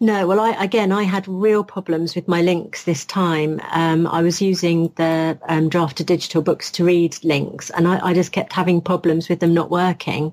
No, 0.00 0.26
well, 0.26 0.40
I, 0.40 0.50
again, 0.62 0.92
I 0.92 1.04
had 1.04 1.26
real 1.28 1.64
problems 1.64 2.14
with 2.14 2.28
my 2.28 2.42
links 2.42 2.84
this 2.84 3.04
time. 3.04 3.60
Um, 3.70 4.06
I 4.06 4.22
was 4.22 4.42
using 4.42 4.92
the 4.96 5.38
um, 5.48 5.70
Draft2Digital 5.70 6.42
books 6.42 6.70
to 6.72 6.84
read 6.84 7.16
links, 7.24 7.70
and 7.70 7.86
I, 7.86 8.08
I 8.08 8.14
just 8.14 8.32
kept 8.32 8.52
having 8.52 8.80
problems 8.80 9.28
with 9.28 9.40
them 9.40 9.54
not 9.54 9.70
working 9.70 10.32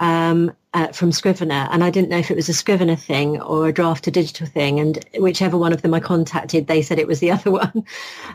um, 0.00 0.52
uh, 0.74 0.88
from 0.88 1.12
Scrivener. 1.12 1.68
And 1.70 1.84
I 1.84 1.90
didn't 1.90 2.08
know 2.08 2.18
if 2.18 2.30
it 2.30 2.36
was 2.36 2.48
a 2.48 2.54
Scrivener 2.54 2.96
thing 2.96 3.40
or 3.40 3.68
a 3.68 3.72
Draft2Digital 3.72 4.48
thing. 4.48 4.80
And 4.80 5.04
whichever 5.18 5.56
one 5.56 5.72
of 5.72 5.82
them 5.82 5.94
I 5.94 6.00
contacted, 6.00 6.66
they 6.66 6.82
said 6.82 6.98
it 6.98 7.06
was 7.06 7.20
the 7.20 7.30
other 7.36 7.50
one. 7.50 7.84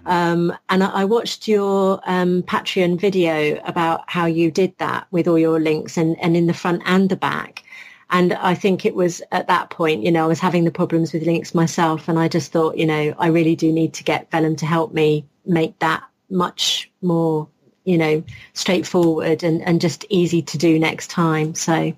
Um, 0.05 0.55
and 0.69 0.83
I, 0.83 1.01
I, 1.01 1.05
watched 1.05 1.47
your 1.47 1.99
um, 2.05 2.43
Patreon 2.43 2.99
video 2.99 3.59
about 3.65 4.03
how 4.07 4.25
you 4.25 4.51
did 4.51 4.77
that 4.77 5.07
with 5.11 5.27
all 5.27 5.39
your 5.39 5.59
links 5.59 5.97
and, 5.97 6.17
and 6.21 6.37
in 6.37 6.47
the 6.47 6.53
front 6.53 6.83
and 6.85 7.09
the 7.09 7.15
back. 7.15 7.63
And 8.11 8.33
I 8.33 8.53
think 8.55 8.85
it 8.85 8.95
was 8.95 9.21
at 9.31 9.47
that 9.47 9.69
point, 9.69 10.03
you 10.03 10.11
know, 10.11 10.23
I 10.23 10.27
was 10.27 10.39
having 10.39 10.63
the 10.63 10.71
problems 10.71 11.11
with 11.11 11.23
links 11.23 11.55
myself. 11.55 12.07
And 12.07 12.19
I 12.19 12.27
just 12.27 12.51
thought, 12.51 12.77
you 12.77 12.85
know, 12.85 13.15
I 13.17 13.27
really 13.27 13.55
do 13.55 13.71
need 13.71 13.93
to 13.95 14.03
get 14.03 14.29
Vellum 14.31 14.55
to 14.57 14.65
help 14.65 14.93
me 14.93 15.25
make 15.45 15.77
that 15.79 16.03
much 16.29 16.91
more, 17.01 17.47
you 17.83 17.97
know, 17.97 18.23
straightforward 18.53 19.43
and, 19.43 19.61
and 19.61 19.81
just 19.81 20.05
easy 20.09 20.41
to 20.43 20.57
do 20.57 20.77
next 20.77 21.09
time. 21.09 21.55
So, 21.55 21.93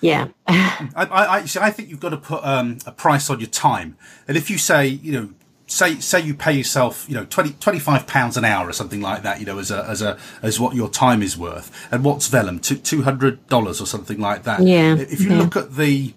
yeah. 0.00 0.28
I, 0.46 0.90
I, 0.96 1.36
I 1.38 1.70
think 1.70 1.90
you've 1.90 2.00
got 2.00 2.10
to 2.10 2.16
put 2.16 2.42
um, 2.42 2.78
a 2.86 2.92
price 2.92 3.28
on 3.28 3.40
your 3.40 3.48
time. 3.48 3.96
And 4.26 4.36
if 4.36 4.50
you 4.50 4.58
say, 4.58 4.86
you 4.86 5.12
know, 5.12 5.30
say 5.70 6.00
say 6.00 6.20
you 6.20 6.34
pay 6.34 6.52
yourself 6.52 7.06
you 7.08 7.14
know 7.14 7.24
20 7.24 7.52
25 7.52 8.06
pounds 8.06 8.36
an 8.36 8.44
hour 8.44 8.68
or 8.68 8.72
something 8.72 9.00
like 9.00 9.22
that 9.22 9.38
you 9.38 9.46
know 9.46 9.58
as 9.58 9.70
a 9.70 9.84
as 9.84 10.02
a 10.02 10.18
as 10.42 10.58
what 10.58 10.74
your 10.74 10.88
time 10.88 11.22
is 11.22 11.38
worth 11.38 11.70
and 11.92 12.04
what's 12.04 12.26
vellum 12.26 12.58
two 12.58 13.02
hundred 13.02 13.46
dollars 13.46 13.80
or 13.80 13.86
something 13.86 14.18
like 14.18 14.42
that 14.42 14.62
yeah 14.62 14.96
if 14.96 15.20
you 15.20 15.30
yeah. 15.30 15.38
look 15.38 15.56
at 15.56 15.76
the 15.76 16.12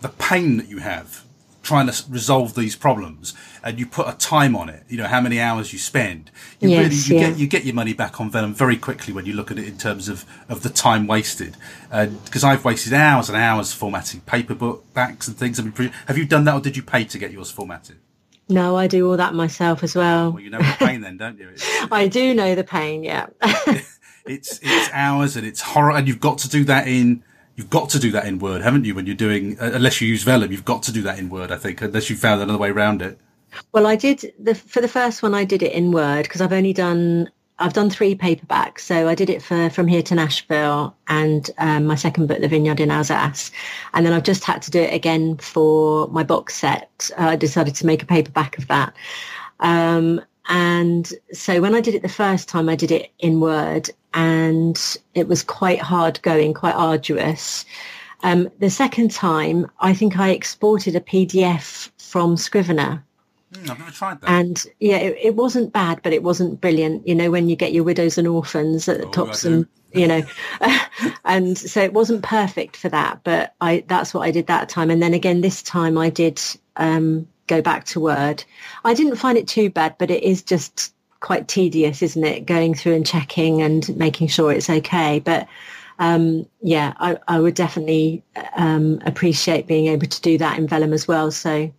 the 0.00 0.08
pain 0.08 0.56
that 0.56 0.68
you 0.68 0.78
have 0.78 1.24
trying 1.62 1.86
to 1.86 2.04
resolve 2.08 2.54
these 2.54 2.74
problems 2.74 3.34
and 3.62 3.78
you 3.78 3.84
put 3.84 4.08
a 4.08 4.12
time 4.12 4.56
on 4.56 4.70
it, 4.70 4.84
you 4.88 4.96
know, 4.96 5.06
how 5.06 5.20
many 5.20 5.38
hours 5.38 5.70
you 5.70 5.78
spend, 5.78 6.30
you 6.60 6.70
yes, 6.70 6.82
really, 6.82 6.96
you 6.96 7.14
yeah. 7.14 7.30
get, 7.30 7.38
you 7.38 7.46
get 7.46 7.64
your 7.64 7.74
money 7.74 7.92
back 7.92 8.18
on 8.22 8.30
Vellum 8.30 8.54
very 8.54 8.76
quickly 8.78 9.12
when 9.12 9.26
you 9.26 9.34
look 9.34 9.50
at 9.50 9.58
it 9.58 9.68
in 9.68 9.76
terms 9.76 10.08
of, 10.08 10.24
of 10.48 10.62
the 10.62 10.70
time 10.70 11.06
wasted. 11.06 11.58
Because 11.90 12.42
uh, 12.42 12.48
I've 12.48 12.64
wasted 12.64 12.94
hours 12.94 13.28
and 13.28 13.36
hours 13.36 13.74
formatting 13.74 14.22
paper 14.22 14.54
book 14.54 14.94
backs 14.94 15.28
and 15.28 15.36
things. 15.36 15.60
I 15.60 15.64
mean, 15.64 15.92
have 16.06 16.16
you 16.16 16.24
done 16.24 16.44
that 16.44 16.54
or 16.54 16.60
did 16.60 16.74
you 16.74 16.82
pay 16.82 17.04
to 17.04 17.18
get 17.18 17.32
yours 17.32 17.50
formatted? 17.50 17.98
No, 18.48 18.76
I 18.76 18.86
do 18.86 19.08
all 19.10 19.16
that 19.16 19.34
myself 19.34 19.82
as 19.82 19.94
well. 19.94 20.32
Well, 20.32 20.42
you 20.42 20.50
know 20.50 20.58
the 20.58 20.76
pain 20.78 21.00
then, 21.02 21.16
don't 21.18 21.38
you? 21.38 21.50
I 21.92 22.08
do 22.08 22.34
know 22.34 22.54
the 22.54 22.64
pain, 22.64 23.04
yeah. 23.04 23.26
it's, 24.26 24.60
it's 24.62 24.90
hours 24.92 25.36
and 25.36 25.46
it's 25.46 25.60
horror 25.60 25.92
and 25.92 26.08
you've 26.08 26.20
got 26.20 26.38
to 26.38 26.48
do 26.48 26.64
that 26.64 26.88
in, 26.88 27.22
You've 27.58 27.70
got 27.70 27.90
to 27.90 27.98
do 27.98 28.12
that 28.12 28.24
in 28.24 28.38
Word, 28.38 28.62
haven't 28.62 28.84
you? 28.84 28.94
When 28.94 29.04
you're 29.04 29.16
doing, 29.16 29.58
uh, 29.60 29.72
unless 29.74 30.00
you 30.00 30.06
use 30.06 30.22
Vellum, 30.22 30.52
you've 30.52 30.64
got 30.64 30.84
to 30.84 30.92
do 30.92 31.02
that 31.02 31.18
in 31.18 31.28
Word. 31.28 31.50
I 31.50 31.56
think, 31.56 31.82
unless 31.82 32.08
you 32.08 32.14
found 32.14 32.40
another 32.40 32.56
way 32.56 32.70
around 32.70 33.02
it. 33.02 33.18
Well, 33.72 33.84
I 33.84 33.96
did 33.96 34.32
the 34.38 34.54
for 34.54 34.80
the 34.80 34.86
first 34.86 35.24
one. 35.24 35.34
I 35.34 35.44
did 35.44 35.64
it 35.64 35.72
in 35.72 35.90
Word 35.90 36.22
because 36.22 36.40
I've 36.40 36.52
only 36.52 36.72
done 36.72 37.28
I've 37.60 37.72
done 37.72 37.90
three 37.90 38.14
paperbacks. 38.14 38.80
So 38.80 39.08
I 39.08 39.14
did 39.14 39.30
it 39.30 39.42
for 39.42 39.68
From 39.70 39.88
Here 39.88 40.02
to 40.02 40.14
Nashville 40.14 40.94
and 41.08 41.50
um, 41.58 41.86
my 41.86 41.96
second 41.96 42.26
book, 42.28 42.40
The 42.40 42.48
Vineyard 42.48 42.80
in 42.80 42.90
Alsace. 42.90 43.50
And 43.94 44.06
then 44.06 44.12
I've 44.12 44.22
just 44.22 44.44
had 44.44 44.62
to 44.62 44.70
do 44.70 44.80
it 44.80 44.94
again 44.94 45.36
for 45.38 46.08
my 46.08 46.22
box 46.22 46.54
set. 46.54 47.10
Uh, 47.18 47.30
I 47.30 47.36
decided 47.36 47.74
to 47.76 47.86
make 47.86 48.02
a 48.02 48.06
paperback 48.06 48.58
of 48.58 48.68
that. 48.68 48.94
Um, 49.60 50.20
and 50.48 51.12
so 51.32 51.60
when 51.60 51.74
I 51.74 51.80
did 51.80 51.94
it 51.94 52.02
the 52.02 52.08
first 52.08 52.48
time, 52.48 52.68
I 52.68 52.76
did 52.76 52.90
it 52.90 53.10
in 53.18 53.40
Word 53.40 53.90
and 54.14 54.98
it 55.14 55.28
was 55.28 55.42
quite 55.42 55.80
hard 55.80 56.22
going, 56.22 56.54
quite 56.54 56.74
arduous. 56.74 57.64
Um, 58.22 58.48
the 58.58 58.70
second 58.70 59.10
time, 59.10 59.70
I 59.80 59.94
think 59.94 60.18
I 60.18 60.30
exported 60.30 60.96
a 60.96 61.00
PDF 61.00 61.90
from 61.98 62.36
Scrivener. 62.36 63.04
Mm, 63.52 63.70
I've 63.70 63.78
never 63.78 63.90
tried 63.90 64.20
that. 64.20 64.30
And 64.30 64.66
yeah, 64.78 64.96
it, 64.96 65.18
it, 65.22 65.34
wasn't 65.34 65.72
bad, 65.72 66.00
but 66.02 66.12
it 66.12 66.22
wasn't 66.22 66.60
brilliant. 66.60 67.06
You 67.08 67.14
know, 67.14 67.30
when 67.30 67.48
you 67.48 67.56
get 67.56 67.72
your 67.72 67.84
widows 67.84 68.18
and 68.18 68.28
orphans 68.28 68.88
at 68.88 68.98
the 68.98 69.06
oh, 69.06 69.10
tops 69.10 69.44
and 69.44 69.66
you 69.92 70.06
know, 70.06 70.22
and 71.24 71.56
so 71.56 71.80
it 71.82 71.94
wasn't 71.94 72.22
perfect 72.22 72.76
for 72.76 72.88
that. 72.90 73.20
But 73.24 73.54
I 73.60 73.84
that's 73.86 74.12
what 74.12 74.22
I 74.22 74.30
did 74.30 74.48
that 74.48 74.68
time. 74.68 74.90
And 74.90 75.02
then 75.02 75.14
again, 75.14 75.40
this 75.40 75.62
time 75.62 75.96
I 75.96 76.10
did 76.10 76.40
um, 76.76 77.26
go 77.46 77.62
back 77.62 77.84
to 77.86 78.00
Word. 78.00 78.44
I 78.84 78.94
didn't 78.94 79.16
find 79.16 79.38
it 79.38 79.48
too 79.48 79.70
bad, 79.70 79.96
but 79.98 80.10
it 80.10 80.22
is 80.22 80.42
just 80.42 80.94
quite 81.20 81.48
tedious, 81.48 82.02
isn't 82.02 82.24
it? 82.24 82.46
Going 82.46 82.74
through 82.74 82.94
and 82.94 83.06
checking 83.06 83.62
and 83.62 83.96
making 83.96 84.28
sure 84.28 84.52
it's 84.52 84.70
okay. 84.70 85.20
But 85.20 85.48
um, 85.98 86.46
yeah, 86.62 86.94
I, 86.98 87.18
I, 87.26 87.40
would 87.40 87.54
definitely 87.54 88.22
um, 88.54 89.00
appreciate 89.04 89.66
being 89.66 89.88
able 89.88 90.06
to 90.06 90.20
do 90.20 90.38
that 90.38 90.56
in 90.56 90.68
Vellum 90.68 90.92
as 90.92 91.08
well. 91.08 91.32
So 91.32 91.72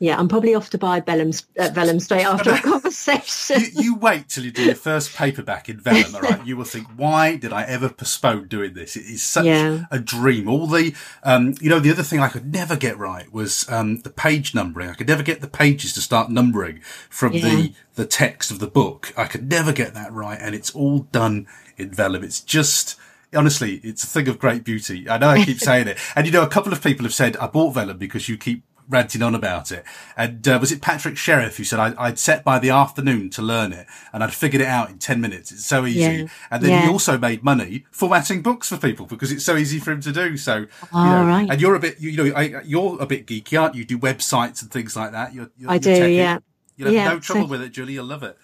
yeah, 0.00 0.16
I'm 0.18 0.28
probably 0.28 0.54
off 0.54 0.70
to 0.70 0.78
buy 0.78 1.00
Vellum, 1.00 1.32
uh, 1.58 1.70
Vellum 1.70 2.00
straight 2.00 2.24
after 2.26 2.52
our 2.52 2.60
conversation. 2.60 3.60
you, 3.60 3.82
you, 3.82 3.94
wait 3.96 4.28
till 4.28 4.44
you 4.44 4.52
do 4.52 4.64
your 4.64 4.76
first 4.76 5.14
paperback 5.16 5.68
in 5.68 5.80
Vellum, 5.80 6.14
all 6.14 6.20
right? 6.20 6.46
You 6.46 6.56
will 6.56 6.64
think, 6.64 6.86
why 6.96 7.36
did 7.36 7.52
I 7.52 7.64
ever 7.64 7.88
postpone 7.88 8.46
doing 8.46 8.74
this? 8.74 8.96
It 8.96 9.06
is 9.06 9.22
such 9.22 9.46
yeah. 9.46 9.84
a 9.90 9.98
dream. 9.98 10.48
All 10.48 10.68
the, 10.68 10.94
um, 11.24 11.54
you 11.60 11.68
know, 11.68 11.80
the 11.80 11.90
other 11.90 12.04
thing 12.04 12.20
I 12.20 12.28
could 12.28 12.52
never 12.52 12.76
get 12.76 12.96
right 12.96 13.32
was 13.32 13.68
um, 13.68 14.00
the 14.00 14.10
page 14.10 14.54
numbering. 14.54 14.88
I 14.88 14.94
could 14.94 15.08
never 15.08 15.24
get 15.24 15.40
the 15.40 15.48
pages 15.48 15.92
to 15.94 16.00
start 16.00 16.30
numbering 16.30 16.80
from 17.10 17.32
yeah. 17.32 17.42
the 17.42 17.72
the 17.96 18.06
text 18.06 18.52
of 18.52 18.60
the 18.60 18.68
book. 18.68 19.12
I 19.16 19.24
could 19.24 19.50
never 19.50 19.72
get 19.72 19.92
that 19.94 20.12
right, 20.12 20.38
and 20.40 20.54
it's 20.54 20.70
all 20.70 21.00
done 21.00 21.48
in 21.76 21.90
Vellum. 21.90 22.22
It's 22.22 22.40
just 22.40 22.96
honestly, 23.34 23.80
it's 23.82 24.04
a 24.04 24.06
thing 24.06 24.28
of 24.28 24.38
great 24.38 24.64
beauty. 24.64 25.08
I 25.08 25.18
know 25.18 25.28
I 25.28 25.44
keep 25.44 25.58
saying 25.70 25.88
it. 25.88 25.98
And 26.14 26.26
you 26.26 26.32
know, 26.32 26.42
a 26.42 26.48
couple 26.48 26.72
of 26.72 26.82
people 26.82 27.04
have 27.04 27.14
said, 27.14 27.36
I 27.38 27.46
bought 27.46 27.74
Vellum 27.74 27.98
because 27.98 28.28
you 28.28 28.38
keep 28.38 28.62
ranting 28.88 29.22
on 29.22 29.34
about 29.34 29.70
it. 29.70 29.84
And 30.16 30.46
uh, 30.48 30.58
was 30.60 30.72
it 30.72 30.80
Patrick 30.80 31.16
Sheriff 31.16 31.56
who 31.56 31.64
said 31.64 31.78
I, 31.78 32.08
would 32.08 32.18
set 32.18 32.44
by 32.44 32.58
the 32.58 32.70
afternoon 32.70 33.30
to 33.30 33.42
learn 33.42 33.72
it 33.72 33.86
and 34.12 34.24
I'd 34.24 34.32
figured 34.32 34.62
it 34.62 34.66
out 34.66 34.90
in 34.90 34.98
10 34.98 35.20
minutes. 35.20 35.52
It's 35.52 35.66
so 35.66 35.86
easy. 35.86 36.00
Yeah. 36.00 36.26
And 36.50 36.62
then 36.62 36.70
yeah. 36.70 36.82
he 36.82 36.88
also 36.88 37.18
made 37.18 37.44
money 37.44 37.84
formatting 37.90 38.42
books 38.42 38.68
for 38.68 38.78
people 38.78 39.06
because 39.06 39.30
it's 39.30 39.44
so 39.44 39.56
easy 39.56 39.78
for 39.78 39.92
him 39.92 40.00
to 40.00 40.12
do. 40.12 40.36
So, 40.36 40.66
oh, 40.92 41.04
you 41.04 41.10
know, 41.10 41.26
right. 41.26 41.48
and 41.50 41.60
you're 41.60 41.74
a 41.74 41.80
bit, 41.80 42.00
you, 42.00 42.16
know, 42.16 42.34
I, 42.34 42.62
you're 42.64 43.00
a 43.00 43.06
bit 43.06 43.26
geeky, 43.26 43.60
aren't 43.60 43.74
you? 43.74 43.84
Do 43.84 43.98
websites 43.98 44.62
and 44.62 44.70
things 44.70 44.96
like 44.96 45.12
that. 45.12 45.34
You're, 45.34 45.50
you're, 45.58 45.70
I 45.70 45.78
do, 45.78 46.08
yeah. 46.08 46.38
You'll 46.76 46.86
have 46.86 46.94
yeah, 46.94 47.08
no 47.08 47.20
trouble 47.20 47.46
so... 47.46 47.50
with 47.50 47.62
it, 47.62 47.70
Julie. 47.70 47.94
You'll 47.94 48.06
love 48.06 48.22
it. 48.22 48.38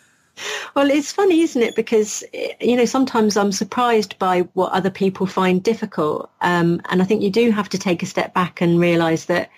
Well, 0.75 0.91
it's 0.91 1.13
funny, 1.13 1.43
isn't 1.43 1.63
it? 1.63 1.77
Because, 1.77 2.25
you 2.61 2.77
know, 2.77 2.85
sometimes 2.85 3.37
I'm 3.37 3.53
surprised 3.53 4.19
by 4.19 4.41
what 4.55 4.73
other 4.73 4.91
people 4.91 5.27
find 5.27 5.63
difficult. 5.63 6.31
Um, 6.41 6.83
and 6.89 7.01
I 7.01 7.05
think 7.05 7.23
you 7.23 7.31
do 7.31 7.53
have 7.53 7.69
to 7.71 7.79
take 7.79 8.03
a 8.03 8.07
step 8.07 8.35
back 8.35 8.61
and 8.61 8.81
realize 8.81 9.27
that 9.27 9.51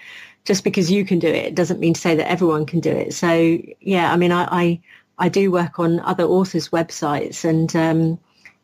just 0.46 0.64
because 0.64 0.90
you 0.90 1.04
can 1.04 1.18
do 1.18 1.28
it 1.28 1.54
doesn't 1.54 1.80
mean 1.80 1.92
to 1.92 2.00
say 2.00 2.14
that 2.14 2.30
everyone 2.30 2.64
can 2.64 2.80
do 2.80 2.90
it. 2.90 3.12
So 3.12 3.58
yeah, 3.80 4.12
I 4.12 4.16
mean, 4.16 4.32
I 4.32 4.48
I, 4.50 4.80
I 5.18 5.28
do 5.28 5.50
work 5.50 5.78
on 5.78 6.00
other 6.00 6.24
authors' 6.24 6.70
websites, 6.70 7.44
and 7.44 7.74
um, 7.76 8.18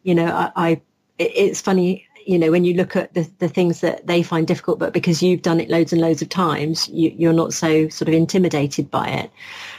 you 0.04 0.14
know, 0.14 0.26
I, 0.26 0.52
I 0.56 0.80
it's 1.18 1.60
funny. 1.60 2.06
You 2.24 2.38
know, 2.38 2.52
when 2.52 2.62
you 2.62 2.74
look 2.74 2.94
at 2.94 3.14
the, 3.14 3.28
the 3.40 3.48
things 3.48 3.80
that 3.80 4.06
they 4.06 4.22
find 4.22 4.46
difficult, 4.46 4.78
but 4.78 4.92
because 4.92 5.24
you've 5.24 5.42
done 5.42 5.58
it 5.58 5.68
loads 5.68 5.92
and 5.92 6.00
loads 6.00 6.22
of 6.22 6.28
times, 6.28 6.88
you, 6.88 7.12
you're 7.16 7.32
not 7.32 7.52
so 7.52 7.88
sort 7.88 8.06
of 8.06 8.14
intimidated 8.14 8.88
by 8.92 9.08
it. 9.08 9.32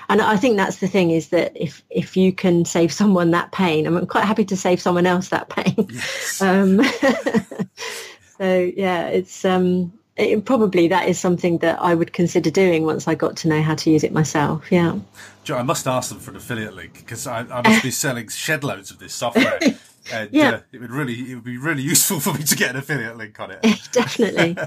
And 0.10 0.22
I 0.22 0.36
think 0.36 0.58
that's 0.58 0.80
the 0.80 0.90
thing 0.90 1.12
is 1.12 1.30
that 1.30 1.54
if 1.56 1.82
if 1.90 2.18
you 2.18 2.34
can 2.34 2.66
save 2.66 2.92
someone 3.02 3.32
that 3.32 3.54
pain, 3.54 3.88
I'm 3.88 4.06
quite 4.08 4.26
happy 4.26 4.44
to 4.46 4.58
save 4.58 4.82
someone 4.82 5.06
else 5.06 5.30
that 5.30 5.50
pain. 5.50 5.88
Yes. 5.90 6.42
Um, 6.42 6.84
so 8.38 8.72
yeah, 8.76 9.08
it's 9.08 9.46
um, 9.46 9.94
it, 10.16 10.46
probably 10.46 10.88
that 10.90 11.08
is 11.08 11.20
something 11.20 11.58
that 11.60 11.82
I 11.82 11.96
would 11.96 12.14
consider 12.14 12.52
doing 12.52 12.86
once 12.86 13.08
I 13.08 13.16
got 13.16 13.36
to 13.38 13.48
know 13.48 13.62
how 13.62 13.76
to 13.76 13.90
use 13.90 14.04
it 14.04 14.12
myself. 14.12 14.72
Yeah. 14.72 15.00
Joe, 15.44 15.58
I 15.58 15.64
must 15.64 15.88
ask 15.88 16.10
them 16.10 16.20
for 16.20 16.32
an 16.32 16.38
affiliate 16.38 16.76
link 16.76 16.94
because 16.94 17.28
I, 17.28 17.40
I, 17.40 17.68
must 17.68 17.84
be 17.84 17.92
selling 18.06 18.30
shed 18.30 18.64
loads 18.64 18.92
of 18.92 19.00
this 19.00 19.14
software. 19.14 19.60
And, 20.12 20.30
yeah. 20.34 20.50
Uh, 20.50 20.60
it 20.74 20.82
would 20.82 20.92
really, 20.92 21.32
it 21.32 21.36
would 21.36 21.46
be 21.46 21.58
really 21.58 21.82
useful 21.82 22.20
for 22.20 22.34
me 22.34 22.44
to 22.44 22.56
get 22.58 22.72
an 22.72 22.76
affiliate 22.76 23.16
link 23.16 23.40
on 23.40 23.52
it. 23.52 23.62
Definitely. 23.94 24.58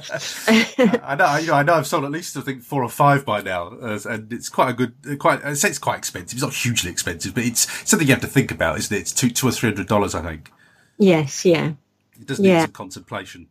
I 1.02 1.14
know, 1.14 1.36
you 1.36 1.48
know, 1.48 1.54
I 1.54 1.62
know 1.62 1.74
I've 1.74 1.86
sold 1.86 2.04
at 2.04 2.10
least 2.10 2.38
I 2.38 2.40
think 2.40 2.62
four 2.62 2.82
or 2.82 2.88
five 2.88 3.26
by 3.26 3.42
now, 3.42 3.68
uh, 3.68 3.98
and 4.08 4.32
it's 4.32 4.48
quite 4.48 4.70
a 4.70 4.72
good, 4.72 4.94
quite. 5.18 5.44
I 5.44 5.52
say 5.52 5.68
it's 5.68 5.78
quite 5.78 5.98
expensive. 5.98 6.36
It's 6.36 6.42
not 6.42 6.54
hugely 6.54 6.90
expensive, 6.90 7.34
but 7.34 7.44
it's 7.44 7.70
something 7.86 8.08
you 8.08 8.14
have 8.14 8.22
to 8.22 8.26
think 8.26 8.50
about, 8.50 8.78
isn't 8.78 8.96
it? 8.96 9.00
It's 9.00 9.12
two, 9.12 9.28
two 9.28 9.46
or 9.46 9.52
three 9.52 9.68
hundred 9.68 9.88
dollars, 9.88 10.14
I 10.14 10.22
think. 10.22 10.50
Yes. 10.96 11.44
Yeah. 11.44 11.72
It 12.18 12.26
does 12.26 12.40
need 12.40 12.48
yeah. 12.48 12.62
some 12.62 12.72
contemplation. 12.72 13.48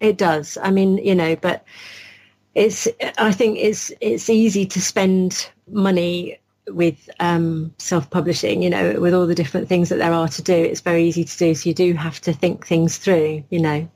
It 0.00 0.18
does. 0.18 0.58
I 0.62 0.70
mean, 0.70 0.98
you 0.98 1.14
know, 1.14 1.36
but 1.36 1.64
it's. 2.54 2.88
I 3.18 3.32
think 3.32 3.58
it's 3.58 3.92
it's 4.00 4.28
easy 4.28 4.66
to 4.66 4.80
spend 4.80 5.50
money 5.70 6.38
with 6.68 7.08
um, 7.20 7.74
self-publishing. 7.78 8.62
You 8.62 8.70
know, 8.70 9.00
with 9.00 9.14
all 9.14 9.26
the 9.26 9.34
different 9.34 9.68
things 9.68 9.88
that 9.88 9.96
there 9.96 10.12
are 10.12 10.28
to 10.28 10.42
do, 10.42 10.54
it's 10.54 10.80
very 10.80 11.04
easy 11.04 11.24
to 11.24 11.38
do. 11.38 11.54
So 11.54 11.68
you 11.68 11.74
do 11.74 11.94
have 11.94 12.20
to 12.22 12.32
think 12.32 12.66
things 12.66 12.98
through. 12.98 13.44
You 13.50 13.60
know. 13.60 13.88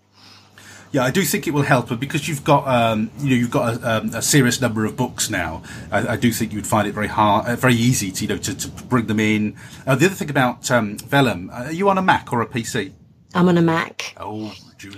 Yeah, 0.92 1.04
I 1.04 1.10
do 1.12 1.22
think 1.22 1.46
it 1.46 1.52
will 1.52 1.62
help, 1.62 1.88
but 1.88 2.00
because 2.00 2.26
you've 2.26 2.42
got 2.42 2.66
um, 2.66 3.12
you 3.18 3.30
know 3.30 3.36
you've 3.36 3.50
got 3.50 3.76
a, 3.76 3.96
um, 3.98 4.10
a, 4.12 4.22
serious 4.22 4.60
number 4.60 4.84
of 4.84 4.96
books 4.96 5.30
now, 5.30 5.62
I, 5.92 6.14
I, 6.14 6.16
do 6.16 6.32
think 6.32 6.50
you 6.50 6.58
would 6.58 6.66
find 6.66 6.88
it 6.88 6.92
very 6.92 7.06
hard, 7.06 7.46
uh, 7.46 7.54
very 7.54 7.74
easy 7.74 8.10
to 8.10 8.22
you 8.24 8.28
know 8.28 8.38
to, 8.38 8.56
to 8.56 8.68
bring 8.84 9.06
them 9.06 9.20
in. 9.20 9.56
Uh, 9.86 9.94
the 9.94 10.06
other 10.06 10.16
thing 10.16 10.30
about 10.30 10.68
um, 10.68 10.96
Vellum, 10.96 11.48
are 11.52 11.70
you 11.70 11.88
on 11.88 11.96
a 11.96 12.02
Mac 12.02 12.32
or 12.32 12.42
a 12.42 12.46
PC? 12.46 12.92
I'm 13.34 13.48
on 13.48 13.56
a 13.56 13.62
Mac. 13.62 14.14
Oh, 14.16 14.52
Julie, 14.80 14.96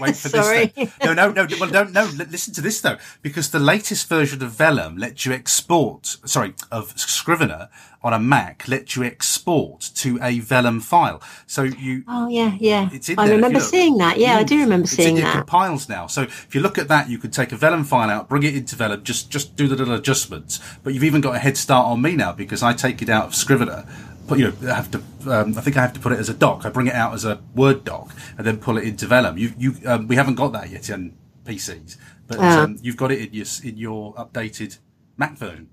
wait 0.00 0.16
for 0.16 0.28
this. 0.28 0.32
Though. 0.32 0.86
No, 1.04 1.14
no, 1.14 1.30
no. 1.30 1.46
Well, 1.60 1.70
don't 1.70 1.92
no. 1.92 2.04
Listen 2.16 2.52
to 2.54 2.60
this 2.60 2.80
though, 2.80 2.98
because 3.22 3.50
the 3.50 3.60
latest 3.60 4.08
version 4.08 4.42
of 4.42 4.50
Vellum 4.50 4.98
lets 4.98 5.24
you 5.24 5.32
export. 5.32 6.16
Sorry, 6.24 6.54
of 6.72 6.98
Scrivener 6.98 7.68
on 8.02 8.12
a 8.12 8.18
Mac 8.18 8.66
lets 8.66 8.96
you 8.96 9.04
export 9.04 9.80
to 9.94 10.18
a 10.20 10.40
Vellum 10.40 10.80
file. 10.80 11.22
So 11.46 11.62
you. 11.62 12.02
Oh 12.08 12.28
yeah, 12.28 12.56
yeah. 12.58 12.88
It's 12.92 13.08
in 13.08 13.18
I 13.20 13.30
remember 13.30 13.60
seeing 13.60 13.98
that. 13.98 14.18
Yeah, 14.18 14.36
I 14.36 14.42
do 14.42 14.58
remember 14.58 14.88
seeing 14.88 15.16
it 15.16 15.22
that. 15.22 15.32
compiles 15.34 15.88
now. 15.88 16.08
So 16.08 16.22
if 16.22 16.54
you 16.54 16.60
look 16.60 16.76
at 16.78 16.88
that, 16.88 17.08
you 17.08 17.18
could 17.18 17.32
take 17.32 17.52
a 17.52 17.56
Vellum 17.56 17.84
file 17.84 18.10
out, 18.10 18.28
bring 18.28 18.42
it 18.42 18.56
into 18.56 18.74
Vellum, 18.74 19.04
just 19.04 19.30
just 19.30 19.54
do 19.54 19.68
the 19.68 19.76
little 19.76 19.94
adjustments. 19.94 20.60
But 20.82 20.94
you've 20.94 21.04
even 21.04 21.20
got 21.20 21.36
a 21.36 21.38
head 21.38 21.56
start 21.56 21.86
on 21.86 22.02
me 22.02 22.16
now 22.16 22.32
because 22.32 22.62
I 22.62 22.72
take 22.72 23.00
it 23.00 23.08
out 23.08 23.26
of 23.26 23.34
Scrivener 23.34 23.86
put, 24.30 24.38
you 24.38 24.46
know, 24.46 24.72
I 24.72 24.76
have 24.76 24.90
to. 24.92 24.98
Um, 25.26 25.58
I 25.58 25.60
think 25.60 25.76
I 25.76 25.82
have 25.82 25.92
to 25.92 26.00
put 26.00 26.12
it 26.12 26.18
as 26.18 26.28
a 26.28 26.34
doc. 26.34 26.64
I 26.64 26.70
bring 26.70 26.86
it 26.86 26.94
out 26.94 27.12
as 27.14 27.24
a 27.24 27.40
Word 27.54 27.84
doc 27.84 28.14
and 28.38 28.46
then 28.46 28.58
pull 28.58 28.78
it 28.78 28.84
into 28.84 29.06
Vellum. 29.06 29.36
You, 29.36 29.52
you, 29.58 29.74
um, 29.86 30.06
we 30.06 30.16
haven't 30.16 30.36
got 30.36 30.52
that 30.52 30.70
yet 30.70 30.88
in 30.88 31.16
PCs, 31.44 31.96
but 32.28 32.38
uh, 32.38 32.42
um, 32.42 32.78
you've 32.80 32.96
got 32.96 33.10
it 33.12 33.20
in 33.20 33.34
your 33.34 33.46
in 33.64 33.76
your 33.76 34.14
updated 34.14 34.78
Mac 35.16 35.36
version. 35.36 35.68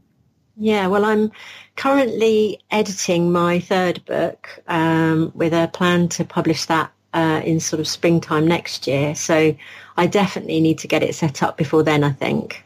Yeah, 0.59 0.87
well, 0.87 1.05
I'm 1.05 1.31
currently 1.75 2.59
editing 2.71 3.31
my 3.31 3.59
third 3.59 4.03
book 4.05 4.49
um, 4.67 5.31
with 5.35 5.53
a 5.53 5.69
plan 5.71 6.09
to 6.09 6.25
publish 6.25 6.65
that 6.65 6.91
uh, 7.13 7.41
in 7.45 7.59
sort 7.59 7.79
of 7.79 7.87
springtime 7.87 8.47
next 8.47 8.87
year. 8.87 9.13
So 9.13 9.55
I 9.97 10.07
definitely 10.07 10.59
need 10.61 10.79
to 10.79 10.87
get 10.87 11.03
it 11.03 11.13
set 11.13 11.43
up 11.43 11.57
before 11.57 11.83
then. 11.83 12.03
I 12.03 12.11
think. 12.11 12.63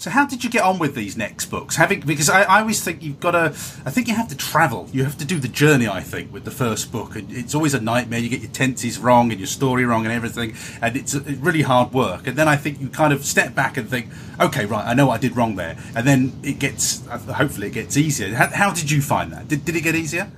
So 0.00 0.08
how 0.08 0.24
did 0.24 0.42
you 0.42 0.48
get 0.48 0.62
on 0.62 0.78
with 0.78 0.94
these 0.94 1.14
next 1.14 1.50
books? 1.50 1.76
Having 1.76 2.00
because 2.00 2.30
I, 2.30 2.44
I 2.44 2.60
always 2.60 2.82
think 2.82 3.02
you've 3.02 3.20
got 3.20 3.32
to. 3.32 3.48
I 3.84 3.90
think 3.90 4.08
you 4.08 4.14
have 4.14 4.28
to 4.28 4.36
travel. 4.36 4.88
You 4.94 5.04
have 5.04 5.18
to 5.18 5.26
do 5.26 5.38
the 5.38 5.46
journey. 5.46 5.88
I 5.88 6.00
think 6.00 6.32
with 6.32 6.46
the 6.46 6.50
first 6.50 6.90
book, 6.90 7.16
and 7.16 7.30
it's 7.30 7.54
always 7.54 7.74
a 7.74 7.82
nightmare. 7.82 8.18
You 8.18 8.30
get 8.30 8.40
your 8.40 8.50
tenses 8.50 8.98
wrong 8.98 9.30
and 9.30 9.38
your 9.38 9.46
story 9.46 9.84
wrong 9.84 10.06
and 10.06 10.14
everything, 10.14 10.54
and 10.80 10.96
it's 10.96 11.14
really 11.14 11.60
hard 11.60 11.92
work. 11.92 12.26
And 12.26 12.38
then 12.38 12.48
I 12.48 12.56
think 12.56 12.80
you 12.80 12.88
kind 12.88 13.12
of 13.12 13.26
step 13.26 13.54
back 13.54 13.76
and 13.76 13.90
think, 13.90 14.08
okay, 14.40 14.64
right, 14.64 14.86
I 14.86 14.94
know 14.94 15.04
what 15.04 15.16
I 15.16 15.18
did 15.18 15.36
wrong 15.36 15.56
there, 15.56 15.76
and 15.94 16.06
then 16.06 16.32
it 16.42 16.58
gets 16.58 17.04
hopefully 17.06 17.66
it 17.66 17.74
gets 17.74 17.98
easier. 17.98 18.34
How, 18.34 18.46
how 18.46 18.72
did 18.72 18.90
you 18.90 19.02
find 19.02 19.30
that? 19.34 19.48
Did 19.48 19.66
did 19.66 19.76
it 19.76 19.82
get 19.82 19.94
easier? 19.94 20.30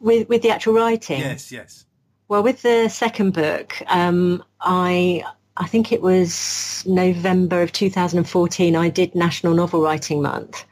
With 0.00 0.28
with 0.28 0.42
the 0.42 0.50
actual 0.50 0.74
writing? 0.74 1.20
Yes, 1.20 1.50
yes. 1.50 1.86
Well, 2.28 2.42
with 2.42 2.60
the 2.60 2.90
second 2.90 3.32
book, 3.32 3.74
um, 3.86 4.44
I 4.60 5.24
I 5.60 5.66
think 5.66 5.90
it 5.90 6.00
was 6.00 6.84
November 6.86 7.62
of 7.62 7.72
2014, 7.72 8.76
I 8.76 8.88
did 8.88 9.14
National 9.14 9.54
Novel 9.54 9.82
Writing 9.82 10.22
Month. 10.22 10.64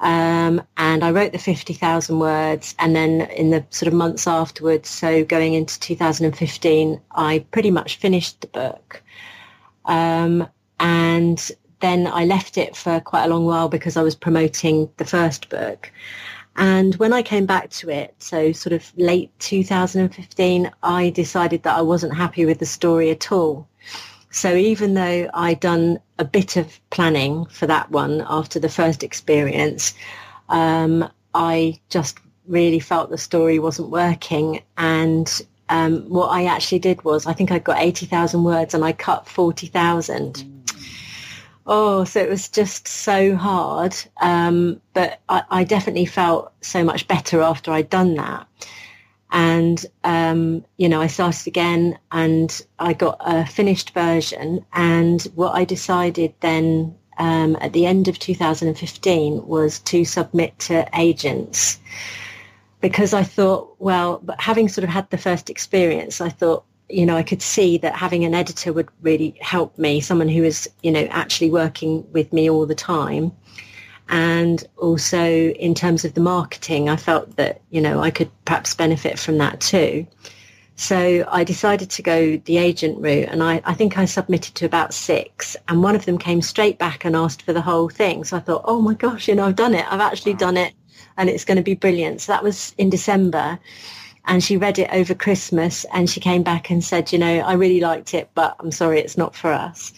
Um, 0.00 0.62
and 0.78 1.04
I 1.04 1.10
wrote 1.10 1.32
the 1.32 1.38
50,000 1.38 2.18
words. 2.18 2.74
And 2.78 2.96
then 2.96 3.22
in 3.32 3.50
the 3.50 3.64
sort 3.68 3.86
of 3.86 3.94
months 3.94 4.26
afterwards, 4.26 4.88
so 4.88 5.24
going 5.24 5.52
into 5.54 5.78
2015, 5.78 7.00
I 7.12 7.44
pretty 7.50 7.70
much 7.70 7.96
finished 7.96 8.40
the 8.40 8.46
book. 8.48 9.02
Um, 9.84 10.48
and 10.80 11.50
then 11.80 12.06
I 12.06 12.24
left 12.24 12.56
it 12.56 12.74
for 12.76 13.00
quite 13.00 13.24
a 13.24 13.28
long 13.28 13.44
while 13.44 13.68
because 13.68 13.96
I 13.96 14.02
was 14.02 14.14
promoting 14.14 14.90
the 14.96 15.04
first 15.04 15.50
book. 15.50 15.92
And 16.56 16.94
when 16.96 17.12
I 17.12 17.22
came 17.22 17.46
back 17.46 17.68
to 17.70 17.90
it, 17.90 18.14
so 18.18 18.52
sort 18.52 18.72
of 18.72 18.90
late 18.96 19.30
2015, 19.40 20.70
I 20.82 21.10
decided 21.10 21.62
that 21.64 21.76
I 21.76 21.82
wasn't 21.82 22.16
happy 22.16 22.46
with 22.46 22.58
the 22.58 22.66
story 22.66 23.10
at 23.10 23.30
all. 23.30 23.68
So 24.34 24.52
even 24.52 24.94
though 24.94 25.30
I'd 25.32 25.60
done 25.60 26.00
a 26.18 26.24
bit 26.24 26.56
of 26.56 26.80
planning 26.90 27.46
for 27.46 27.68
that 27.68 27.92
one 27.92 28.26
after 28.28 28.58
the 28.58 28.68
first 28.68 29.04
experience, 29.04 29.94
um, 30.48 31.08
I 31.34 31.78
just 31.88 32.18
really 32.48 32.80
felt 32.80 33.10
the 33.10 33.16
story 33.16 33.60
wasn't 33.60 33.90
working. 33.90 34.60
And 34.76 35.30
um, 35.68 36.08
what 36.08 36.32
I 36.32 36.46
actually 36.46 36.80
did 36.80 37.04
was, 37.04 37.26
I 37.26 37.32
think 37.32 37.52
I 37.52 37.60
got 37.60 37.78
80,000 37.78 38.42
words 38.42 38.74
and 38.74 38.84
I 38.84 38.92
cut 38.92 39.28
40,000. 39.28 40.66
Oh, 41.68 42.02
so 42.02 42.18
it 42.18 42.28
was 42.28 42.48
just 42.48 42.88
so 42.88 43.36
hard. 43.36 43.94
Um, 44.20 44.80
but 44.94 45.20
I, 45.28 45.44
I, 45.48 45.62
definitely 45.64 46.06
felt 46.06 46.52
so 46.60 46.82
much 46.82 47.06
better 47.06 47.40
after 47.40 47.70
I'd 47.70 47.88
done 47.88 48.16
that. 48.16 48.48
And, 49.34 49.84
um, 50.04 50.64
you 50.76 50.88
know, 50.88 51.02
I 51.02 51.08
started 51.08 51.48
again 51.48 51.98
and 52.12 52.64
I 52.78 52.92
got 52.92 53.16
a 53.20 53.44
finished 53.44 53.90
version. 53.90 54.64
And 54.72 55.22
what 55.34 55.56
I 55.56 55.64
decided 55.64 56.32
then 56.38 56.94
um, 57.18 57.56
at 57.60 57.72
the 57.72 57.84
end 57.84 58.06
of 58.06 58.20
2015 58.20 59.44
was 59.44 59.80
to 59.80 60.04
submit 60.04 60.56
to 60.60 60.88
agents 60.96 61.80
because 62.80 63.12
I 63.12 63.24
thought, 63.24 63.74
well, 63.80 64.20
but 64.22 64.40
having 64.40 64.68
sort 64.68 64.84
of 64.84 64.90
had 64.90 65.10
the 65.10 65.18
first 65.18 65.50
experience, 65.50 66.20
I 66.20 66.28
thought, 66.28 66.64
you 66.88 67.04
know, 67.04 67.16
I 67.16 67.24
could 67.24 67.42
see 67.42 67.76
that 67.78 67.96
having 67.96 68.24
an 68.24 68.34
editor 68.34 68.72
would 68.72 68.88
really 69.02 69.36
help 69.40 69.76
me, 69.78 70.00
someone 70.00 70.28
who 70.28 70.44
is, 70.44 70.70
you 70.84 70.92
know, 70.92 71.08
actually 71.10 71.50
working 71.50 72.06
with 72.12 72.32
me 72.32 72.48
all 72.48 72.66
the 72.66 72.74
time. 72.74 73.32
And 74.08 74.64
also 74.76 75.24
in 75.24 75.74
terms 75.74 76.04
of 76.04 76.14
the 76.14 76.20
marketing, 76.20 76.88
I 76.88 76.96
felt 76.96 77.36
that, 77.36 77.60
you 77.70 77.80
know, 77.80 78.00
I 78.00 78.10
could 78.10 78.30
perhaps 78.44 78.74
benefit 78.74 79.18
from 79.18 79.38
that 79.38 79.60
too. 79.60 80.06
So 80.76 81.24
I 81.28 81.44
decided 81.44 81.88
to 81.90 82.02
go 82.02 82.36
the 82.36 82.58
agent 82.58 83.00
route 83.00 83.28
and 83.28 83.42
I, 83.42 83.62
I 83.64 83.74
think 83.74 83.96
I 83.96 84.06
submitted 84.06 84.56
to 84.56 84.66
about 84.66 84.92
six 84.92 85.56
and 85.68 85.82
one 85.82 85.94
of 85.94 86.04
them 86.04 86.18
came 86.18 86.42
straight 86.42 86.78
back 86.78 87.04
and 87.04 87.14
asked 87.14 87.42
for 87.42 87.52
the 87.52 87.62
whole 87.62 87.88
thing. 87.88 88.24
So 88.24 88.36
I 88.36 88.40
thought, 88.40 88.62
oh 88.64 88.82
my 88.82 88.94
gosh, 88.94 89.28
you 89.28 89.36
know, 89.36 89.46
I've 89.46 89.56
done 89.56 89.74
it. 89.74 89.90
I've 89.90 90.00
actually 90.00 90.34
done 90.34 90.56
it 90.56 90.74
and 91.16 91.30
it's 91.30 91.44
going 91.44 91.58
to 91.58 91.62
be 91.62 91.74
brilliant. 91.74 92.22
So 92.22 92.32
that 92.32 92.42
was 92.42 92.74
in 92.76 92.90
December 92.90 93.58
and 94.24 94.42
she 94.42 94.56
read 94.56 94.78
it 94.78 94.90
over 94.92 95.14
Christmas 95.14 95.86
and 95.94 96.10
she 96.10 96.18
came 96.18 96.42
back 96.42 96.70
and 96.70 96.82
said, 96.82 97.12
you 97.12 97.18
know, 97.18 97.38
I 97.40 97.52
really 97.52 97.80
liked 97.80 98.12
it, 98.12 98.30
but 98.34 98.56
I'm 98.58 98.72
sorry, 98.72 98.98
it's 98.98 99.16
not 99.16 99.36
for 99.36 99.52
us 99.52 99.92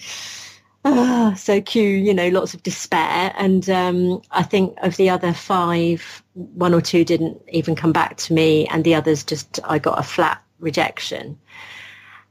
oh, 0.87 1.35
so 1.35 1.61
cue, 1.61 1.83
you 1.83 2.15
know, 2.15 2.29
lots 2.29 2.55
of 2.55 2.63
despair. 2.63 3.33
And 3.37 3.69
um, 3.69 4.23
I 4.31 4.43
think 4.43 4.77
of 4.83 4.97
the 4.97 5.11
other 5.11 5.33
five, 5.33 6.23
one 6.35 6.73
or 6.73 6.81
two 6.81 7.05
didn't 7.05 7.43
even 7.49 7.75
come 7.75 7.93
back 7.93 8.17
to 8.19 8.33
me, 8.33 8.67
and 8.69 8.85
the 8.85 8.95
others 8.95 9.25
just, 9.25 9.59
I 9.65 9.79
got 9.79 9.99
a 9.99 10.03
flat 10.03 10.43
rejection. 10.61 11.39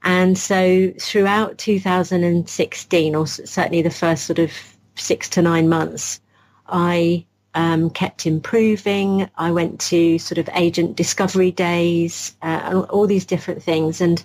And 0.04 0.38
so 0.38 0.94
throughout 1.00 1.58
2016, 1.58 3.16
or 3.16 3.28
certainly 3.28 3.82
the 3.82 3.90
first 3.90 4.26
sort 4.26 4.40
of 4.40 4.52
six 4.96 5.28
to 5.30 5.42
nine 5.42 5.68
months, 5.68 6.22
I 6.68 7.26
um, 7.56 7.90
kept 7.90 8.26
improving. 8.26 9.30
I 9.38 9.52
went 9.52 9.80
to 9.82 10.20
sort 10.20 10.38
of 10.38 10.50
agent 10.54 10.96
discovery 10.96 11.52
days, 11.52 12.36
uh, 12.42 12.86
all 12.90 13.08
these 13.08 13.26
different 13.26 13.64
things. 13.64 14.00
And 14.00 14.24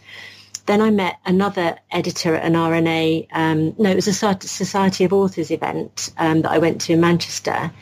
then 0.70 0.80
I 0.80 0.90
met 0.90 1.18
another 1.26 1.76
editor 1.90 2.36
at 2.36 2.44
an 2.44 2.52
RNA. 2.52 3.26
Um, 3.32 3.74
no, 3.76 3.90
it 3.90 3.96
was 3.96 4.06
a 4.06 4.12
Society 4.12 5.04
of 5.04 5.12
Authors 5.12 5.50
event 5.50 6.12
um, 6.16 6.42
that 6.42 6.52
I 6.52 6.58
went 6.58 6.80
to 6.82 6.92
in 6.92 7.00
Manchester. 7.00 7.72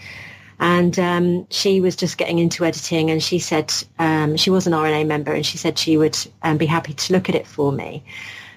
And 0.59 0.99
um, 0.99 1.47
she 1.51 1.83
was 1.83 1.95
just 1.95 2.17
getting 2.17 2.39
into 2.39 2.65
editing 2.65 3.11
and 3.11 3.23
she 3.23 3.39
said 3.39 3.73
um, 3.99 4.39
she 4.39 4.49
was 4.49 4.67
an 4.67 4.73
RNA 4.73 5.07
member 5.07 5.33
and 5.33 5.45
she 5.45 5.59
said 5.59 5.79
she 5.79 5.99
would 5.99 6.19
um, 6.43 6.57
be 6.57 6.65
happy 6.65 6.95
to 6.95 7.13
look 7.13 7.29
at 7.29 7.35
it 7.35 7.47
for 7.47 7.71
me. 7.73 8.03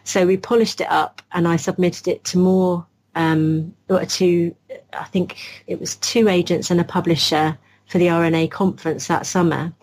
So 0.06 0.26
we 0.26 0.38
polished 0.38 0.80
it 0.80 0.90
up 0.90 1.22
and 1.34 1.46
I 1.46 1.58
submitted 1.58 2.08
it 2.08 2.24
to 2.24 2.38
more, 2.38 2.86
um, 3.16 3.76
to, 3.90 4.56
I 4.94 5.04
think 5.04 5.64
it 5.68 5.80
was 5.80 5.98
two 5.98 6.30
agents 6.30 6.72
and 6.72 6.80
a 6.80 6.86
publisher 6.86 7.58
for 7.86 7.98
the 7.98 8.08
RNA 8.08 8.50
conference 8.50 9.08
that 9.08 9.26
summer. 9.26 9.74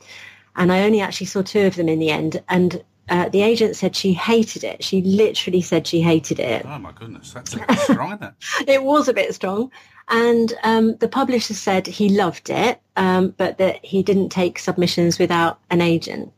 And 0.56 0.72
I 0.72 0.84
only 0.84 1.02
actually 1.02 1.26
saw 1.26 1.42
two 1.42 1.66
of 1.66 1.76
them 1.76 1.88
in 1.88 1.98
the 1.98 2.10
end. 2.10 2.42
And 2.48 2.82
uh, 3.08 3.28
the 3.28 3.42
agent 3.42 3.76
said 3.76 3.96
she 3.96 4.12
hated 4.12 4.64
it. 4.64 4.84
She 4.84 5.02
literally 5.02 5.60
said 5.60 5.86
she 5.86 6.00
hated 6.00 6.38
it. 6.38 6.64
Oh 6.66 6.78
my 6.78 6.92
goodness, 6.92 7.32
that's 7.32 7.54
a 7.54 7.58
bit 7.58 7.78
strong, 7.78 8.12
isn't 8.12 8.22
it? 8.22 8.34
it 8.68 8.82
was 8.82 9.08
a 9.08 9.14
bit 9.14 9.34
strong. 9.34 9.70
And 10.08 10.54
um, 10.62 10.96
the 10.96 11.08
publisher 11.08 11.54
said 11.54 11.86
he 11.86 12.08
loved 12.08 12.50
it, 12.50 12.80
um, 12.96 13.34
but 13.36 13.58
that 13.58 13.84
he 13.84 14.02
didn't 14.02 14.30
take 14.30 14.58
submissions 14.58 15.18
without 15.18 15.58
an 15.70 15.80
agent. 15.80 16.32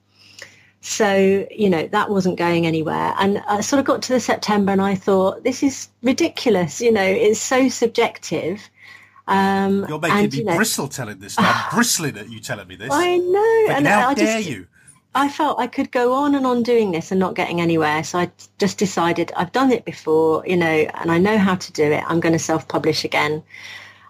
So, 0.81 1.47
you 1.51 1.69
know, 1.69 1.87
that 1.89 2.11
wasn't 2.11 2.39
going 2.39 2.67
anywhere. 2.67 3.15
And 3.19 3.39
I 3.47 3.61
sort 3.61 3.81
of 3.81 3.87
got 3.87 4.03
to 4.03 4.13
the 4.13 4.21
September 4.21 4.73
and 4.73 4.81
I 4.81 4.95
thought, 4.95 5.45
this 5.45 5.63
is 5.63 5.89
ridiculous. 6.03 6.81
You 6.81 6.91
know, 6.91 7.05
it's 7.05 7.39
so 7.39 7.69
subjective. 7.69 8.69
Um, 9.29 9.87
You're 9.89 10.01
making 10.01 10.19
and, 10.19 10.33
me 10.33 10.39
you 10.39 10.45
know, 10.45 10.57
bristle 10.57 10.89
telling 10.89 11.19
this. 11.19 11.37
I'm 11.39 11.71
bristling 11.75 12.17
at 12.17 12.31
you 12.31 12.41
telling 12.41 12.67
me 12.67 12.77
this. 12.77 12.89
I 12.91 13.19
know. 13.19 13.67
and 13.75 13.87
how 13.87 14.09
I 14.09 14.15
dare 14.15 14.39
just, 14.39 14.51
you? 14.51 14.67
I 15.15 15.29
felt 15.29 15.59
I 15.59 15.67
could 15.67 15.91
go 15.91 16.13
on 16.13 16.35
and 16.35 16.47
on 16.47 16.63
doing 16.63 16.93
this 16.93 17.11
and 17.11 17.19
not 17.19 17.35
getting 17.35 17.61
anywhere. 17.61 18.05
So 18.05 18.19
I 18.21 18.31
just 18.59 18.79
decided 18.79 19.33
I've 19.37 19.53
done 19.53 19.73
it 19.73 19.85
before, 19.85 20.45
you 20.47 20.57
know, 20.57 20.67
and 20.67 21.11
I 21.11 21.19
know 21.19 21.37
how 21.37 21.57
to 21.57 21.73
do 21.73 21.85
it. 21.85 22.05
I'm 22.07 22.21
going 22.21 22.33
to 22.33 22.39
self-publish 22.39 23.05
again. 23.05 23.43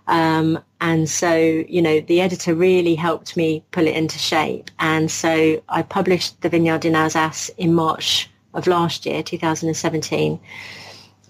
Um, 0.09 0.59
and 0.81 1.09
so, 1.09 1.35
you 1.37 1.81
know, 1.81 2.01
the 2.01 2.21
editor 2.21 2.55
really 2.55 2.95
helped 2.97 3.37
me 3.37 3.65
pull 3.71 3.87
it 3.87 3.97
into 3.97 4.19
shape. 4.19 4.71
And 4.79 5.11
so 5.11 5.63
I 5.69 5.83
published 5.83 6.41
The 6.43 6.49
Vineyard 6.49 6.85
in 6.85 6.95
Alsace 6.95 7.49
in 7.57 7.75
March 7.75 8.29
of 8.53 8.67
last 8.67 9.07
year, 9.07 9.23
2017. 9.23 10.39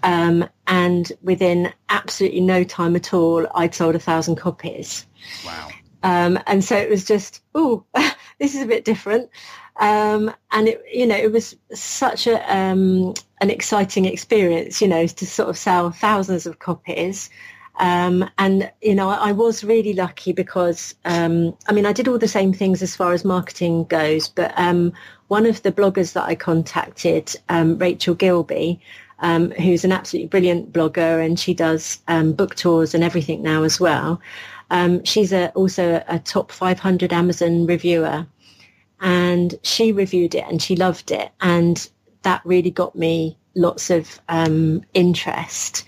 Um, 0.03 0.49
and 0.67 1.11
within 1.21 1.71
absolutely 1.89 2.41
no 2.41 2.63
time 2.63 2.95
at 2.95 3.13
all, 3.13 3.45
I'd 3.55 3.75
sold 3.75 3.95
a 3.95 3.99
thousand 3.99 4.35
copies. 4.35 5.05
Wow. 5.45 5.69
Um, 6.03 6.39
and 6.47 6.63
so 6.63 6.75
it 6.75 6.89
was 6.89 7.05
just, 7.05 7.41
oh, 7.53 7.85
this 8.41 8.55
is 8.55 8.63
a 8.63 8.65
bit 8.65 8.83
different. 8.83 9.29
Um, 9.77 10.33
and 10.51 10.67
it, 10.67 10.83
you 10.91 11.05
know, 11.05 11.15
it 11.15 11.31
was 11.31 11.55
such 11.73 12.25
a 12.27 12.53
um, 12.53 13.13
an 13.39 13.49
exciting 13.49 14.05
experience, 14.05 14.81
you 14.81 14.87
know, 14.87 15.05
to 15.05 15.25
sort 15.25 15.49
of 15.49 15.57
sell 15.57 15.91
thousands 15.91 16.45
of 16.45 16.59
copies. 16.59 17.29
Um, 17.77 18.29
and 18.37 18.69
you 18.81 18.95
know, 18.95 19.09
I, 19.09 19.29
I, 19.29 19.31
was 19.31 19.63
really 19.63 19.93
lucky 19.93 20.33
because 20.33 20.93
um, 21.05 21.55
I 21.67 21.71
mean, 21.71 21.85
I 21.85 21.93
did 21.93 22.07
all 22.07 22.17
the 22.17 22.27
same 22.27 22.51
things 22.51 22.81
as 22.81 22.95
far 22.95 23.13
as 23.13 23.23
marketing 23.23 23.85
goes, 23.85 24.27
but 24.27 24.53
um, 24.57 24.91
one 25.29 25.45
of 25.45 25.61
the 25.61 25.71
bloggers 25.71 26.13
that 26.13 26.25
I 26.25 26.35
contacted, 26.35 27.33
um, 27.47 27.77
Rachel 27.77 28.15
Gilbey, 28.15 28.79
who's 29.21 29.85
an 29.85 29.91
absolutely 29.91 30.27
brilliant 30.27 30.73
blogger, 30.73 31.23
and 31.23 31.39
she 31.39 31.53
does 31.53 31.99
book 32.35 32.55
tours 32.55 32.93
and 32.93 33.03
everything 33.03 33.41
now 33.41 33.63
as 33.63 33.79
well. 33.79 34.19
She's 35.03 35.33
a, 35.33 35.49
also 35.49 36.03
a 36.07 36.19
top 36.19 36.51
500 36.51 37.11
Amazon 37.13 37.65
reviewer. 37.65 38.25
And 38.99 39.55
she 39.63 39.91
reviewed 39.91 40.35
it 40.35 40.45
and 40.47 40.61
she 40.61 40.75
loved 40.75 41.11
it. 41.11 41.31
And 41.41 41.89
that 42.21 42.41
really 42.45 42.71
got 42.71 42.95
me 42.95 43.37
lots 43.55 43.89
of 43.89 44.21
um, 44.29 44.83
interest 44.93 45.85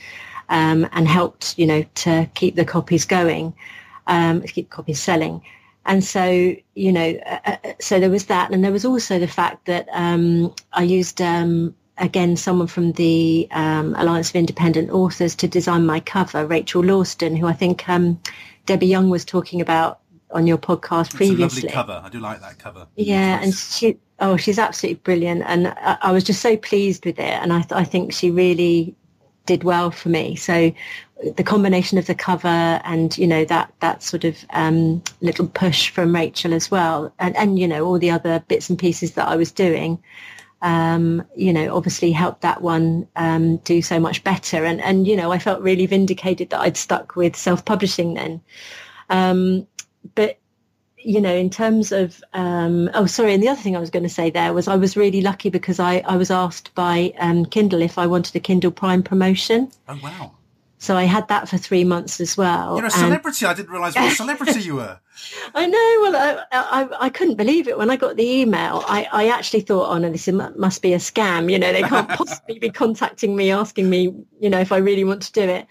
um, 0.50 0.88
and 0.92 1.08
helped 1.08 1.58
you 1.58 1.66
know 1.66 1.84
to 1.96 2.30
keep 2.36 2.56
the 2.56 2.66
copies 2.66 3.06
going 3.06 3.54
um, 4.08 4.42
keep 4.42 4.70
copies 4.70 5.02
selling. 5.02 5.42
And 5.86 6.04
so 6.04 6.56
you 6.76 6.92
know 6.92 7.18
uh, 7.26 7.40
uh, 7.46 7.74
so 7.80 8.00
there 8.00 8.10
was 8.10 8.26
that. 8.26 8.52
And 8.52 8.64
there 8.64 8.72
was 8.72 8.86
also 8.86 9.20
the 9.20 9.28
fact 9.28 9.66
that 9.66 9.88
um, 9.92 10.54
I 10.74 10.84
used 10.84 11.22
um, 11.22 11.76
again 11.98 12.36
someone 12.38 12.68
from 12.68 12.94
the 12.94 13.48
um, 13.52 13.96
Alliance 13.98 14.30
of 14.30 14.36
Independent 14.36 14.92
Authors 14.92 15.36
to 15.36 15.48
design 15.48 15.86
my 15.86 16.00
cover, 16.00 16.46
Rachel 16.46 16.84
Lawston, 16.84 17.38
who 17.38 17.48
I 17.48 17.54
think 17.54 17.88
um, 17.88 18.20
Debbie 18.66 18.88
Young 18.88 19.10
was 19.10 19.26
talking 19.26 19.62
about 19.62 20.00
on 20.32 20.48
your 20.48 20.58
podcast 20.58 21.08
It's 21.08 21.16
previously. 21.16 21.70
cover. 21.70 22.02
I 22.04 22.10
do 22.10 22.20
like 22.20 22.42
that 22.42 22.60
cover. 22.60 22.88
Yeah, 22.96 23.42
and 23.42 23.54
she 23.54 23.98
oh 24.20 24.38
she's 24.38 24.60
absolutely 24.60 25.02
brilliant, 25.04 25.44
and 25.46 25.68
I, 25.68 25.98
I 26.02 26.12
was 26.12 26.24
just 26.24 26.42
so 26.42 26.58
pleased 26.58 27.06
with 27.06 27.20
it, 27.20 27.26
and 27.42 27.54
I 27.54 27.62
th- 27.62 27.74
I 27.74 27.84
think 27.84 28.14
she 28.14 28.32
really 28.32 28.96
did 29.46 29.64
well 29.64 29.92
for 29.92 30.10
me. 30.10 30.36
So 30.36 30.74
the 31.36 31.44
combination 31.44 31.98
of 31.98 32.06
the 32.08 32.16
cover 32.16 32.48
and 32.48 33.18
you 33.18 33.28
know 33.28 33.46
that 33.46 33.74
that 33.80 34.04
sort 34.04 34.24
of 34.24 34.38
um, 34.52 35.02
little 35.22 35.48
push 35.48 35.90
from 35.90 36.16
Rachel 36.16 36.54
as 36.54 36.72
well, 36.72 37.14
and 37.20 37.36
and 37.38 37.60
you 37.60 37.68
know 37.68 37.86
all 37.86 38.00
the 38.00 38.12
other 38.12 38.44
bits 38.48 38.70
and 38.70 38.80
pieces 38.80 39.12
that 39.12 39.28
I 39.28 39.36
was 39.36 39.52
doing. 39.52 40.02
Um, 40.64 41.24
you 41.36 41.54
know, 41.54 41.76
obviously 41.76 42.12
helped 42.12 42.42
that 42.42 42.62
one 42.62 43.08
um, 43.16 43.58
do 43.58 43.82
so 43.82 44.00
much 44.00 44.24
better, 44.24 44.66
and 44.66 44.82
and 44.82 45.06
you 45.08 45.16
know, 45.16 45.32
I 45.32 45.38
felt 45.38 45.62
really 45.62 45.86
vindicated 45.86 46.50
that 46.50 46.62
I'd 46.62 46.78
stuck 46.78 47.16
with 47.16 47.36
self-publishing 47.36 48.16
then. 48.16 48.42
Um, 49.10 49.68
but 50.16 50.40
you 51.06 51.20
know, 51.22 51.34
in 51.34 51.50
terms 51.50 51.92
of, 51.92 52.24
um, 52.34 52.90
oh, 52.94 53.06
sorry. 53.06 53.34
And 53.34 53.44
the 53.44 53.50
other 53.50 53.62
thing 53.62 53.76
I 53.76 53.80
was 53.80 53.90
going 53.90 54.04
to 54.04 54.10
say 54.10 54.30
there 54.30 54.54
was 54.54 54.68
I 54.68 54.76
was 54.76 54.96
really 54.96 55.22
lucky 55.22 55.50
because 55.50 55.80
I, 55.80 55.98
I 56.08 56.16
was 56.16 56.32
asked 56.32 56.74
by 56.76 57.14
um, 57.20 57.46
Kindle 57.46 57.82
if 57.82 57.98
I 57.98 58.08
wanted 58.08 58.36
a 58.36 58.40
Kindle 58.40 58.72
Prime 58.72 59.04
promotion. 59.04 59.70
Oh 59.88 60.00
wow! 60.02 60.32
So 60.84 60.98
I 60.98 61.06
had 61.06 61.30
that 61.30 61.48
for 61.48 61.58
three 61.58 61.86
months 61.86 62.20
as 62.20 62.36
well. 62.36 62.76
You're 62.76 62.88
a 62.88 62.92
And- 62.92 62.94
celebrity. 62.94 63.46
I 63.46 63.54
didn't 63.54 63.72
realise 63.72 63.96
what 63.96 64.12
a 64.12 64.16
celebrity 64.24 64.60
you 64.60 64.76
were. 64.76 65.00
I 65.56 65.66
know. 65.66 65.98
Well, 66.02 66.44
I, 66.52 66.82
I, 66.82 67.06
I 67.06 67.10
couldn't 67.10 67.36
believe 67.36 67.70
it 67.70 67.78
when 67.78 67.90
I 67.90 67.96
got 67.96 68.18
the 68.18 68.30
email. 68.30 68.84
I, 68.86 69.08
I 69.14 69.30
actually 69.30 69.62
thought, 69.62 69.88
oh 69.90 69.98
no, 69.98 70.10
this 70.10 70.28
must 70.28 70.82
be 70.82 70.92
a 70.92 70.98
scam. 70.98 71.50
You 71.50 71.58
know, 71.58 71.72
they 71.72 71.84
can't 71.84 72.10
possibly 72.22 72.60
be 72.60 72.70
contacting 72.70 73.34
me 73.34 73.50
asking 73.50 73.90
me, 73.90 74.14
you 74.42 74.50
know, 74.50 74.60
if 74.60 74.74
I 74.74 74.78
really 74.78 75.06
want 75.06 75.22
to 75.22 75.32
do 75.32 75.44
it. 75.44 75.68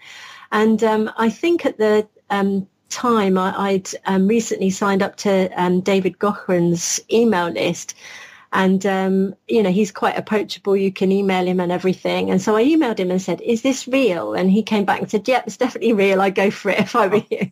And 0.51 0.83
um, 0.83 1.11
I 1.15 1.29
think 1.29 1.63
at 1.67 1.77
the 1.77 2.07
um, 2.31 2.67
time 2.89 3.37
I, 3.37 3.53
I'd 3.69 3.89
um, 4.07 4.27
recently 4.27 4.71
signed 4.71 5.03
up 5.03 5.17
to 5.17 5.49
um, 5.61 5.81
David 5.81 6.17
Gaughran's 6.17 6.99
email 7.11 7.49
list. 7.49 7.93
And, 8.55 8.85
um, 8.85 9.35
you 9.47 9.63
know, 9.63 9.71
he's 9.71 9.91
quite 9.91 10.15
approachable. 10.15 10.77
You 10.77 10.91
can 10.91 11.11
email 11.11 11.47
him 11.47 11.59
and 11.59 11.71
everything. 11.71 12.29
And 12.29 12.39
so 12.39 12.55
I 12.55 12.63
emailed 12.63 12.99
him 12.99 13.09
and 13.09 13.21
said, 13.21 13.41
is 13.41 13.63
this 13.63 13.87
real? 13.87 14.35
And 14.35 14.51
he 14.51 14.61
came 14.61 14.85
back 14.85 15.01
and 15.01 15.09
said, 15.09 15.27
yep, 15.27 15.45
it's 15.47 15.57
definitely 15.57 15.93
real. 15.93 16.21
I'd 16.21 16.35
go 16.35 16.51
for 16.51 16.69
it 16.69 16.79
if 16.79 16.95
I 16.95 17.07
were 17.07 17.23
you. 17.31 17.51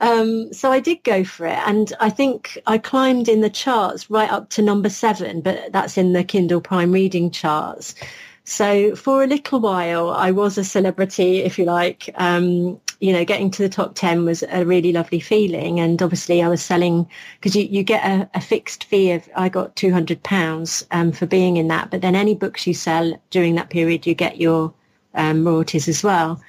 Um, 0.00 0.52
so 0.52 0.70
I 0.70 0.78
did 0.78 1.02
go 1.02 1.24
for 1.24 1.46
it. 1.46 1.58
And 1.66 1.92
I 1.98 2.10
think 2.10 2.58
I 2.66 2.78
climbed 2.78 3.28
in 3.28 3.40
the 3.40 3.50
charts 3.50 4.08
right 4.08 4.30
up 4.30 4.48
to 4.50 4.62
number 4.62 4.88
seven, 4.88 5.40
but 5.40 5.72
that's 5.72 5.98
in 5.98 6.12
the 6.12 6.22
Kindle 6.22 6.60
Prime 6.60 6.92
reading 6.92 7.30
charts. 7.32 7.96
So 8.44 8.94
for 8.94 9.24
a 9.24 9.26
little 9.26 9.58
while, 9.58 10.10
I 10.10 10.30
was 10.30 10.56
a 10.56 10.62
celebrity, 10.62 11.38
if 11.38 11.58
you 11.58 11.64
like. 11.64 12.08
Um, 12.14 12.80
you 13.00 13.12
know, 13.12 13.24
getting 13.24 13.50
to 13.50 13.62
the 13.62 13.68
top 13.68 13.94
10 13.94 14.24
was 14.24 14.42
a 14.50 14.64
really 14.64 14.92
lovely 14.92 15.20
feeling. 15.20 15.80
And 15.80 16.00
obviously 16.00 16.42
I 16.42 16.48
was 16.48 16.62
selling, 16.62 17.08
because 17.38 17.54
you, 17.54 17.64
you 17.64 17.82
get 17.82 18.04
a, 18.04 18.28
a 18.34 18.40
fixed 18.40 18.84
fee 18.84 19.12
of, 19.12 19.28
I 19.36 19.48
got 19.48 19.76
£200 19.76 20.86
um, 20.90 21.12
for 21.12 21.26
being 21.26 21.56
in 21.56 21.68
that. 21.68 21.90
But 21.90 22.00
then 22.00 22.14
any 22.14 22.34
books 22.34 22.66
you 22.66 22.74
sell 22.74 23.20
during 23.30 23.54
that 23.56 23.70
period, 23.70 24.06
you 24.06 24.14
get 24.14 24.40
your 24.40 24.72
um, 25.14 25.46
royalties 25.46 25.88
as 25.88 26.02
well. 26.02 26.40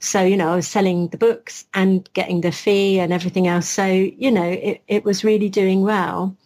So, 0.00 0.22
you 0.22 0.36
know, 0.36 0.52
I 0.52 0.56
was 0.56 0.66
selling 0.66 1.08
the 1.08 1.16
books 1.16 1.64
and 1.72 2.08
getting 2.12 2.40
the 2.40 2.52
fee 2.52 2.98
and 2.98 3.12
everything 3.12 3.46
else. 3.46 3.68
So, 3.68 3.86
you 3.86 4.30
know, 4.30 4.48
it, 4.50 4.82
it 4.88 5.04
was 5.04 5.24
really 5.24 5.48
doing 5.48 5.82
well. 5.82 6.36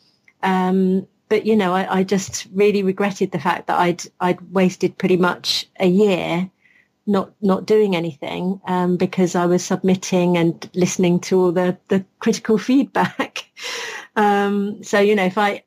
Um, 0.42 1.06
but, 1.28 1.44
you 1.44 1.56
know, 1.56 1.74
I, 1.74 1.98
I 1.98 2.04
just 2.04 2.46
really 2.52 2.82
regretted 2.82 3.32
the 3.32 3.40
fact 3.40 3.66
that 3.66 3.78
I'd, 3.78 4.02
I'd 4.20 4.40
wasted 4.52 4.96
pretty 4.96 5.16
much 5.16 5.68
a 5.80 5.88
year 5.88 6.50
not 7.08 7.32
not 7.40 7.66
doing 7.66 7.96
anything 7.96 8.60
um, 8.66 8.96
because 8.96 9.34
I 9.34 9.46
was 9.46 9.64
submitting 9.64 10.36
and 10.36 10.70
listening 10.74 11.18
to 11.20 11.40
all 11.40 11.52
the, 11.52 11.76
the 11.88 12.04
critical 12.20 12.58
feedback. 12.68 13.44
um, 14.16 14.82
so 14.84 15.00
you 15.00 15.14
know, 15.16 15.24
if 15.24 15.38
I 15.38 15.62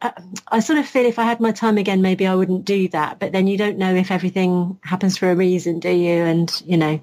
I 0.48 0.60
sort 0.60 0.80
of 0.80 0.86
feel 0.86 1.06
if 1.06 1.20
I 1.20 1.24
had 1.24 1.39
my 1.39 1.52
time 1.52 1.78
again, 1.78 2.02
maybe 2.02 2.28
I 2.28 2.36
wouldn't 2.36 2.64
do 2.66 2.88
that. 2.89 3.20
But 3.20 3.32
then 3.32 3.48
you 3.48 3.58
don't 3.58 3.78
know 3.78 3.94
if 3.94 4.12
everything 4.12 4.78
happens 4.84 5.18
for 5.18 5.30
a 5.32 5.36
reason, 5.36 5.80
do 5.80 5.89
you? 5.89 6.24
And 6.24 6.50
you 6.66 6.78
know, 6.78 7.00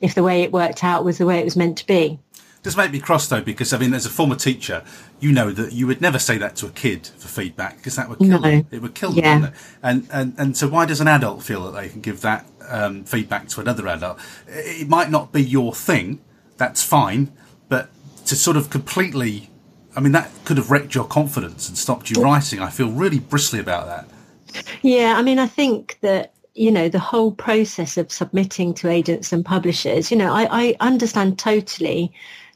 if 0.00 0.14
the 0.14 0.22
way 0.22 0.42
it 0.42 0.52
worked 0.52 0.82
out 0.82 1.04
was 1.04 1.18
the 1.18 1.26
way 1.26 1.38
it 1.38 1.44
was 1.44 1.56
meant 1.56 1.78
to 1.78 1.86
be. 1.86 2.18
does 2.62 2.76
make 2.76 2.92
me 2.92 2.98
cross 3.00 3.28
though 3.28 3.40
because 3.42 3.72
I 3.72 3.78
mean, 3.78 3.92
as 3.94 4.06
a 4.06 4.10
former 4.10 4.36
teacher, 4.36 4.84
you 5.20 5.32
know 5.32 5.50
that 5.52 5.72
you 5.72 5.86
would 5.86 6.00
never 6.00 6.18
say 6.18 6.38
that 6.38 6.56
to 6.56 6.66
a 6.66 6.70
kid 6.70 7.06
for 7.06 7.28
feedback 7.28 7.76
because 7.76 7.96
that 7.96 8.08
would 8.08 8.18
kill 8.18 8.40
No. 8.40 8.50
them. 8.50 8.66
It 8.70 8.80
would 8.82 8.94
kill 8.94 9.12
them. 9.12 9.42
Yeah. 9.42 9.50
And 9.82 10.08
and 10.10 10.34
and 10.38 10.56
so 10.56 10.68
why 10.68 10.86
does 10.86 11.00
an 11.00 11.08
adult 11.08 11.42
feel 11.42 11.70
that 11.70 11.80
they 11.80 11.88
can 11.88 12.00
give 12.00 12.20
that 12.22 12.46
um, 12.68 13.04
feedback 13.04 13.48
to 13.48 13.60
another 13.60 13.86
adult? 13.88 14.18
It 14.46 14.88
might 14.88 15.10
not 15.10 15.32
be 15.32 15.42
your 15.42 15.74
thing. 15.74 16.20
That's 16.56 16.82
fine, 16.82 17.32
but 17.68 17.90
to 18.26 18.36
sort 18.36 18.56
of 18.56 18.70
completely, 18.70 19.50
I 19.96 20.00
mean, 20.00 20.12
that 20.12 20.30
could 20.44 20.56
have 20.56 20.70
wrecked 20.70 20.94
your 20.94 21.04
confidence 21.04 21.68
and 21.68 21.76
stopped 21.76 22.10
you 22.10 22.22
writing. 22.22 22.60
I 22.60 22.70
feel 22.70 22.90
really 22.90 23.18
bristly 23.18 23.58
about 23.58 23.86
that. 23.86 24.64
Yeah, 24.82 25.14
I 25.16 25.22
mean, 25.22 25.38
I 25.38 25.46
think 25.46 25.98
that 26.02 26.32
you 26.54 26.70
know 26.70 26.88
the 26.88 26.98
whole 26.98 27.32
process 27.32 27.96
of 27.96 28.12
submitting 28.12 28.74
to 28.74 28.88
agents 28.88 29.32
and 29.32 29.44
publishers. 29.44 30.10
You 30.10 30.18
know, 30.18 30.32
I, 30.32 30.48
I 30.50 30.76
understand 30.80 31.38
totally 31.38 32.12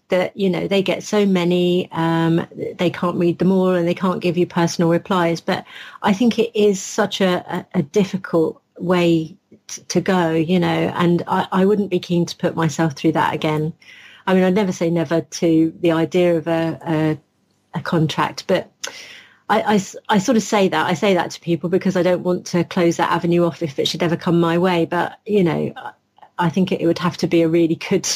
that 0.08 0.36
you 0.36 0.48
know 0.48 0.68
they 0.68 0.82
get 0.82 1.02
so 1.02 1.26
many, 1.26 1.88
um, 1.92 2.46
they 2.78 2.90
can't 2.90 3.16
read 3.16 3.38
them 3.38 3.52
all, 3.52 3.70
and 3.70 3.88
they 3.88 3.94
can't 3.94 4.20
give 4.20 4.36
you 4.36 4.46
personal 4.46 4.90
replies. 4.90 5.40
But 5.40 5.64
I 6.02 6.12
think 6.12 6.38
it 6.38 6.56
is 6.58 6.80
such 6.80 7.20
a, 7.20 7.44
a, 7.74 7.78
a 7.78 7.82
difficult 7.82 8.60
way 8.78 9.36
to 9.88 10.00
go. 10.00 10.30
You 10.32 10.60
know, 10.60 10.92
and 10.94 11.22
I, 11.26 11.46
I 11.52 11.64
wouldn't 11.66 11.90
be 11.90 11.98
keen 11.98 12.26
to 12.26 12.36
put 12.36 12.56
myself 12.56 12.94
through 12.94 13.12
that 13.12 13.34
again. 13.34 13.72
I 14.26 14.34
mean, 14.34 14.42
I'd 14.44 14.54
never 14.54 14.72
say 14.72 14.90
never 14.90 15.20
to 15.20 15.72
the 15.80 15.92
idea 15.92 16.36
of 16.36 16.48
a, 16.48 16.78
a, 17.74 17.78
a 17.78 17.82
contract, 17.82 18.44
but 18.46 18.72
I, 19.48 19.74
I, 19.74 19.80
I, 20.08 20.18
sort 20.18 20.36
of 20.36 20.42
say 20.42 20.66
that. 20.68 20.86
I 20.86 20.94
say 20.94 21.14
that 21.14 21.30
to 21.32 21.40
people 21.40 21.68
because 21.68 21.96
I 21.96 22.02
don't 22.02 22.24
want 22.24 22.46
to 22.46 22.64
close 22.64 22.96
that 22.96 23.12
avenue 23.12 23.44
off 23.44 23.62
if 23.62 23.78
it 23.78 23.86
should 23.86 24.02
ever 24.02 24.16
come 24.16 24.40
my 24.40 24.58
way. 24.58 24.84
But, 24.84 25.20
you 25.24 25.44
know, 25.44 25.72
I- 25.76 25.92
I 26.38 26.50
think 26.50 26.70
it 26.70 26.84
would 26.84 26.98
have 26.98 27.16
to 27.18 27.26
be 27.26 27.42
a 27.42 27.48
really 27.48 27.76
good 27.76 28.06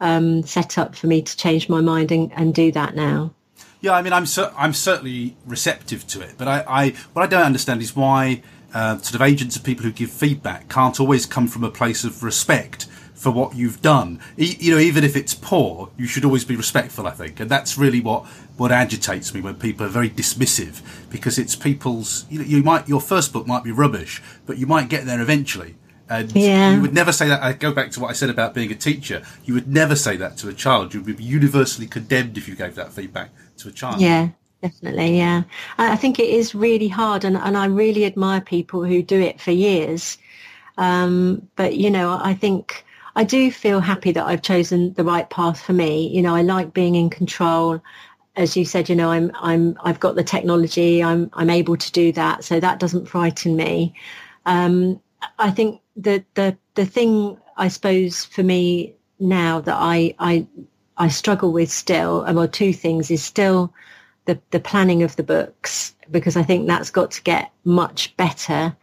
um, 0.00 0.42
setup 0.42 0.94
for 0.94 1.06
me 1.06 1.22
to 1.22 1.36
change 1.36 1.68
my 1.68 1.80
mind 1.80 2.12
and, 2.12 2.30
and 2.34 2.54
do 2.54 2.70
that 2.72 2.94
now. 2.94 3.32
Yeah, 3.80 3.92
I 3.92 4.02
mean, 4.02 4.12
I'm 4.12 4.26
cer- 4.26 4.52
I'm 4.56 4.72
certainly 4.72 5.36
receptive 5.46 6.06
to 6.08 6.20
it, 6.20 6.34
but 6.36 6.48
I, 6.48 6.64
I 6.66 6.90
what 7.12 7.22
I 7.22 7.26
don't 7.26 7.42
understand 7.44 7.82
is 7.82 7.94
why 7.94 8.42
uh, 8.74 8.98
sort 8.98 9.14
of 9.14 9.22
agents 9.22 9.56
and 9.56 9.64
people 9.64 9.84
who 9.84 9.92
give 9.92 10.10
feedback 10.10 10.68
can't 10.68 10.98
always 11.00 11.24
come 11.26 11.46
from 11.46 11.64
a 11.64 11.70
place 11.70 12.04
of 12.04 12.22
respect 12.22 12.86
for 13.14 13.30
what 13.30 13.54
you've 13.54 13.80
done. 13.80 14.20
E- 14.36 14.56
you 14.58 14.72
know, 14.74 14.78
even 14.80 15.04
if 15.04 15.16
it's 15.16 15.32
poor, 15.34 15.88
you 15.96 16.06
should 16.06 16.24
always 16.24 16.44
be 16.44 16.56
respectful. 16.56 17.06
I 17.06 17.12
think, 17.12 17.40
and 17.40 17.48
that's 17.50 17.78
really 17.78 18.00
what 18.00 18.26
what 18.56 18.70
agitates 18.72 19.32
me 19.34 19.40
when 19.40 19.54
people 19.54 19.86
are 19.86 19.88
very 19.88 20.10
dismissive 20.10 20.82
because 21.10 21.38
it's 21.38 21.54
people's. 21.56 22.26
You 22.28 22.40
know, 22.40 22.44
you 22.44 22.62
might 22.62 22.88
your 22.88 23.00
first 23.00 23.32
book 23.32 23.46
might 23.46 23.64
be 23.64 23.70
rubbish, 23.72 24.20
but 24.46 24.58
you 24.58 24.66
might 24.66 24.88
get 24.88 25.06
there 25.06 25.20
eventually. 25.20 25.76
And 26.06 26.30
Yeah. 26.36 26.74
you 26.74 26.82
would 26.82 26.92
never 26.92 27.12
say 27.12 27.28
that. 27.28 27.42
I 27.42 27.54
go 27.54 27.72
back 27.72 27.90
to 27.92 28.00
what 28.00 28.10
I 28.10 28.12
said 28.12 28.28
about 28.28 28.52
being 28.52 28.70
a 28.70 28.74
teacher. 28.74 29.22
You 29.46 29.54
would 29.54 29.68
never 29.72 29.96
say 29.96 30.16
that 30.18 30.36
to 30.38 30.48
a 30.48 30.52
child. 30.52 30.92
You 30.92 31.00
would 31.00 31.16
be 31.16 31.24
universally 31.24 31.86
condemned 31.86 32.36
if 32.36 32.46
you 32.46 32.54
gave 32.54 32.74
that 32.74 32.92
feedback 32.92 33.30
to 33.58 33.68
a 33.68 33.72
child. 33.72 34.02
Yeah, 34.02 34.28
definitely. 34.64 35.18
Yeah. 35.18 35.42
I 35.76 35.94
think 35.94 36.18
it 36.18 36.30
is 36.30 36.54
really 36.54 36.88
hard 36.88 37.22
and, 37.24 37.36
and 37.36 37.54
I 37.54 37.66
really 37.66 38.06
admire 38.06 38.40
people 38.40 38.82
who 38.82 39.02
do 39.02 39.20
it 39.20 39.38
for 39.38 39.50
years. 39.50 40.16
Um, 40.78 41.46
but, 41.54 41.76
you 41.76 41.90
know, 41.90 42.18
I 42.18 42.32
think 42.32 42.82
I 43.14 43.24
do 43.24 43.52
feel 43.52 43.80
happy 43.80 44.10
that 44.12 44.24
I've 44.24 44.40
chosen 44.40 44.94
the 44.94 45.04
right 45.04 45.28
path 45.28 45.60
for 45.60 45.74
me. 45.74 46.08
You 46.08 46.22
know, 46.22 46.34
I 46.34 46.40
like 46.40 46.72
being 46.72 46.94
in 46.94 47.10
control. 47.10 47.82
As 48.36 48.56
you 48.56 48.64
said, 48.64 48.88
you 48.88 48.96
know, 48.96 49.10
I'm, 49.10 49.30
I'm, 49.34 49.76
I've 49.84 50.00
got 50.00 50.14
the 50.14 50.24
technology. 50.24 51.04
I'm, 51.04 51.28
I'm 51.34 51.50
able 51.50 51.76
to 51.76 51.92
do 51.92 52.10
that. 52.12 52.42
So 52.42 52.58
that 52.58 52.80
doesn't 52.80 53.06
frighten 53.06 53.56
me. 53.56 53.94
Um, 54.46 54.98
I 55.38 55.50
think 55.50 55.82
the, 55.94 56.24
the, 56.34 56.56
the 56.74 56.86
thing, 56.86 57.36
I 57.58 57.68
suppose, 57.68 58.24
for 58.24 58.42
me 58.42 58.94
now 59.20 59.60
that 59.60 59.76
I, 59.78 60.14
I, 60.18 60.46
I 60.96 61.08
struggle 61.08 61.52
with 61.52 61.70
still, 61.70 62.24
well, 62.32 62.48
two 62.48 62.72
things 62.72 63.10
is 63.10 63.22
still 63.22 63.74
the, 64.26 64.38
the 64.50 64.60
planning 64.60 65.02
of 65.02 65.16
the 65.16 65.22
books, 65.22 65.94
because 66.10 66.36
I 66.36 66.42
think 66.42 66.66
that's 66.66 66.90
got 66.90 67.10
to 67.12 67.22
get 67.22 67.50
much 67.64 68.16
better 68.16 68.76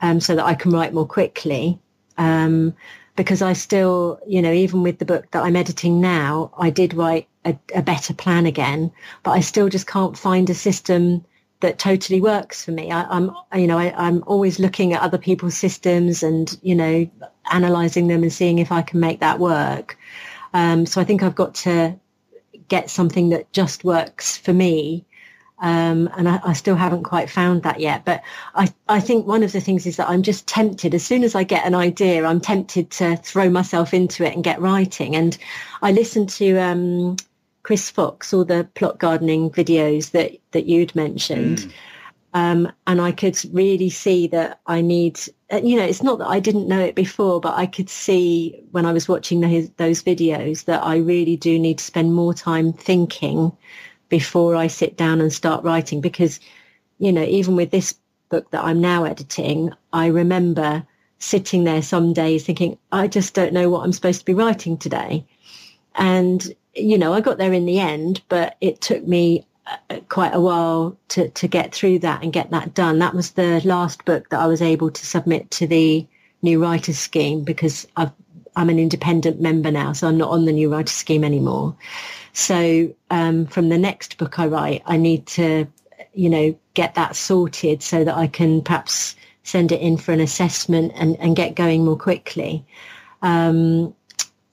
um, 0.00 0.20
so 0.20 0.34
that 0.34 0.44
I 0.44 0.54
can 0.54 0.72
write 0.72 0.94
more 0.94 1.06
quickly. 1.06 1.78
Um, 2.18 2.74
because 3.16 3.42
I 3.42 3.52
still, 3.52 4.18
you 4.26 4.40
know, 4.40 4.52
even 4.52 4.82
with 4.82 4.98
the 4.98 5.04
book 5.04 5.30
that 5.30 5.42
I'm 5.42 5.56
editing 5.56 6.00
now, 6.00 6.52
I 6.58 6.70
did 6.70 6.94
write 6.94 7.28
a, 7.44 7.56
a 7.74 7.82
better 7.82 8.14
plan 8.14 8.46
again, 8.46 8.90
but 9.22 9.32
I 9.32 9.40
still 9.40 9.68
just 9.68 9.86
can't 9.86 10.16
find 10.16 10.48
a 10.48 10.54
system 10.54 11.24
that 11.60 11.78
totally 11.78 12.20
works 12.20 12.64
for 12.64 12.70
me. 12.72 12.90
I, 12.90 13.02
I'm, 13.04 13.30
you 13.54 13.66
know, 13.66 13.78
I, 13.78 13.92
I'm 13.96 14.24
always 14.26 14.58
looking 14.58 14.94
at 14.94 15.02
other 15.02 15.18
people's 15.18 15.56
systems 15.56 16.22
and, 16.22 16.58
you 16.62 16.74
know, 16.74 17.10
analyzing 17.52 18.08
them 18.08 18.22
and 18.22 18.32
seeing 18.32 18.58
if 18.58 18.72
I 18.72 18.80
can 18.80 19.00
make 19.00 19.20
that 19.20 19.38
work. 19.38 19.98
Um, 20.54 20.86
so 20.86 21.00
I 21.00 21.04
think 21.04 21.22
I've 21.22 21.34
got 21.34 21.54
to 21.56 21.98
get 22.70 22.88
something 22.88 23.28
that 23.28 23.52
just 23.52 23.84
works 23.84 24.38
for 24.38 24.54
me. 24.54 25.04
Um, 25.58 26.08
and 26.16 26.26
I, 26.26 26.40
I, 26.42 26.52
still 26.54 26.74
haven't 26.74 27.02
quite 27.02 27.28
found 27.28 27.64
that 27.64 27.80
yet. 27.80 28.06
But 28.06 28.22
I, 28.54 28.72
I 28.88 28.98
think 28.98 29.26
one 29.26 29.42
of 29.42 29.52
the 29.52 29.60
things 29.60 29.84
is 29.84 29.98
that 29.98 30.08
I'm 30.08 30.22
just 30.22 30.46
tempted. 30.46 30.94
As 30.94 31.04
soon 31.04 31.22
as 31.22 31.34
I 31.34 31.44
get 31.44 31.66
an 31.66 31.74
idea, 31.74 32.24
I'm 32.24 32.40
tempted 32.40 32.90
to 32.92 33.16
throw 33.16 33.50
myself 33.50 33.92
into 33.92 34.24
it 34.24 34.34
and 34.34 34.42
get 34.42 34.58
writing. 34.58 35.14
And 35.14 35.36
I 35.82 35.92
listened 35.92 36.30
to 36.30 36.56
um, 36.56 37.16
Chris 37.62 37.90
Fox, 37.90 38.32
all 38.32 38.46
the 38.46 38.66
plot 38.74 38.98
gardening 38.98 39.50
videos 39.50 40.12
that 40.12 40.32
that 40.52 40.64
you'd 40.64 40.96
mentioned. 40.96 41.58
Mm. 41.58 41.72
Um, 42.32 42.72
and 42.86 43.00
I 43.00 43.12
could 43.12 43.38
really 43.52 43.90
see 43.90 44.28
that 44.28 44.60
I 44.66 44.80
need, 44.80 45.20
you 45.52 45.76
know, 45.76 45.84
it's 45.84 46.02
not 46.02 46.18
that 46.18 46.28
I 46.28 46.40
didn't 46.40 46.68
know 46.68 46.80
it 46.80 46.94
before, 46.94 47.40
but 47.40 47.54
I 47.56 47.66
could 47.66 47.90
see 47.90 48.62
when 48.70 48.86
I 48.86 48.92
was 48.92 49.08
watching 49.08 49.40
the, 49.40 49.70
those 49.76 50.02
videos 50.02 50.64
that 50.66 50.82
I 50.82 50.96
really 50.96 51.36
do 51.36 51.58
need 51.58 51.78
to 51.78 51.84
spend 51.84 52.14
more 52.14 52.34
time 52.34 52.72
thinking 52.72 53.52
before 54.08 54.54
I 54.56 54.68
sit 54.68 54.96
down 54.96 55.20
and 55.20 55.32
start 55.32 55.64
writing 55.64 56.00
because, 56.00 56.40
you 56.98 57.12
know, 57.12 57.22
even 57.24 57.56
with 57.56 57.70
this 57.70 57.94
book 58.28 58.50
that 58.52 58.64
I'm 58.64 58.80
now 58.80 59.04
editing, 59.04 59.72
I 59.92 60.06
remember 60.06 60.86
sitting 61.18 61.64
there 61.64 61.82
some 61.82 62.12
days 62.12 62.44
thinking, 62.44 62.78
I 62.92 63.08
just 63.08 63.34
don't 63.34 63.52
know 63.52 63.68
what 63.70 63.84
I'm 63.84 63.92
supposed 63.92 64.20
to 64.20 64.24
be 64.24 64.34
writing 64.34 64.78
today. 64.78 65.26
And, 65.96 66.54
you 66.74 66.96
know, 66.96 67.12
I 67.12 67.20
got 67.20 67.38
there 67.38 67.52
in 67.52 67.66
the 67.66 67.80
end, 67.80 68.22
but 68.28 68.56
it 68.60 68.80
took 68.80 69.06
me 69.06 69.40
uh, 69.40 69.49
quite 70.08 70.34
a 70.34 70.40
while 70.40 70.96
to, 71.08 71.28
to 71.30 71.48
get 71.48 71.74
through 71.74 72.00
that 72.00 72.22
and 72.22 72.32
get 72.32 72.50
that 72.50 72.74
done. 72.74 72.98
That 72.98 73.14
was 73.14 73.32
the 73.32 73.60
last 73.64 74.04
book 74.04 74.28
that 74.30 74.40
I 74.40 74.46
was 74.46 74.62
able 74.62 74.90
to 74.90 75.06
submit 75.06 75.50
to 75.52 75.66
the 75.66 76.06
New 76.42 76.62
Writers 76.62 76.98
Scheme 76.98 77.44
because 77.44 77.86
I've, 77.96 78.12
I'm 78.56 78.70
an 78.70 78.78
independent 78.78 79.40
member 79.40 79.70
now, 79.70 79.92
so 79.92 80.08
I'm 80.08 80.18
not 80.18 80.30
on 80.30 80.44
the 80.44 80.52
New 80.52 80.72
Writers 80.72 80.94
Scheme 80.94 81.24
anymore. 81.24 81.76
So 82.32 82.94
um, 83.10 83.46
from 83.46 83.68
the 83.68 83.78
next 83.78 84.18
book 84.18 84.38
I 84.38 84.46
write, 84.46 84.82
I 84.86 84.96
need 84.96 85.26
to, 85.28 85.66
you 86.14 86.30
know, 86.30 86.58
get 86.74 86.94
that 86.94 87.16
sorted 87.16 87.82
so 87.82 88.04
that 88.04 88.16
I 88.16 88.26
can 88.26 88.62
perhaps 88.62 89.16
send 89.42 89.72
it 89.72 89.80
in 89.80 89.96
for 89.96 90.12
an 90.12 90.20
assessment 90.20 90.92
and, 90.94 91.16
and 91.18 91.36
get 91.36 91.54
going 91.54 91.84
more 91.84 91.96
quickly. 91.96 92.64
Um, 93.22 93.94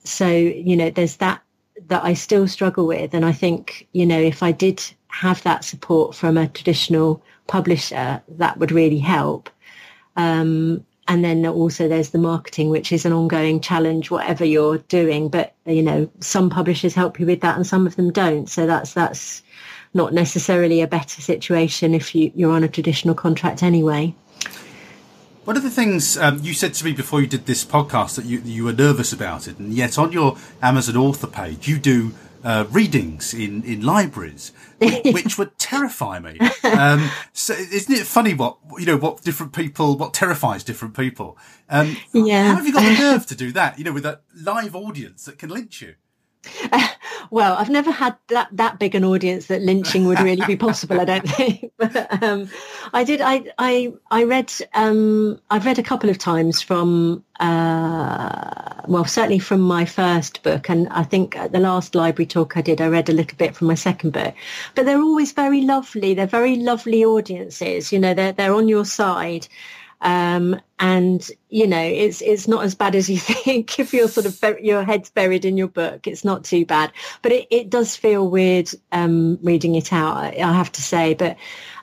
so, 0.04 0.28
you 0.28 0.76
know, 0.76 0.90
there's 0.90 1.16
that 1.16 1.42
that 1.86 2.04
I 2.04 2.14
still 2.14 2.48
struggle 2.48 2.86
with. 2.86 3.14
And 3.14 3.24
I 3.24 3.32
think, 3.32 3.88
you 3.92 4.04
know, 4.06 4.20
if 4.20 4.42
I 4.42 4.52
did 4.52 4.82
have 5.08 5.42
that 5.42 5.64
support 5.64 6.14
from 6.14 6.36
a 6.36 6.48
traditional 6.48 7.22
publisher, 7.46 8.22
that 8.28 8.58
would 8.58 8.72
really 8.72 8.98
help. 8.98 9.50
Um, 10.16 10.84
and 11.06 11.24
then 11.24 11.46
also 11.46 11.88
there's 11.88 12.10
the 12.10 12.18
marketing, 12.18 12.68
which 12.68 12.92
is 12.92 13.06
an 13.06 13.12
ongoing 13.12 13.60
challenge, 13.60 14.10
whatever 14.10 14.44
you're 14.44 14.78
doing. 14.78 15.28
But, 15.28 15.54
you 15.64 15.82
know, 15.82 16.10
some 16.20 16.50
publishers 16.50 16.94
help 16.94 17.18
you 17.18 17.26
with 17.26 17.40
that 17.40 17.56
and 17.56 17.66
some 17.66 17.86
of 17.86 17.96
them 17.96 18.12
don't. 18.12 18.48
So 18.48 18.66
that's, 18.66 18.92
that's 18.92 19.42
not 19.94 20.12
necessarily 20.12 20.82
a 20.82 20.86
better 20.86 21.22
situation 21.22 21.94
if 21.94 22.14
you, 22.14 22.30
you're 22.34 22.52
on 22.52 22.62
a 22.62 22.68
traditional 22.68 23.14
contract 23.14 23.62
anyway. 23.62 24.14
One 25.44 25.56
of 25.56 25.62
the 25.62 25.70
things 25.70 26.18
um, 26.18 26.40
you 26.42 26.52
said 26.52 26.74
to 26.74 26.84
me 26.84 26.92
before 26.92 27.22
you 27.22 27.26
did 27.26 27.46
this 27.46 27.64
podcast 27.64 28.16
that 28.16 28.26
you, 28.26 28.40
you 28.40 28.64
were 28.64 28.74
nervous 28.74 29.14
about 29.14 29.48
it, 29.48 29.58
and 29.58 29.72
yet 29.72 29.96
on 29.96 30.12
your 30.12 30.36
Amazon 30.60 30.98
author 30.98 31.26
page, 31.26 31.66
you 31.66 31.78
do 31.78 32.12
uh, 32.44 32.66
readings 32.70 33.32
in, 33.32 33.62
in 33.64 33.80
libraries, 33.80 34.52
which 35.12 35.38
would 35.38 35.58
terrify 35.58 36.18
me. 36.18 36.38
Um, 36.62 37.10
so 37.32 37.52
isn't 37.54 37.92
it 37.92 38.06
funny 38.06 38.34
what 38.34 38.58
you 38.78 38.86
know 38.86 38.96
what 38.96 39.22
different 39.22 39.52
people 39.52 39.96
what 39.96 40.14
terrifies 40.14 40.62
different 40.62 40.96
people? 40.96 41.36
Um, 41.68 41.96
yeah. 42.12 42.48
How 42.48 42.56
have 42.56 42.66
you 42.66 42.72
got 42.72 42.84
the 42.84 42.98
nerve 42.98 43.26
to 43.26 43.34
do 43.34 43.52
that? 43.52 43.78
You 43.78 43.84
know, 43.84 43.92
with 43.92 44.06
a 44.06 44.20
live 44.34 44.76
audience 44.76 45.24
that 45.24 45.38
can 45.38 45.50
lynch 45.50 45.82
you. 45.82 45.94
well, 47.30 47.54
I've 47.56 47.70
never 47.70 47.90
had 47.90 48.16
that 48.28 48.48
that 48.52 48.78
big 48.78 48.94
an 48.94 49.04
audience 49.04 49.46
that 49.46 49.62
lynching 49.62 50.06
would 50.06 50.20
really 50.20 50.44
be 50.46 50.56
possible. 50.56 51.00
I 51.00 51.04
don't 51.04 51.28
think. 51.36 51.72
But 51.78 52.22
um, 52.22 52.50
I 52.92 53.04
did. 53.04 53.20
I 53.20 53.44
I 53.58 53.92
I 54.10 54.24
read. 54.24 54.52
Um, 54.74 55.40
I've 55.50 55.64
read 55.66 55.78
a 55.78 55.82
couple 55.82 56.10
of 56.10 56.18
times 56.18 56.62
from. 56.62 57.24
Uh, 57.40 58.82
well, 58.88 59.04
certainly 59.04 59.38
from 59.38 59.60
my 59.60 59.84
first 59.84 60.42
book, 60.42 60.68
and 60.68 60.88
I 60.88 61.04
think 61.04 61.36
at 61.36 61.52
the 61.52 61.60
last 61.60 61.94
library 61.94 62.26
talk 62.26 62.56
I 62.56 62.62
did, 62.62 62.80
I 62.80 62.88
read 62.88 63.08
a 63.08 63.12
little 63.12 63.36
bit 63.36 63.54
from 63.54 63.68
my 63.68 63.74
second 63.74 64.12
book. 64.12 64.34
But 64.74 64.86
they're 64.86 65.00
always 65.00 65.32
very 65.32 65.60
lovely. 65.60 66.14
They're 66.14 66.26
very 66.26 66.56
lovely 66.56 67.04
audiences. 67.04 67.92
You 67.92 68.00
know, 68.00 68.14
they're 68.14 68.32
they're 68.32 68.54
on 68.54 68.68
your 68.68 68.84
side. 68.84 69.46
Um, 70.00 70.60
and 70.78 71.28
you 71.48 71.66
know, 71.66 71.82
it's 71.82 72.22
it's 72.22 72.46
not 72.46 72.64
as 72.64 72.74
bad 72.74 72.94
as 72.94 73.08
you 73.08 73.18
think. 73.18 73.78
if 73.78 73.92
you're 73.92 74.08
sort 74.08 74.26
of 74.26 74.40
bur- 74.40 74.60
your 74.60 74.84
head's 74.84 75.10
buried 75.10 75.44
in 75.44 75.56
your 75.56 75.68
book, 75.68 76.06
it's 76.06 76.24
not 76.24 76.44
too 76.44 76.64
bad. 76.64 76.92
But 77.22 77.32
it, 77.32 77.46
it 77.50 77.70
does 77.70 77.96
feel 77.96 78.28
weird 78.28 78.70
um, 78.92 79.38
reading 79.42 79.74
it 79.74 79.92
out. 79.92 80.16
I, 80.16 80.52
have 80.52 80.72
to 80.72 80.82
say, 80.82 81.14
but. 81.14 81.36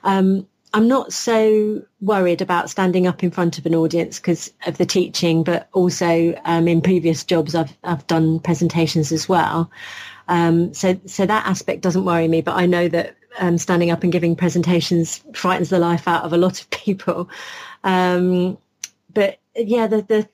Um, 0.04 0.46
I'm 0.74 0.88
not 0.88 1.10
so 1.10 1.82
worried 2.02 2.42
about 2.42 2.68
standing 2.68 3.06
up 3.06 3.24
in 3.24 3.30
front 3.30 3.56
of 3.56 3.64
an 3.64 3.74
audience 3.74 4.18
because 4.18 4.52
of 4.66 4.76
the 4.76 4.84
teaching, 4.84 5.42
but 5.42 5.70
also 5.72 6.38
um, 6.44 6.68
in 6.68 6.82
previous 6.82 7.24
jobs 7.24 7.54
I've 7.54 7.74
I've 7.82 8.06
done 8.08 8.40
presentations 8.40 9.10
as 9.10 9.26
well. 9.26 9.70
Um, 10.28 10.74
so 10.74 11.00
so 11.06 11.24
that 11.24 11.46
aspect 11.46 11.80
doesn't 11.80 12.04
worry 12.04 12.28
me. 12.28 12.42
But 12.42 12.56
I 12.56 12.66
know 12.66 12.88
that 12.88 13.16
um, 13.38 13.58
standing 13.58 13.90
up 13.90 14.02
and 14.02 14.12
giving 14.12 14.36
presentations 14.36 15.22
frightens 15.34 15.70
the 15.70 15.78
life 15.78 16.08
out 16.08 16.24
of 16.24 16.32
a 16.32 16.38
lot 16.38 16.60
of 16.60 16.68
people. 16.70 17.28
Um, 17.86 18.58
but 19.14 19.38
yeah, 19.54 19.86
the, 19.86 20.02
the 20.02 20.28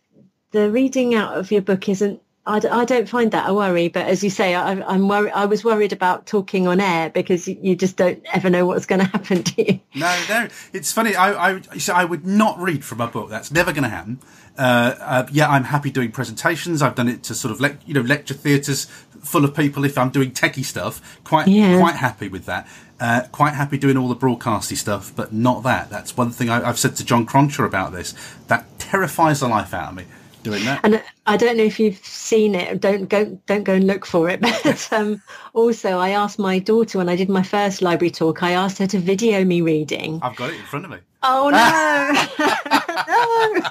the 0.50 0.70
reading 0.70 1.14
out 1.14 1.36
of 1.36 1.52
your 1.52 1.62
book 1.62 1.88
isn't. 1.88 2.20
I 2.44 2.58
d- 2.58 2.66
I 2.66 2.84
don't 2.84 3.08
find 3.08 3.30
that 3.30 3.48
a 3.48 3.54
worry, 3.54 3.86
but 3.86 4.06
as 4.06 4.24
you 4.24 4.30
say, 4.30 4.56
I, 4.56 4.72
I'm 4.72 5.06
worried. 5.06 5.30
I 5.32 5.46
was 5.46 5.62
worried 5.62 5.92
about 5.92 6.26
talking 6.26 6.66
on 6.66 6.80
air 6.80 7.08
because 7.08 7.46
you 7.46 7.76
just 7.76 7.96
don't 7.96 8.20
ever 8.32 8.50
know 8.50 8.66
what's 8.66 8.84
going 8.84 8.98
to 8.98 9.06
happen 9.06 9.44
to 9.44 9.64
you. 9.64 9.80
No, 9.94 10.20
no, 10.28 10.48
it's 10.72 10.90
funny. 10.90 11.14
I, 11.14 11.50
I, 11.50 11.60
so 11.78 11.92
I 11.92 12.04
would 12.04 12.26
not 12.26 12.58
read 12.58 12.84
from 12.84 13.00
a 13.00 13.06
book. 13.06 13.28
That's 13.30 13.52
never 13.52 13.72
going 13.72 13.84
to 13.84 13.90
happen. 13.90 14.18
Uh, 14.58 14.94
uh, 14.98 15.26
yeah, 15.30 15.48
I'm 15.48 15.64
happy 15.64 15.90
doing 15.90 16.10
presentations. 16.10 16.82
I've 16.82 16.96
done 16.96 17.08
it 17.08 17.22
to 17.24 17.34
sort 17.34 17.52
of 17.52 17.60
le- 17.60 17.78
you 17.86 17.94
know 17.94 18.00
lecture 18.00 18.34
theatres 18.34 18.86
full 19.20 19.44
of 19.44 19.54
people. 19.54 19.84
If 19.84 19.96
I'm 19.96 20.10
doing 20.10 20.32
techie 20.32 20.64
stuff, 20.64 21.20
quite 21.22 21.46
yeah. 21.46 21.78
quite 21.78 21.94
happy 21.96 22.28
with 22.28 22.46
that. 22.46 22.66
Uh, 23.02 23.26
quite 23.32 23.52
happy 23.52 23.76
doing 23.76 23.96
all 23.96 24.06
the 24.06 24.14
broadcasty 24.14 24.76
stuff, 24.76 25.12
but 25.16 25.32
not 25.32 25.64
that. 25.64 25.90
That's 25.90 26.16
one 26.16 26.30
thing 26.30 26.48
I, 26.48 26.64
have 26.64 26.78
said 26.78 26.94
to 26.96 27.04
John 27.04 27.26
Cruncher 27.26 27.64
about 27.64 27.90
this. 27.90 28.14
That 28.46 28.78
terrifies 28.78 29.40
the 29.40 29.48
life 29.48 29.74
out 29.74 29.88
of 29.88 29.96
me 29.96 30.04
doing 30.44 30.64
that. 30.66 30.82
And 30.84 31.02
I 31.26 31.36
don't 31.36 31.56
know 31.56 31.64
if 31.64 31.80
you've 31.80 31.96
seen 32.04 32.54
it. 32.54 32.80
Don't 32.80 33.08
go 33.08 33.40
don't 33.46 33.64
go 33.64 33.74
and 33.74 33.88
look 33.88 34.06
for 34.06 34.28
it. 34.28 34.40
But 34.62 34.88
um, 34.92 35.20
also, 35.52 35.98
I 35.98 36.10
asked 36.10 36.38
my 36.38 36.60
daughter 36.60 36.98
when 36.98 37.08
I 37.08 37.16
did 37.16 37.28
my 37.28 37.42
first 37.42 37.82
library 37.82 38.12
talk. 38.12 38.44
I 38.44 38.52
asked 38.52 38.78
her 38.78 38.86
to 38.86 39.00
video 39.00 39.44
me 39.44 39.62
reading. 39.62 40.20
I've 40.22 40.36
got 40.36 40.50
it 40.50 40.60
in 40.60 40.66
front 40.66 40.84
of 40.84 40.92
me. 40.92 40.98
Oh 41.24 41.50
no! 41.50 42.12
no. 43.08 43.70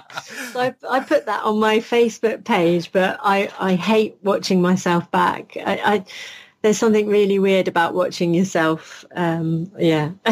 So 0.51 0.59
I, 0.59 0.73
I, 0.89 0.99
put 0.99 1.25
that 1.25 1.43
on 1.43 1.57
my 1.57 1.77
Facebook 1.77 2.43
page, 2.43 2.91
but 2.91 3.17
I, 3.23 3.49
I 3.59 3.75
hate 3.75 4.17
watching 4.23 4.61
myself 4.61 5.09
back. 5.11 5.55
I, 5.57 5.81
I 5.85 6.05
there's 6.61 6.77
something 6.77 7.07
really 7.07 7.39
weird 7.39 7.67
about 7.67 7.93
watching 7.93 8.33
yourself. 8.33 9.03
Um, 9.15 9.71
yeah. 9.79 10.11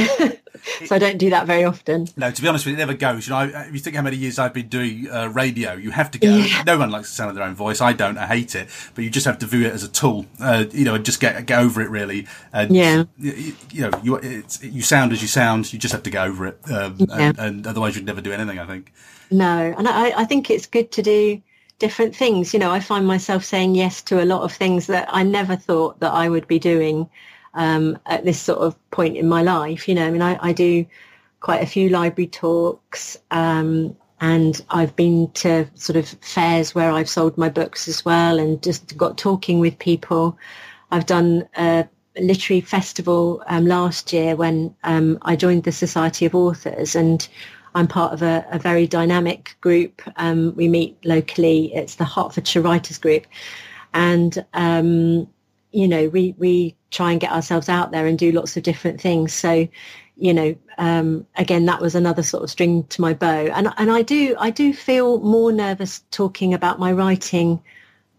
so 0.85 0.95
I 0.95 0.99
don't 0.99 1.17
do 1.17 1.31
that 1.31 1.47
very 1.47 1.63
often. 1.63 2.07
No, 2.17 2.29
to 2.29 2.41
be 2.41 2.47
honest 2.47 2.65
with 2.65 2.73
you, 2.73 2.77
it 2.77 2.85
never 2.85 2.93
goes. 2.93 3.27
You 3.27 3.33
know, 3.33 3.41
if 3.41 3.73
you 3.73 3.79
think 3.79 3.95
how 3.95 4.03
many 4.03 4.17
years 4.17 4.37
I've 4.37 4.53
been 4.53 4.67
doing 4.67 5.09
uh, 5.09 5.27
radio, 5.29 5.73
you 5.73 5.89
have 5.89 6.11
to 6.11 6.19
go. 6.19 6.35
Yeah. 6.35 6.63
No 6.67 6.77
one 6.77 6.91
likes 6.91 7.09
the 7.09 7.15
sound 7.15 7.29
of 7.31 7.35
their 7.35 7.45
own 7.45 7.55
voice. 7.55 7.81
I 7.81 7.93
don't. 7.93 8.17
I 8.17 8.27
hate 8.27 8.53
it. 8.53 8.67
But 8.93 9.03
you 9.03 9.09
just 9.09 9.25
have 9.25 9.39
to 9.39 9.47
view 9.47 9.65
it 9.65 9.73
as 9.73 9.83
a 9.83 9.89
tool. 9.89 10.27
Uh, 10.39 10.65
you 10.71 10.85
know, 10.85 10.95
and 10.95 11.03
just 11.05 11.19
get 11.19 11.45
get 11.47 11.59
over 11.59 11.81
it 11.81 11.89
really. 11.89 12.27
And, 12.53 12.75
yeah. 12.75 13.05
You, 13.17 13.55
you 13.71 13.89
know, 13.89 13.99
you 14.03 14.43
you 14.61 14.81
sound 14.83 15.11
as 15.13 15.23
you 15.23 15.27
sound. 15.27 15.73
You 15.73 15.79
just 15.79 15.93
have 15.93 16.03
to 16.03 16.11
get 16.11 16.27
over 16.27 16.45
it. 16.45 16.59
Um, 16.71 16.97
yeah. 16.99 17.29
and, 17.29 17.39
and, 17.39 17.67
otherwise, 17.67 17.95
you'd 17.95 18.05
never 18.05 18.21
do 18.21 18.31
anything. 18.31 18.59
I 18.59 18.67
think. 18.67 18.93
No, 19.31 19.73
and 19.77 19.87
I, 19.87 20.21
I 20.21 20.25
think 20.25 20.49
it's 20.49 20.65
good 20.67 20.91
to 20.93 21.01
do 21.01 21.41
different 21.79 22.15
things. 22.15 22.53
You 22.53 22.59
know, 22.59 22.71
I 22.71 22.79
find 22.79 23.07
myself 23.07 23.43
saying 23.43 23.75
yes 23.75 24.01
to 24.03 24.21
a 24.21 24.25
lot 24.25 24.43
of 24.43 24.51
things 24.53 24.87
that 24.87 25.07
I 25.09 25.23
never 25.23 25.55
thought 25.55 25.99
that 25.99 26.13
I 26.13 26.29
would 26.29 26.47
be 26.47 26.59
doing 26.59 27.09
um, 27.53 27.97
at 28.05 28.25
this 28.25 28.39
sort 28.39 28.59
of 28.59 28.91
point 28.91 29.17
in 29.17 29.27
my 29.27 29.41
life. 29.41 29.87
You 29.87 29.95
know, 29.95 30.05
I 30.05 30.11
mean, 30.11 30.21
I, 30.21 30.37
I 30.41 30.53
do 30.53 30.85
quite 31.39 31.63
a 31.63 31.67
few 31.67 31.89
library 31.89 32.27
talks 32.27 33.17
um, 33.31 33.95
and 34.21 34.63
I've 34.69 34.95
been 34.95 35.31
to 35.35 35.67
sort 35.75 35.95
of 35.95 36.07
fairs 36.21 36.75
where 36.75 36.91
I've 36.91 37.09
sold 37.09 37.37
my 37.37 37.49
books 37.49 37.87
as 37.87 38.03
well 38.03 38.37
and 38.37 38.61
just 38.61 38.97
got 38.97 39.17
talking 39.17 39.59
with 39.59 39.79
people. 39.79 40.37
I've 40.91 41.05
done 41.05 41.47
a 41.55 41.87
literary 42.19 42.61
festival 42.61 43.41
um, 43.47 43.65
last 43.65 44.11
year 44.11 44.35
when 44.35 44.75
um, 44.83 45.17
I 45.21 45.35
joined 45.35 45.63
the 45.63 45.71
Society 45.71 46.25
of 46.25 46.35
Authors 46.35 46.95
and 46.95 47.25
I'm 47.79 47.87
part 47.87 48.11
of 48.11 48.21
a, 48.21 48.45
a 48.51 48.59
very 48.59 48.85
dynamic 48.85 49.55
group. 49.61 50.01
Um, 50.17 50.53
we 50.57 50.67
meet 50.67 50.97
locally. 51.05 51.73
It's 51.73 51.95
the 51.95 52.03
Hertfordshire 52.03 52.61
Writers 52.61 52.97
Group. 52.97 53.25
And, 53.93 54.45
um, 54.53 55.29
you 55.71 55.87
know, 55.87 56.09
we, 56.09 56.35
we 56.37 56.75
try 56.91 57.13
and 57.13 57.21
get 57.21 57.31
ourselves 57.31 57.69
out 57.69 57.91
there 57.91 58.05
and 58.05 58.19
do 58.19 58.33
lots 58.33 58.57
of 58.57 58.63
different 58.63 58.99
things. 58.99 59.33
So, 59.33 59.65
you 60.17 60.33
know, 60.33 60.55
um, 60.77 61.25
again, 61.37 61.67
that 61.67 61.79
was 61.79 61.95
another 61.95 62.21
sort 62.21 62.43
of 62.43 62.49
string 62.49 62.83
to 62.87 62.99
my 62.99 63.13
bow. 63.13 63.45
And, 63.45 63.69
and 63.77 63.89
I 63.89 64.01
do, 64.01 64.35
I 64.37 64.49
do 64.49 64.73
feel 64.73 65.21
more 65.21 65.53
nervous 65.53 66.03
talking 66.11 66.53
about 66.53 66.79
my 66.79 66.91
writing 66.91 67.61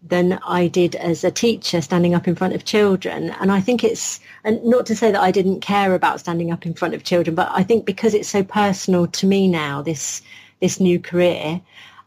than 0.03 0.39
I 0.47 0.67
did 0.67 0.95
as 0.95 1.23
a 1.23 1.31
teacher 1.31 1.81
standing 1.81 2.15
up 2.15 2.27
in 2.27 2.35
front 2.35 2.55
of 2.55 2.65
children. 2.65 3.29
And 3.39 3.51
I 3.51 3.61
think 3.61 3.83
it's, 3.83 4.19
and 4.43 4.63
not 4.63 4.85
to 4.87 4.95
say 4.95 5.11
that 5.11 5.21
I 5.21 5.31
didn't 5.31 5.61
care 5.61 5.93
about 5.93 6.19
standing 6.19 6.51
up 6.51 6.65
in 6.65 6.73
front 6.73 6.95
of 6.95 7.03
children, 7.03 7.35
but 7.35 7.49
I 7.51 7.63
think 7.63 7.85
because 7.85 8.13
it's 8.13 8.29
so 8.29 8.43
personal 8.43 9.07
to 9.07 9.27
me 9.27 9.47
now, 9.47 9.81
this, 9.81 10.21
this 10.59 10.79
new 10.79 10.99
career, 10.99 11.61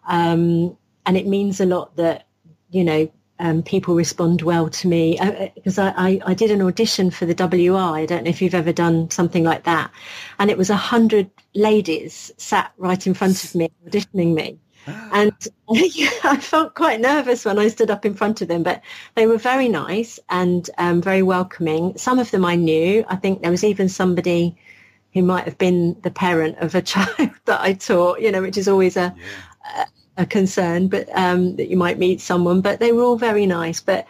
um, 0.09 0.76
and 1.07 1.16
it 1.16 1.26
means 1.26 1.61
a 1.61 1.66
lot 1.66 1.95
that, 1.97 2.26
you 2.70 2.82
know, 2.82 3.11
um, 3.40 3.62
people 3.62 3.95
respond 3.95 4.42
well 4.42 4.68
to 4.70 4.88
me 4.88 5.18
because 5.55 5.78
uh, 5.78 5.86
uh 5.86 5.92
I, 5.97 6.11
I, 6.11 6.20
I, 6.26 6.34
did 6.34 6.53
an 6.53 6.62
audition 6.62 7.11
for 7.11 7.26
the 7.26 7.34
WI. 7.34 8.01
I 8.03 8.07
don't 8.07 8.24
know 8.24 8.30
if 8.30 8.40
you've 8.40 8.55
ever 8.55 8.72
done 8.72 9.11
something 9.11 9.42
like 9.42 9.64
that. 9.64 9.90
And 10.38 10.51
it 10.51 10.59
was 10.59 10.70
a 10.70 10.76
hundred 10.76 11.30
ladies 11.53 12.30
sat 12.36 12.72
right 12.78 13.05
in 13.05 13.12
front 13.12 13.42
of 13.42 13.55
me 13.57 13.70
auditioning 13.86 14.34
me. 14.34 14.59
And 14.87 15.32
I 15.70 16.39
felt 16.41 16.74
quite 16.74 17.01
nervous 17.01 17.45
when 17.45 17.59
I 17.59 17.68
stood 17.68 17.91
up 17.91 18.05
in 18.05 18.14
front 18.14 18.43
of 18.43 18.49
them, 18.49 18.62
but 18.62 18.82
they 19.14 19.26
were 19.26 19.39
very 19.39 19.68
nice 19.68 20.18
and 20.28 20.68
um, 20.78 21.01
very 21.01 21.22
welcoming. 21.22 21.97
Some 21.97 22.18
of 22.18 22.30
them 22.30 22.45
I 22.45 22.57
knew. 22.57 23.05
I 23.09 23.16
think 23.16 23.43
there 23.43 23.51
was 23.51 23.64
even 23.64 23.89
somebody 23.89 24.57
who 25.12 25.22
might 25.22 25.45
have 25.45 25.59
been 25.59 25.97
the 26.03 26.11
parent 26.11 26.59
of 26.59 26.74
a 26.74 26.82
child 26.93 27.30
that 27.47 27.61
I 27.61 27.72
taught, 27.74 28.20
you 28.20 28.30
know, 28.30 28.43
which 28.43 28.59
is 28.59 28.68
always 28.68 28.97
a, 28.97 29.14
yeah. 29.16 29.85
a, 30.16 30.22
a, 30.22 30.26
concern, 30.26 30.89
but 30.89 31.09
um, 31.16 31.57
that 31.57 31.68
you 31.68 31.76
might 31.76 31.99
meet 31.99 32.20
someone. 32.20 32.61
But 32.61 32.80
they 32.80 32.93
were 32.93 33.03
all 33.03 33.16
very 33.16 33.47
nice. 33.47 33.80
But 33.80 34.07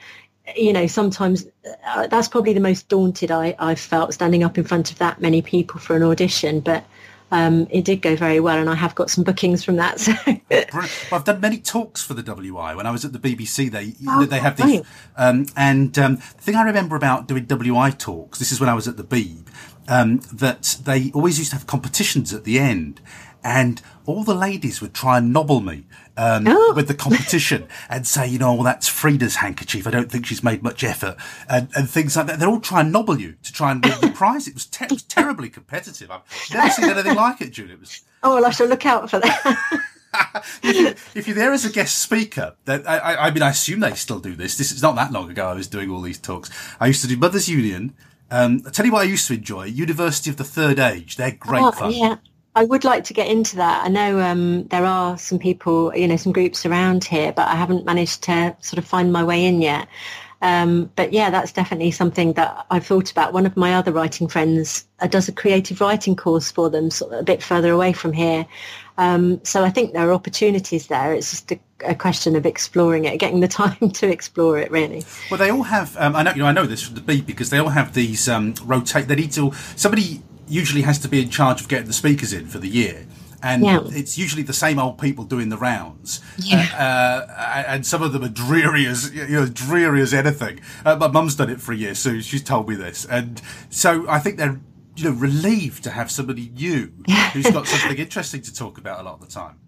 you 0.57 0.72
know, 0.72 0.87
sometimes 0.87 1.47
uh, 1.87 2.07
that's 2.09 2.29
probably 2.29 2.53
the 2.53 2.61
most 2.61 2.89
daunted 2.89 3.31
I, 3.31 3.55
I've 3.59 3.81
felt 3.81 4.12
standing 4.12 4.45
up 4.45 4.59
in 4.59 4.64
front 4.64 4.93
of 4.93 4.99
that 4.99 5.20
many 5.20 5.41
people 5.41 5.81
for 5.81 5.97
an 5.97 6.03
audition. 6.03 6.61
But 6.61 6.85
um, 7.31 7.66
it 7.70 7.85
did 7.85 8.03
go 8.03 8.16
very 8.16 8.41
well, 8.41 8.59
and 8.59 8.68
I 8.70 8.75
have 8.75 8.95
got 8.95 9.11
some 9.11 9.25
bookings 9.25 9.64
from 9.64 9.77
that. 9.77 10.01
So. 10.05 10.12
well, 10.51 10.89
I've 11.12 11.25
done 11.25 11.41
many 11.41 11.59
talks 11.59 12.03
for 12.03 12.14
the 12.14 12.22
WI. 12.22 12.75
When 12.75 12.87
I 12.87 12.91
was 12.91 13.05
at 13.05 13.12
the 13.12 13.18
BBC, 13.18 13.70
they 13.70 13.95
oh, 14.07 14.25
they 14.27 14.39
have 14.39 14.57
these, 14.57 14.83
um, 15.16 15.47
and 15.57 15.99
um, 15.99 16.16
the 16.16 16.43
thing 16.43 16.55
I 16.55 16.62
remember 16.62 16.95
about 16.95 17.27
doing 17.27 17.47
WI 17.47 17.91
talks. 17.91 18.39
This 18.39 18.53
is 18.53 18.61
when 18.61 18.68
I 18.68 18.75
was 18.75 18.87
at 18.87 18.97
the 18.97 19.05
Beeb. 19.05 19.47
Um, 19.87 20.20
that 20.33 20.79
they 20.85 21.11
always 21.12 21.39
used 21.39 21.51
to 21.51 21.57
have 21.57 21.66
competitions 21.66 22.33
at 22.33 22.45
the 22.45 22.59
end, 22.59 23.01
and 23.45 23.82
all 24.07 24.24
the 24.24 24.34
ladies 24.34 24.80
would 24.80 24.95
try 24.95 25.18
and 25.18 25.32
nobble 25.32 25.61
me 25.61 25.84
um, 26.16 26.45
oh. 26.49 26.72
with 26.74 26.88
the 26.88 26.95
competition 26.95 27.68
and 27.88 28.07
say, 28.07 28.26
you 28.26 28.38
know, 28.38 28.55
well, 28.55 28.64
that's 28.64 28.88
Frida's 28.88 29.36
handkerchief. 29.36 29.86
I 29.86 29.90
don't 29.90 30.11
think 30.11 30.26
she's 30.26 30.42
made 30.42 30.62
much 30.62 30.82
effort 30.82 31.16
and, 31.49 31.68
and 31.76 31.88
things 31.88 32.16
like 32.16 32.26
that. 32.26 32.38
They're 32.38 32.49
all 32.49 32.61
trying 32.61 32.86
to 32.86 32.90
nobble 32.90 33.20
you 33.20 33.36
to 33.42 33.53
try 33.53 33.70
and 33.72 33.84
win 33.84 34.01
the 34.01 34.11
prize. 34.11 34.49
It 34.49 34.55
was, 34.55 34.66
te- 34.66 34.86
it 34.86 34.92
was 34.92 35.03
terribly 35.03 35.51
competitive. 35.51 36.11
I've 36.11 36.22
never 36.53 36.70
seen 36.70 36.90
anything 36.90 37.14
like 37.14 37.40
it, 37.40 37.51
Julie. 37.51 37.72
It 37.72 37.80
was. 37.80 38.03
Oh, 38.26 38.36
well, 38.36 38.47
I 38.47 38.51
shall 38.53 38.68
look 38.68 38.86
out 38.86 39.11
for 39.11 39.20
that. 39.20 39.82
if, 40.62 41.26
you, 41.28 41.34
are 41.34 41.36
there 41.36 41.53
as 41.53 41.66
a 41.66 41.70
guest 41.70 41.99
speaker, 41.99 42.57
then 42.64 42.86
I, 42.86 43.16
I, 43.16 43.30
mean, 43.30 43.42
I 43.42 43.51
assume 43.51 43.80
they 43.80 43.92
still 43.92 44.18
do 44.18 44.34
this. 44.34 44.57
This 44.57 44.72
is 44.72 44.80
not 44.80 44.97
that 44.97 45.12
long 45.12 45.30
ago. 45.30 45.47
I 45.47 45.53
was 45.53 45.68
doing 45.68 45.90
all 45.90 46.01
these 46.01 46.18
talks. 46.18 46.49
I 46.80 46.86
used 46.86 47.03
to 47.03 47.07
do 47.07 47.18
Mothers 47.18 47.51
Union. 47.51 47.95
Um, 48.30 48.62
I 48.66 48.70
tell 48.70 48.86
you 48.86 48.92
what, 48.92 49.03
I 49.03 49.05
used 49.05 49.28
to 49.28 49.34
enjoy 49.34 49.64
University 49.64 50.30
of 50.30 50.38
the 50.38 50.45
Third 50.45 50.78
Age. 50.78 51.16
They're 51.16 51.32
great 51.32 51.62
oh, 51.62 51.70
fun. 51.72 51.92
Yeah. 51.92 52.16
I 52.57 52.64
would 52.64 52.84
like 52.84 53.05
to 53.05 53.14
get 53.14 53.26
into 53.28 53.57
that. 53.57 53.84
I 53.84 53.88
know 53.88 54.20
um, 54.20 54.64
there 54.68 54.84
are 54.84 55.18
some 55.18 55.38
people, 55.38 55.94
you 55.94 56.07
know, 56.07 56.16
some 56.16 56.32
groups 56.32 56.64
around 56.64 57.05
here, 57.05 57.32
but 57.32 57.48
I 57.48 57.57
haven't 57.57 57.84
managed 57.84 58.22
to 58.24 58.57
sort 58.61 58.78
of 58.78 58.84
find 58.84 59.12
my 59.12 59.24
way 59.24 59.44
in 59.44 59.61
yet. 59.61 59.88
Um, 60.40 60.90
but 60.94 61.12
yeah, 61.12 61.30
that's 61.30 61.52
definitely 61.52 61.90
something 61.90 62.34
that 62.34 62.66
I've 62.70 62.86
thought 62.86 63.11
about. 63.11 63.32
One 63.32 63.46
of 63.46 63.57
my 63.57 63.74
other 63.74 63.92
writing 63.92 64.28
friends 64.28 64.86
uh, 65.00 65.07
does 65.07 65.26
a 65.26 65.32
creative 65.32 65.80
writing 65.80 66.14
course 66.14 66.52
for 66.52 66.68
them, 66.68 66.90
sort 66.90 67.14
of 67.14 67.20
a 67.20 67.22
bit 67.22 67.42
further 67.42 67.72
away 67.72 67.94
from 67.94 68.12
here. 68.12 68.46
Um, 68.98 69.42
so 69.42 69.64
I 69.64 69.70
think 69.70 69.94
there 69.94 70.09
are 70.09 70.12
opportunities 70.12 70.86
there. 70.88 71.14
It's 71.14 71.30
just 71.30 71.50
a, 71.50 71.59
a, 71.84 71.94
question 71.94 72.36
of 72.36 72.46
exploring 72.46 73.07
it, 73.07 73.16
getting 73.18 73.40
the 73.40 73.48
time 73.64 73.90
to 73.90 74.09
explore 74.09 74.59
it. 74.59 74.70
Really. 74.70 75.02
Well, 75.30 75.38
they 75.38 75.50
all 75.50 75.62
have. 75.62 75.96
Um, 75.96 76.14
I 76.14 76.22
know. 76.22 76.32
You 76.32 76.42
know. 76.42 76.46
I 76.46 76.52
know 76.52 76.66
this 76.66 76.82
from 76.82 76.94
the 76.94 77.00
Beeb 77.00 77.26
because 77.26 77.50
they 77.50 77.59
all 77.59 77.70
have 77.70 77.94
these 77.94 78.28
um, 78.28 78.55
rotate. 78.64 79.09
They 79.09 79.16
need 79.16 79.32
to. 79.32 79.50
Somebody 79.76 80.22
usually 80.49 80.82
has 80.82 80.99
to 81.01 81.09
be 81.09 81.22
in 81.22 81.30
charge 81.30 81.61
of 81.61 81.68
getting 81.68 81.86
the 81.86 81.92
speakers 81.92 82.32
in 82.32 82.47
for 82.47 82.59
the 82.59 82.68
year. 82.68 83.07
And 83.42 83.62
yeah. 83.62 83.80
it's 83.88 84.16
usually 84.16 84.42
the 84.42 84.55
same 84.55 84.78
old 84.78 84.99
people 84.99 85.24
doing 85.24 85.51
the 85.51 85.59
rounds, 85.59 86.22
yeah. 86.38 86.66
uh, 86.72 87.30
uh, 87.30 87.64
and 87.66 87.86
some 87.86 88.03
of 88.03 88.14
them 88.14 88.24
are 88.24 88.30
dreary 88.30 88.86
as 88.86 89.12
you 89.12 89.26
know, 89.26 89.47
dreary 89.47 90.01
as 90.01 90.14
anything. 90.14 90.61
Uh, 90.82 90.97
my 90.97 91.09
mum's 91.09 91.36
done 91.36 91.51
it 91.51 91.61
for 91.61 91.72
a 91.72 91.76
year, 91.76 91.95
so 91.95 92.20
she's 92.20 92.42
told 92.42 92.70
me 92.70 92.74
this, 92.74 93.05
and 93.05 93.42
so 93.68 94.09
I 94.09 94.18
think 94.18 94.38
they're 94.38 94.59
you 94.97 95.05
know 95.05 95.11
relieved 95.11 95.84
to 95.84 95.90
have 95.90 96.11
somebody 96.11 96.49
new 96.55 96.90
who's 97.34 97.51
got 97.51 97.66
something 97.66 97.99
interesting 97.99 98.40
to 98.40 98.55
talk 98.55 98.78
about 98.78 99.01
a 99.01 99.03
lot 99.03 99.14
of 99.14 99.20
the 99.20 99.26
time. 99.26 99.59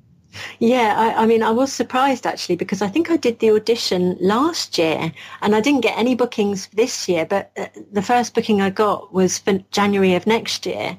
Yeah, 0.58 0.94
I, 0.96 1.22
I, 1.22 1.26
mean, 1.26 1.42
I 1.42 1.50
was 1.50 1.72
surprised 1.72 2.26
actually 2.26 2.56
because 2.56 2.82
I 2.82 2.88
think 2.88 3.10
I 3.10 3.16
did 3.16 3.38
the 3.38 3.50
audition 3.50 4.16
last 4.20 4.78
year 4.78 5.12
and 5.42 5.54
I 5.54 5.60
didn't 5.60 5.82
get 5.82 5.98
any 5.98 6.14
bookings 6.14 6.68
this 6.68 7.08
year, 7.08 7.26
but 7.26 7.50
uh, 7.56 7.66
the 7.92 8.02
first 8.02 8.34
booking 8.34 8.60
I 8.60 8.70
got 8.70 9.12
was 9.12 9.38
for 9.38 9.58
January 9.70 10.14
of 10.14 10.26
next 10.26 10.66
year. 10.66 10.96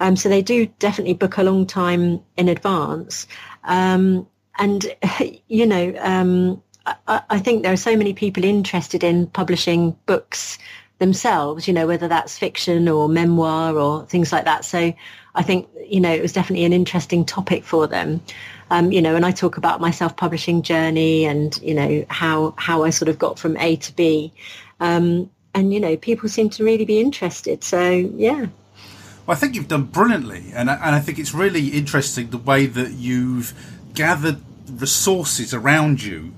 Um, 0.00 0.16
so 0.16 0.28
they 0.28 0.42
do 0.42 0.66
definitely 0.78 1.14
book 1.14 1.36
a 1.36 1.42
long 1.42 1.66
time 1.66 2.22
in 2.36 2.48
advance. 2.48 3.26
Um, 3.64 4.26
and, 4.58 4.86
you 5.48 5.66
know, 5.66 5.94
um, 5.98 6.62
I, 6.86 7.22
I 7.30 7.38
think 7.38 7.62
there 7.62 7.72
are 7.72 7.78
so 7.78 7.96
many 7.96 8.12
people 8.12 8.44
interested 8.44 9.04
in 9.04 9.26
publishing 9.28 9.96
books 10.06 10.58
themselves, 10.98 11.66
you 11.66 11.74
know, 11.74 11.86
whether 11.86 12.06
that's 12.06 12.38
fiction 12.38 12.88
or 12.88 13.08
memoir 13.08 13.76
or 13.76 14.06
things 14.06 14.32
like 14.32 14.44
that. 14.44 14.64
So 14.64 14.92
I 15.34 15.42
think, 15.42 15.68
you 15.86 16.00
know, 16.00 16.12
it 16.12 16.22
was 16.22 16.32
definitely 16.32 16.64
an 16.64 16.72
interesting 16.72 17.24
topic 17.24 17.64
for 17.64 17.86
them 17.86 18.20
um, 18.70 18.92
you 18.92 19.02
know, 19.02 19.16
and 19.16 19.26
I 19.26 19.32
talk 19.32 19.56
about 19.56 19.80
my 19.80 19.90
self-publishing 19.90 20.62
journey 20.62 21.24
and, 21.24 21.58
you 21.60 21.74
know, 21.74 22.04
how, 22.08 22.54
how 22.56 22.84
I 22.84 22.90
sort 22.90 23.08
of 23.08 23.18
got 23.18 23.38
from 23.38 23.56
A 23.56 23.76
to 23.76 23.92
B. 23.94 24.32
Um, 24.78 25.28
and, 25.54 25.74
you 25.74 25.80
know, 25.80 25.96
people 25.96 26.28
seem 26.28 26.48
to 26.50 26.64
really 26.64 26.84
be 26.84 27.00
interested. 27.00 27.64
So, 27.64 27.90
yeah. 27.90 28.46
Well, 29.26 29.34
I 29.34 29.34
think 29.34 29.56
you've 29.56 29.68
done 29.68 29.84
brilliantly. 29.84 30.52
And 30.54 30.70
I, 30.70 30.74
and 30.74 30.94
I 30.94 31.00
think 31.00 31.18
it's 31.18 31.34
really 31.34 31.68
interesting 31.68 32.30
the 32.30 32.38
way 32.38 32.66
that 32.66 32.92
you've 32.92 33.52
gathered 33.92 34.40
resources 34.70 35.52
around 35.52 36.00
you. 36.04 36.32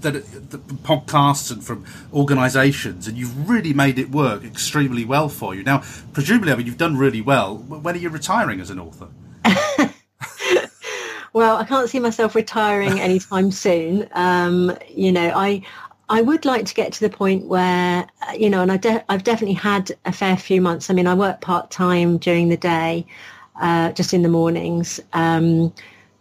That 0.00 0.12
the 0.50 0.58
podcasts 0.58 1.50
and 1.50 1.64
from 1.64 1.84
organisations, 2.12 3.08
and 3.08 3.16
you've 3.16 3.48
really 3.48 3.72
made 3.72 3.98
it 3.98 4.10
work 4.10 4.44
extremely 4.44 5.04
well 5.04 5.28
for 5.28 5.54
you. 5.54 5.62
Now, 5.64 5.82
presumably, 6.12 6.52
I 6.52 6.56
mean, 6.56 6.66
you've 6.66 6.78
done 6.78 6.96
really 6.96 7.20
well. 7.20 7.56
When 7.56 7.94
are 7.94 7.98
you 7.98 8.08
retiring 8.08 8.60
as 8.60 8.70
an 8.70 8.78
author? 8.78 9.08
Well, 11.32 11.56
I 11.56 11.64
can't 11.64 11.88
see 11.88 12.00
myself 12.00 12.34
retiring 12.34 12.98
anytime 13.00 13.50
soon. 13.50 14.08
Um, 14.12 14.76
you 14.88 15.12
know, 15.12 15.30
I 15.34 15.62
I 16.08 16.22
would 16.22 16.44
like 16.44 16.64
to 16.66 16.74
get 16.74 16.92
to 16.94 17.00
the 17.00 17.10
point 17.10 17.46
where, 17.46 18.06
uh, 18.26 18.32
you 18.32 18.48
know, 18.48 18.62
and 18.62 18.72
I 18.72 18.76
de- 18.78 19.04
I've 19.08 19.24
definitely 19.24 19.54
had 19.54 19.92
a 20.06 20.12
fair 20.12 20.36
few 20.36 20.60
months. 20.60 20.88
I 20.90 20.94
mean, 20.94 21.06
I 21.06 21.14
work 21.14 21.40
part 21.40 21.70
time 21.70 22.18
during 22.18 22.48
the 22.48 22.56
day, 22.56 23.06
uh, 23.60 23.92
just 23.92 24.14
in 24.14 24.22
the 24.22 24.28
mornings. 24.28 25.00
Um, 25.12 25.72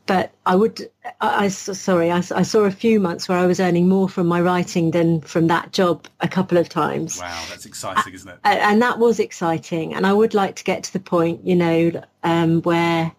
but 0.08 0.32
I 0.45 0.55
would, 0.55 0.89
I, 1.22 1.45
I 1.45 1.47
sorry, 1.49 2.10
I, 2.12 2.18
I, 2.18 2.41
saw 2.41 2.62
a 2.62 2.72
few 2.72 2.99
months 2.99 3.30
where 3.30 3.38
I 3.38 3.45
was 3.45 3.60
earning 3.60 3.88
more 3.88 4.08
from 4.10 4.26
my 4.26 4.41
writing 4.41 4.91
than 4.91 5.22
from 5.22 5.47
that 5.47 5.74
job 5.74 6.08
a 6.22 6.28
couple 6.28 6.58
of 6.58 6.70
times. 6.70 7.20
Wow, 7.20 7.43
that's 7.49 7.66
exciting, 7.66 8.14
isn't 8.14 8.30
it? 8.30 8.39
And 8.43 8.82
that 8.82 8.97
was 8.97 9.20
exciting. 9.20 9.93
And 9.93 10.08
I 10.08 10.14
would 10.14 10.34
like 10.34 10.55
to 10.55 10.64
get 10.64 10.84
to 10.84 10.93
the 10.93 10.99
point, 10.99 11.45
you 11.45 11.55
know, 11.55 12.01
um, 12.24 12.62
where 12.64 13.12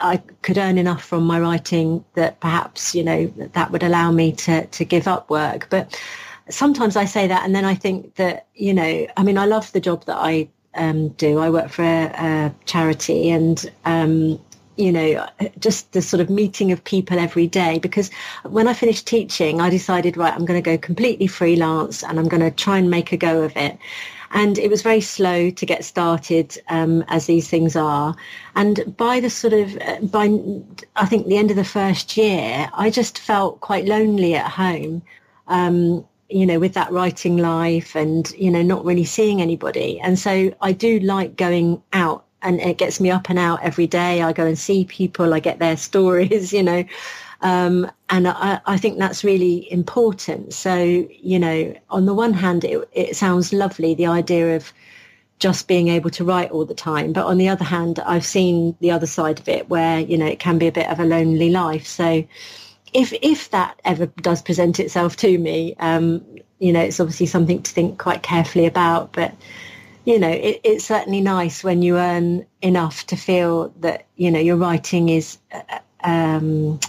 I 0.00 0.16
could 0.42 0.56
earn 0.56 0.78
enough 0.78 1.04
from 1.04 1.24
my 1.24 1.38
writing 1.38 2.04
that 2.14 2.40
perhaps, 2.40 2.94
you 2.94 3.04
know, 3.04 3.26
that 3.52 3.70
would 3.70 3.82
allow 3.82 4.10
me 4.10 4.32
to, 4.32 4.66
to 4.66 4.84
give 4.84 5.06
up 5.06 5.28
work. 5.28 5.68
But 5.70 6.00
sometimes 6.48 6.96
I 6.96 7.04
say 7.04 7.26
that 7.28 7.44
and 7.44 7.54
then 7.54 7.66
I 7.66 7.74
think 7.74 8.14
that, 8.14 8.46
you 8.54 8.72
know, 8.72 9.06
I 9.16 9.22
mean, 9.22 9.36
I 9.36 9.44
love 9.44 9.70
the 9.72 9.80
job 9.80 10.06
that 10.06 10.16
I 10.16 10.48
um, 10.74 11.10
do. 11.10 11.38
I 11.38 11.50
work 11.50 11.68
for 11.68 11.82
a, 11.82 12.06
a 12.16 12.54
charity 12.64 13.30
and, 13.30 13.70
um, 13.84 14.40
you 14.80 14.90
know, 14.90 15.28
just 15.58 15.92
the 15.92 16.00
sort 16.00 16.20
of 16.20 16.30
meeting 16.30 16.72
of 16.72 16.82
people 16.82 17.18
every 17.18 17.46
day. 17.46 17.78
Because 17.78 18.10
when 18.44 18.66
I 18.66 18.72
finished 18.72 19.06
teaching, 19.06 19.60
I 19.60 19.68
decided, 19.68 20.16
right, 20.16 20.32
I'm 20.32 20.46
going 20.46 20.60
to 20.60 20.70
go 20.70 20.78
completely 20.78 21.26
freelance 21.26 22.02
and 22.02 22.18
I'm 22.18 22.28
going 22.28 22.42
to 22.42 22.50
try 22.50 22.78
and 22.78 22.90
make 22.90 23.12
a 23.12 23.16
go 23.16 23.42
of 23.42 23.56
it. 23.56 23.78
And 24.32 24.58
it 24.58 24.70
was 24.70 24.82
very 24.82 25.00
slow 25.00 25.50
to 25.50 25.66
get 25.66 25.84
started, 25.84 26.56
um, 26.68 27.04
as 27.08 27.26
these 27.26 27.48
things 27.48 27.76
are. 27.76 28.16
And 28.54 28.96
by 28.96 29.20
the 29.20 29.28
sort 29.28 29.52
of, 29.52 29.76
uh, 29.76 30.00
by, 30.02 30.30
I 30.96 31.06
think 31.06 31.26
the 31.26 31.36
end 31.36 31.50
of 31.50 31.56
the 31.56 31.64
first 31.64 32.16
year, 32.16 32.70
I 32.72 32.90
just 32.90 33.18
felt 33.18 33.60
quite 33.60 33.86
lonely 33.86 34.34
at 34.34 34.50
home. 34.50 35.02
Um, 35.48 36.06
you 36.32 36.46
know, 36.46 36.60
with 36.60 36.74
that 36.74 36.92
writing 36.92 37.38
life 37.38 37.96
and, 37.96 38.30
you 38.38 38.52
know, 38.52 38.62
not 38.62 38.84
really 38.84 39.04
seeing 39.04 39.42
anybody. 39.42 39.98
And 40.00 40.16
so 40.16 40.54
I 40.60 40.70
do 40.70 41.00
like 41.00 41.36
going 41.36 41.82
out 41.92 42.24
and 42.42 42.60
it 42.60 42.78
gets 42.78 43.00
me 43.00 43.10
up 43.10 43.30
and 43.30 43.38
out 43.38 43.62
every 43.62 43.86
day. 43.86 44.22
I 44.22 44.32
go 44.32 44.46
and 44.46 44.58
see 44.58 44.84
people, 44.84 45.34
I 45.34 45.40
get 45.40 45.58
their 45.58 45.76
stories, 45.88 46.52
you 46.52 46.62
know. 46.62 46.84
Um, 47.42 47.90
and 48.10 48.28
I, 48.28 48.60
I, 48.66 48.76
think 48.76 48.98
that's 48.98 49.24
really 49.24 49.70
important. 49.72 50.52
So, 50.52 50.76
you 50.76 51.38
know, 51.38 51.74
on 51.88 52.04
the 52.04 52.12
one 52.12 52.34
hand, 52.34 52.64
it, 52.64 52.86
it 52.92 53.16
sounds 53.16 53.54
lovely, 53.54 53.94
the 53.94 54.06
idea 54.06 54.56
of 54.56 54.74
just 55.38 55.66
being 55.66 55.88
able 55.88 56.10
to 56.10 56.24
write 56.24 56.50
all 56.50 56.66
the 56.66 56.74
time. 56.74 57.14
But 57.14 57.24
on 57.24 57.38
the 57.38 57.48
other 57.48 57.64
hand, 57.64 57.98
I've 58.00 58.26
seen 58.26 58.76
the 58.80 58.90
other 58.90 59.06
side 59.06 59.40
of 59.40 59.48
it 59.48 59.70
where, 59.70 60.00
you 60.00 60.18
know, 60.18 60.26
it 60.26 60.38
can 60.38 60.58
be 60.58 60.66
a 60.66 60.72
bit 60.72 60.88
of 60.88 61.00
a 61.00 61.04
lonely 61.04 61.48
life. 61.48 61.86
So, 61.86 62.24
if 62.92 63.12
if 63.22 63.50
that 63.50 63.80
ever 63.84 64.06
does 64.06 64.42
present 64.42 64.80
itself 64.80 65.16
to 65.18 65.38
me, 65.38 65.74
um, 65.78 66.24
you 66.58 66.72
know, 66.72 66.80
it's 66.80 67.00
obviously 67.00 67.26
something 67.26 67.62
to 67.62 67.72
think 67.72 67.98
quite 67.98 68.22
carefully 68.22 68.66
about. 68.66 69.12
But 69.12 69.32
you 70.10 70.18
know, 70.18 70.28
it, 70.28 70.60
it's 70.64 70.84
certainly 70.86 71.20
nice 71.20 71.62
when 71.62 71.82
you 71.82 71.96
earn 71.96 72.44
enough 72.62 73.06
to 73.06 73.16
feel 73.16 73.72
that 73.78 74.06
you 74.16 74.28
know 74.28 74.40
your 74.40 74.56
writing 74.56 75.08
is, 75.08 75.38
uh, 75.52 75.78
um, 76.02 76.80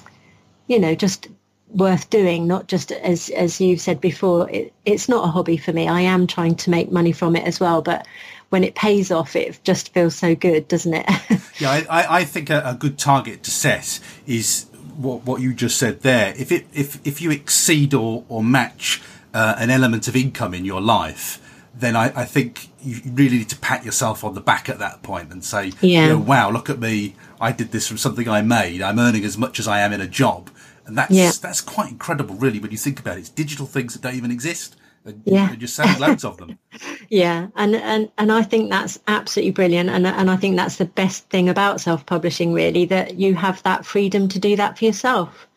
you 0.65 0.80
know, 0.80 0.95
just 0.95 1.28
worth 1.69 2.09
doing. 2.09 2.47
Not 2.47 2.67
just 2.67 2.91
as 2.91 3.30
as 3.30 3.61
you've 3.61 3.80
said 3.80 4.01
before, 4.01 4.49
it, 4.49 4.74
it's 4.86 5.07
not 5.07 5.24
a 5.24 5.28
hobby 5.28 5.57
for 5.57 5.72
me. 5.72 5.88
I 5.88 6.01
am 6.01 6.26
trying 6.26 6.55
to 6.55 6.72
make 6.72 6.91
money 6.91 7.11
from 7.11 7.36
it 7.36 7.45
as 7.45 7.59
well, 7.59 7.84
but 7.84 8.07
when 8.49 8.63
it 8.63 8.74
pays 8.74 9.11
off, 9.11 9.36
it 9.36 9.59
just 9.63 9.93
feels 9.93 10.15
so 10.15 10.34
good, 10.34 10.67
doesn't 10.67 10.95
it? 10.95 11.05
yeah, 11.59 11.84
I, 11.91 12.22
I 12.22 12.24
think 12.24 12.49
a, 12.49 12.63
a, 12.65 12.74
good 12.74 12.97
target 12.97 13.43
to 13.43 13.51
set 13.51 13.99
is 14.26 14.65
what 14.97 15.24
what 15.28 15.41
you 15.41 15.53
just 15.53 15.78
said 15.78 16.01
there. 16.01 16.34
If 16.36 16.51
it 16.51 16.65
if 16.74 16.99
if 17.05 17.22
you 17.22 17.30
exceed 17.30 17.93
or 17.93 18.24
or 18.30 18.43
match 18.43 18.99
uh, 19.32 19.53
an 19.59 19.69
element 19.69 20.07
of 20.07 20.15
income 20.15 20.55
in 20.55 20.65
your 20.65 20.82
life, 20.82 21.39
then 21.76 21.95
I, 21.95 22.22
I, 22.22 22.26
think 22.26 22.67
you 22.84 23.02
really 23.06 23.38
need 23.38 23.50
to 23.50 23.58
pat 23.58 23.86
yourself 23.86 24.24
on 24.24 24.34
the 24.34 24.42
back 24.42 24.70
at 24.70 24.80
that 24.80 25.04
point 25.04 25.32
and 25.32 25.44
say, 25.44 25.72
yeah. 25.82 26.04
You 26.04 26.10
know, 26.10 26.20
wow, 26.20 26.50
look 26.50 26.70
at 26.70 26.80
me. 26.80 27.16
I 27.40 27.52
did 27.52 27.72
this 27.72 27.88
from 27.88 27.98
something 27.98 28.28
I 28.28 28.42
made. 28.42 28.82
I'm 28.82 29.00
earning 29.00 29.24
as 29.24 29.38
much 29.38 29.60
as 29.60 29.68
I 29.68 29.80
am 29.82 29.94
in 29.94 30.02
a 30.02 30.08
job. 30.08 30.50
And 30.86 30.98
that's, 30.98 31.12
yeah. 31.12 31.32
that's 31.42 31.62
quite 31.62 31.92
incredible, 31.92 32.36
really, 32.36 32.60
when 32.60 32.72
you 32.72 32.78
think 32.78 33.00
about 33.00 33.18
it. 33.18 33.22
It's 33.22 33.30
digital 33.30 33.66
things 33.66 33.94
that 33.94 34.02
don't 34.02 34.16
even 34.16 34.32
exist. 34.32 34.76
And 35.06 35.22
yeah. 35.26 35.48
you're 35.48 35.58
just 35.58 35.76
selling 35.76 36.00
loads 36.00 36.24
of 36.24 36.38
them. 36.38 36.60
yeah. 37.10 37.48
And, 37.56 37.76
and, 37.76 38.12
and 38.18 38.32
I 38.32 38.44
think 38.44 38.70
that's 38.70 39.00
absolutely 39.08 39.52
brilliant. 39.52 39.90
And, 39.90 40.06
and 40.06 40.30
I 40.30 40.36
think 40.36 40.58
that's 40.58 40.76
the 40.76 40.86
best 40.86 41.30
thing 41.30 41.50
about 41.50 41.82
self-publishing, 41.82 42.54
really, 42.54 42.86
that 42.86 43.16
you 43.16 43.36
have 43.36 43.64
that 43.64 43.86
freedom 43.86 44.28
to 44.30 44.40
do 44.40 44.56
that 44.56 44.78
for 44.78 44.86
yourself. 44.86 45.48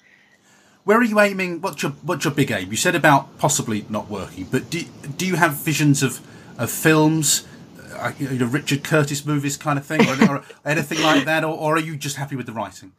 Where 0.85 0.99
are 0.99 1.05
you 1.05 1.19
aiming? 1.19 1.63
What's 1.63 1.83
your 1.83 1.93
what's 2.03 2.27
your 2.27 2.35
big 2.35 2.51
aim? 2.51 2.71
You 2.71 2.77
said 2.77 2.95
about 2.95 3.39
possibly 3.39 3.87
not 3.89 4.11
working, 4.11 4.47
but 4.51 4.69
do 4.69 4.85
do 5.17 5.27
you 5.27 5.37
have 5.37 5.55
visions 5.55 6.03
of 6.03 6.21
of 6.59 6.71
films, 6.71 7.47
uh, 7.95 8.13
you 8.19 8.31
know, 8.31 8.47
Richard 8.47 8.85
Curtis 8.85 9.25
movies 9.25 9.57
kind 9.57 9.79
of 9.79 9.87
thing, 9.87 10.01
or, 10.09 10.37
or 10.37 10.45
anything 10.65 11.03
like 11.03 11.25
that, 11.25 11.45
or, 11.45 11.57
or 11.57 11.77
are 11.77 11.81
you 11.81 11.97
just 11.97 12.17
happy 12.17 12.37
with 12.37 12.47
the 12.47 12.53
writing? 12.53 12.93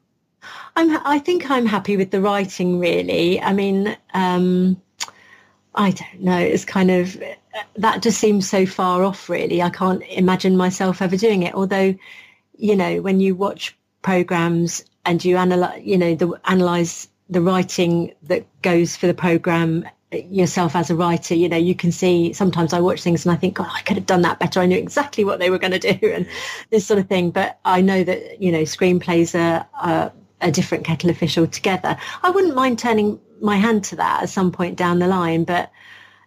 I'm. 0.76 0.98
I 1.06 1.20
think 1.20 1.50
I'm 1.50 1.66
happy 1.66 1.98
with 1.98 2.12
the 2.12 2.22
writing. 2.22 2.80
Really, 2.80 3.42
I 3.42 3.54
mean, 3.54 3.98
um, 4.14 4.82
I 5.74 5.92
don't 5.92 6.22
know. 6.22 6.38
It's 6.38 6.66
kind 6.66 6.92
of 6.92 7.18
that 7.78 8.02
just 8.02 8.20
seems 8.20 8.50
so 8.50 8.66
far 8.66 9.04
off. 9.04 9.30
Really, 9.30 9.62
I 9.62 9.70
can't 9.70 10.04
imagine 10.10 10.58
myself 10.58 11.02
ever 11.02 11.18
doing 11.18 11.44
it. 11.44 11.54
Although, 11.54 11.96
you 12.58 12.76
know, 12.76 13.02
when 13.02 13.20
you 13.20 13.36
watch 13.36 13.76
programs 14.02 14.84
and 15.06 15.24
you 15.24 15.38
analyze, 15.38 15.82
you 15.84 15.98
know, 15.98 16.16
the 16.16 16.34
analyze 16.46 17.08
the 17.30 17.42
writing 17.42 18.14
that 18.24 18.46
goes 18.62 18.96
for 18.96 19.08
the 19.08 19.14
program 19.14 19.86
yourself 20.30 20.76
as 20.76 20.90
a 20.90 20.96
writer 20.96 21.36
you 21.36 21.50
know 21.50 21.58
you 21.58 21.76
can 21.76 21.92
see 21.92 22.34
sometimes 22.34 22.74
i 22.74 22.80
watch 22.80 23.02
things 23.02 23.26
and 23.26 23.34
i 23.34 23.36
think 23.36 23.56
god 23.56 23.70
i 23.74 23.82
could 23.82 23.98
have 23.98 24.06
done 24.06 24.22
that 24.22 24.40
better. 24.40 24.60
I 24.60 24.66
knew 24.66 24.78
exactly 24.78 25.24
what 25.24 25.40
they 25.40 25.50
were 25.50 25.60
going 25.60 25.80
to 25.80 25.94
do 25.94 26.08
and 26.12 26.28
this 26.70 26.86
sort 26.86 27.00
of 27.00 27.08
thing. 27.08 27.32
But 27.32 27.60
i 27.66 27.82
know 27.82 28.04
that 28.04 28.42
you 28.42 28.52
know 28.52 28.62
screenplays 28.62 29.38
are, 29.40 29.66
are 29.80 30.12
a 30.42 30.52
different 30.52 30.86
kettle 30.86 31.10
of 31.10 31.18
fish 31.18 31.38
altogether. 31.38 31.98
I 32.22 32.30
wouldn't 32.30 32.56
mind 32.56 32.78
turning 32.78 33.20
my 33.42 33.56
hand 33.56 33.84
to 33.86 33.96
that 33.96 34.24
at 34.24 34.30
some 34.30 34.52
point 34.52 34.78
down 34.78 35.00
the 35.00 35.08
line 35.08 35.44
but 35.44 35.72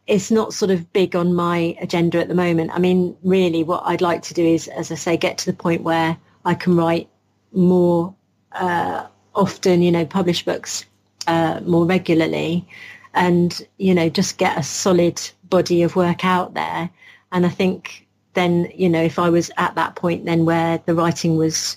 it's 0.06 0.30
not 0.30 0.54
sort 0.54 0.70
of 0.70 0.90
big 0.92 1.14
on 1.14 1.34
my 1.34 1.76
agenda 1.80 2.18
at 2.18 2.28
the 2.28 2.34
moment. 2.34 2.70
I 2.72 2.78
mean 2.78 3.16
really 3.22 3.62
what 3.62 3.82
i'd 3.86 4.00
like 4.00 4.22
to 4.22 4.34
do 4.34 4.44
is 4.44 4.68
as 4.68 4.90
i 4.90 4.94
say 4.94 5.16
get 5.16 5.38
to 5.38 5.46
the 5.46 5.56
point 5.56 5.82
where 5.82 6.16
i 6.44 6.54
can 6.54 6.76
write 6.76 7.08
more 7.52 8.14
uh, 8.52 9.06
often 9.34 9.82
you 9.82 9.92
know 9.92 10.04
publish 10.04 10.44
books 10.44 10.84
uh, 11.26 11.60
more 11.64 11.86
regularly 11.86 12.66
and, 13.14 13.66
you 13.78 13.94
know, 13.94 14.08
just 14.08 14.38
get 14.38 14.58
a 14.58 14.62
solid 14.62 15.20
body 15.44 15.82
of 15.82 15.96
work 15.96 16.24
out 16.24 16.54
there. 16.54 16.90
And 17.32 17.46
I 17.46 17.48
think 17.48 18.06
then, 18.34 18.70
you 18.74 18.88
know, 18.88 19.02
if 19.02 19.18
I 19.18 19.30
was 19.30 19.50
at 19.56 19.74
that 19.74 19.96
point 19.96 20.24
then 20.24 20.44
where 20.44 20.80
the 20.86 20.94
writing 20.94 21.36
was, 21.36 21.76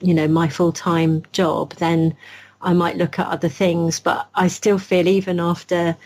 you 0.00 0.12
know, 0.12 0.28
my 0.28 0.48
full-time 0.48 1.22
job, 1.32 1.74
then 1.74 2.16
I 2.60 2.72
might 2.72 2.96
look 2.96 3.18
at 3.18 3.26
other 3.26 3.48
things. 3.48 4.00
But 4.00 4.28
I 4.34 4.48
still 4.48 4.78
feel 4.78 5.08
even 5.08 5.40
after, 5.40 5.96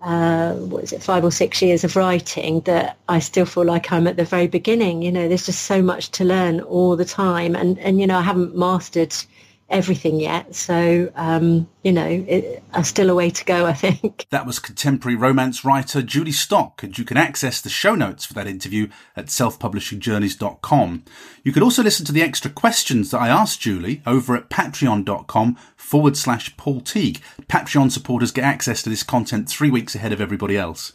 uh, 0.00 0.54
what 0.54 0.84
is 0.84 0.92
it, 0.92 1.02
five 1.02 1.24
or 1.24 1.30
six 1.30 1.60
years 1.60 1.84
of 1.84 1.96
writing, 1.96 2.60
that 2.62 2.96
I 3.08 3.18
still 3.18 3.46
feel 3.46 3.64
like 3.64 3.92
I'm 3.92 4.06
at 4.06 4.16
the 4.16 4.24
very 4.24 4.46
beginning. 4.46 5.02
You 5.02 5.12
know, 5.12 5.28
there's 5.28 5.46
just 5.46 5.64
so 5.64 5.82
much 5.82 6.10
to 6.12 6.24
learn 6.24 6.60
all 6.60 6.96
the 6.96 7.04
time. 7.04 7.54
And, 7.56 7.78
and 7.80 8.00
you 8.00 8.06
know, 8.06 8.18
I 8.18 8.22
haven't 8.22 8.56
mastered 8.56 9.14
everything 9.68 10.20
yet. 10.20 10.54
So, 10.54 11.10
um, 11.16 11.68
you 11.82 11.92
know, 11.92 12.06
it, 12.06 12.62
uh, 12.72 12.82
still 12.82 13.10
a 13.10 13.14
way 13.14 13.30
to 13.30 13.44
go, 13.44 13.66
I 13.66 13.72
think. 13.72 14.26
That 14.30 14.46
was 14.46 14.58
contemporary 14.58 15.16
romance 15.16 15.64
writer 15.64 16.02
Julie 16.02 16.32
Stock, 16.32 16.82
and 16.82 16.96
you 16.96 17.04
can 17.04 17.16
access 17.16 17.60
the 17.60 17.68
show 17.68 17.94
notes 17.94 18.24
for 18.24 18.34
that 18.34 18.46
interview 18.46 18.88
at 19.16 19.26
selfpublishingjourneys.com. 19.26 21.04
You 21.42 21.52
can 21.52 21.62
also 21.62 21.82
listen 21.82 22.06
to 22.06 22.12
the 22.12 22.22
extra 22.22 22.50
questions 22.50 23.10
that 23.10 23.20
I 23.20 23.28
asked 23.28 23.60
Julie 23.60 24.02
over 24.06 24.36
at 24.36 24.50
patreon.com 24.50 25.56
forward 25.76 26.16
slash 26.16 26.56
Paul 26.56 26.80
Teague. 26.80 27.20
Patreon 27.48 27.90
supporters 27.90 28.32
get 28.32 28.44
access 28.44 28.82
to 28.82 28.90
this 28.90 29.02
content 29.02 29.48
three 29.48 29.70
weeks 29.70 29.94
ahead 29.94 30.12
of 30.12 30.20
everybody 30.20 30.56
else. 30.56 30.92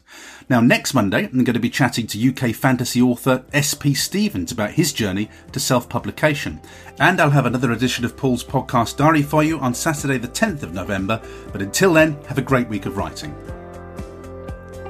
Now, 0.52 0.60
next 0.60 0.94
Monday, 0.94 1.30
I'm 1.32 1.46
going 1.46 1.54
to 1.54 1.62
be 1.62 1.70
chatting 1.70 2.08
to 2.08 2.30
UK 2.30 2.54
fantasy 2.54 3.02
author 3.02 3.46
S.P. 3.54 3.94
Stevens 3.94 4.52
about 4.52 4.72
his 4.72 4.92
journey 4.92 5.30
to 5.54 5.62
self-publication. 5.62 6.60
And 7.00 7.22
I'll 7.22 7.30
have 7.30 7.46
another 7.46 7.72
edition 7.72 8.04
of 8.04 8.18
Paul's 8.18 8.44
podcast 8.44 8.98
diary 8.98 9.22
for 9.22 9.46
you 9.46 9.60
on 9.60 9.74
Saturday 9.74 10.18
the 10.18 10.28
10th 10.28 10.64
of 10.64 10.74
November. 10.74 11.22
But 11.54 11.62
until 11.62 11.94
then, 11.94 12.22
have 12.28 12.38
a 12.38 12.42
great 12.42 12.68
week 12.68 12.86
of 12.86 12.98
writing. 12.98 13.34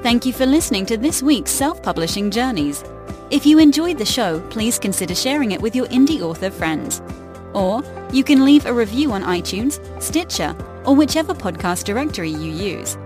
Thank 0.02 0.26
you 0.26 0.32
for 0.32 0.46
listening 0.46 0.84
to 0.86 0.96
this 0.96 1.22
week's 1.22 1.52
Self-Publishing 1.52 2.32
Journeys. 2.32 2.82
If 3.30 3.46
you 3.46 3.60
enjoyed 3.60 3.98
the 3.98 4.04
show, 4.04 4.40
please 4.50 4.80
consider 4.80 5.14
sharing 5.14 5.52
it 5.52 5.62
with 5.62 5.76
your 5.76 5.86
indie 5.86 6.22
author 6.22 6.50
friends. 6.50 7.00
Or 7.54 7.84
you 8.12 8.24
can 8.24 8.44
leave 8.44 8.66
a 8.66 8.74
review 8.74 9.12
on 9.12 9.22
iTunes, 9.22 9.78
Stitcher, 10.02 10.56
or 10.84 10.96
whichever 10.96 11.34
podcast 11.34 11.84
directory 11.84 12.30
you 12.30 12.50
use. 12.50 12.98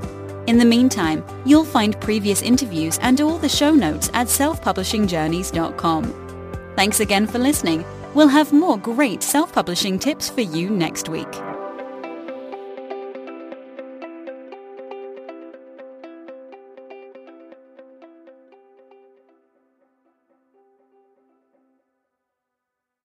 In 0.46 0.58
the 0.58 0.64
meantime, 0.64 1.24
you'll 1.44 1.64
find 1.64 2.00
previous 2.00 2.42
interviews 2.42 2.98
and 3.02 3.20
all 3.20 3.38
the 3.38 3.48
show 3.48 3.72
notes 3.72 4.10
at 4.14 4.28
selfpublishingjourneys.com. 4.28 6.72
Thanks 6.76 7.00
again 7.00 7.26
for 7.26 7.38
listening. 7.38 7.84
We'll 8.14 8.28
have 8.28 8.52
more 8.52 8.78
great 8.78 9.22
self-publishing 9.22 9.98
tips 9.98 10.30
for 10.30 10.42
you 10.42 10.70
next 10.70 11.08
week. 11.08 11.55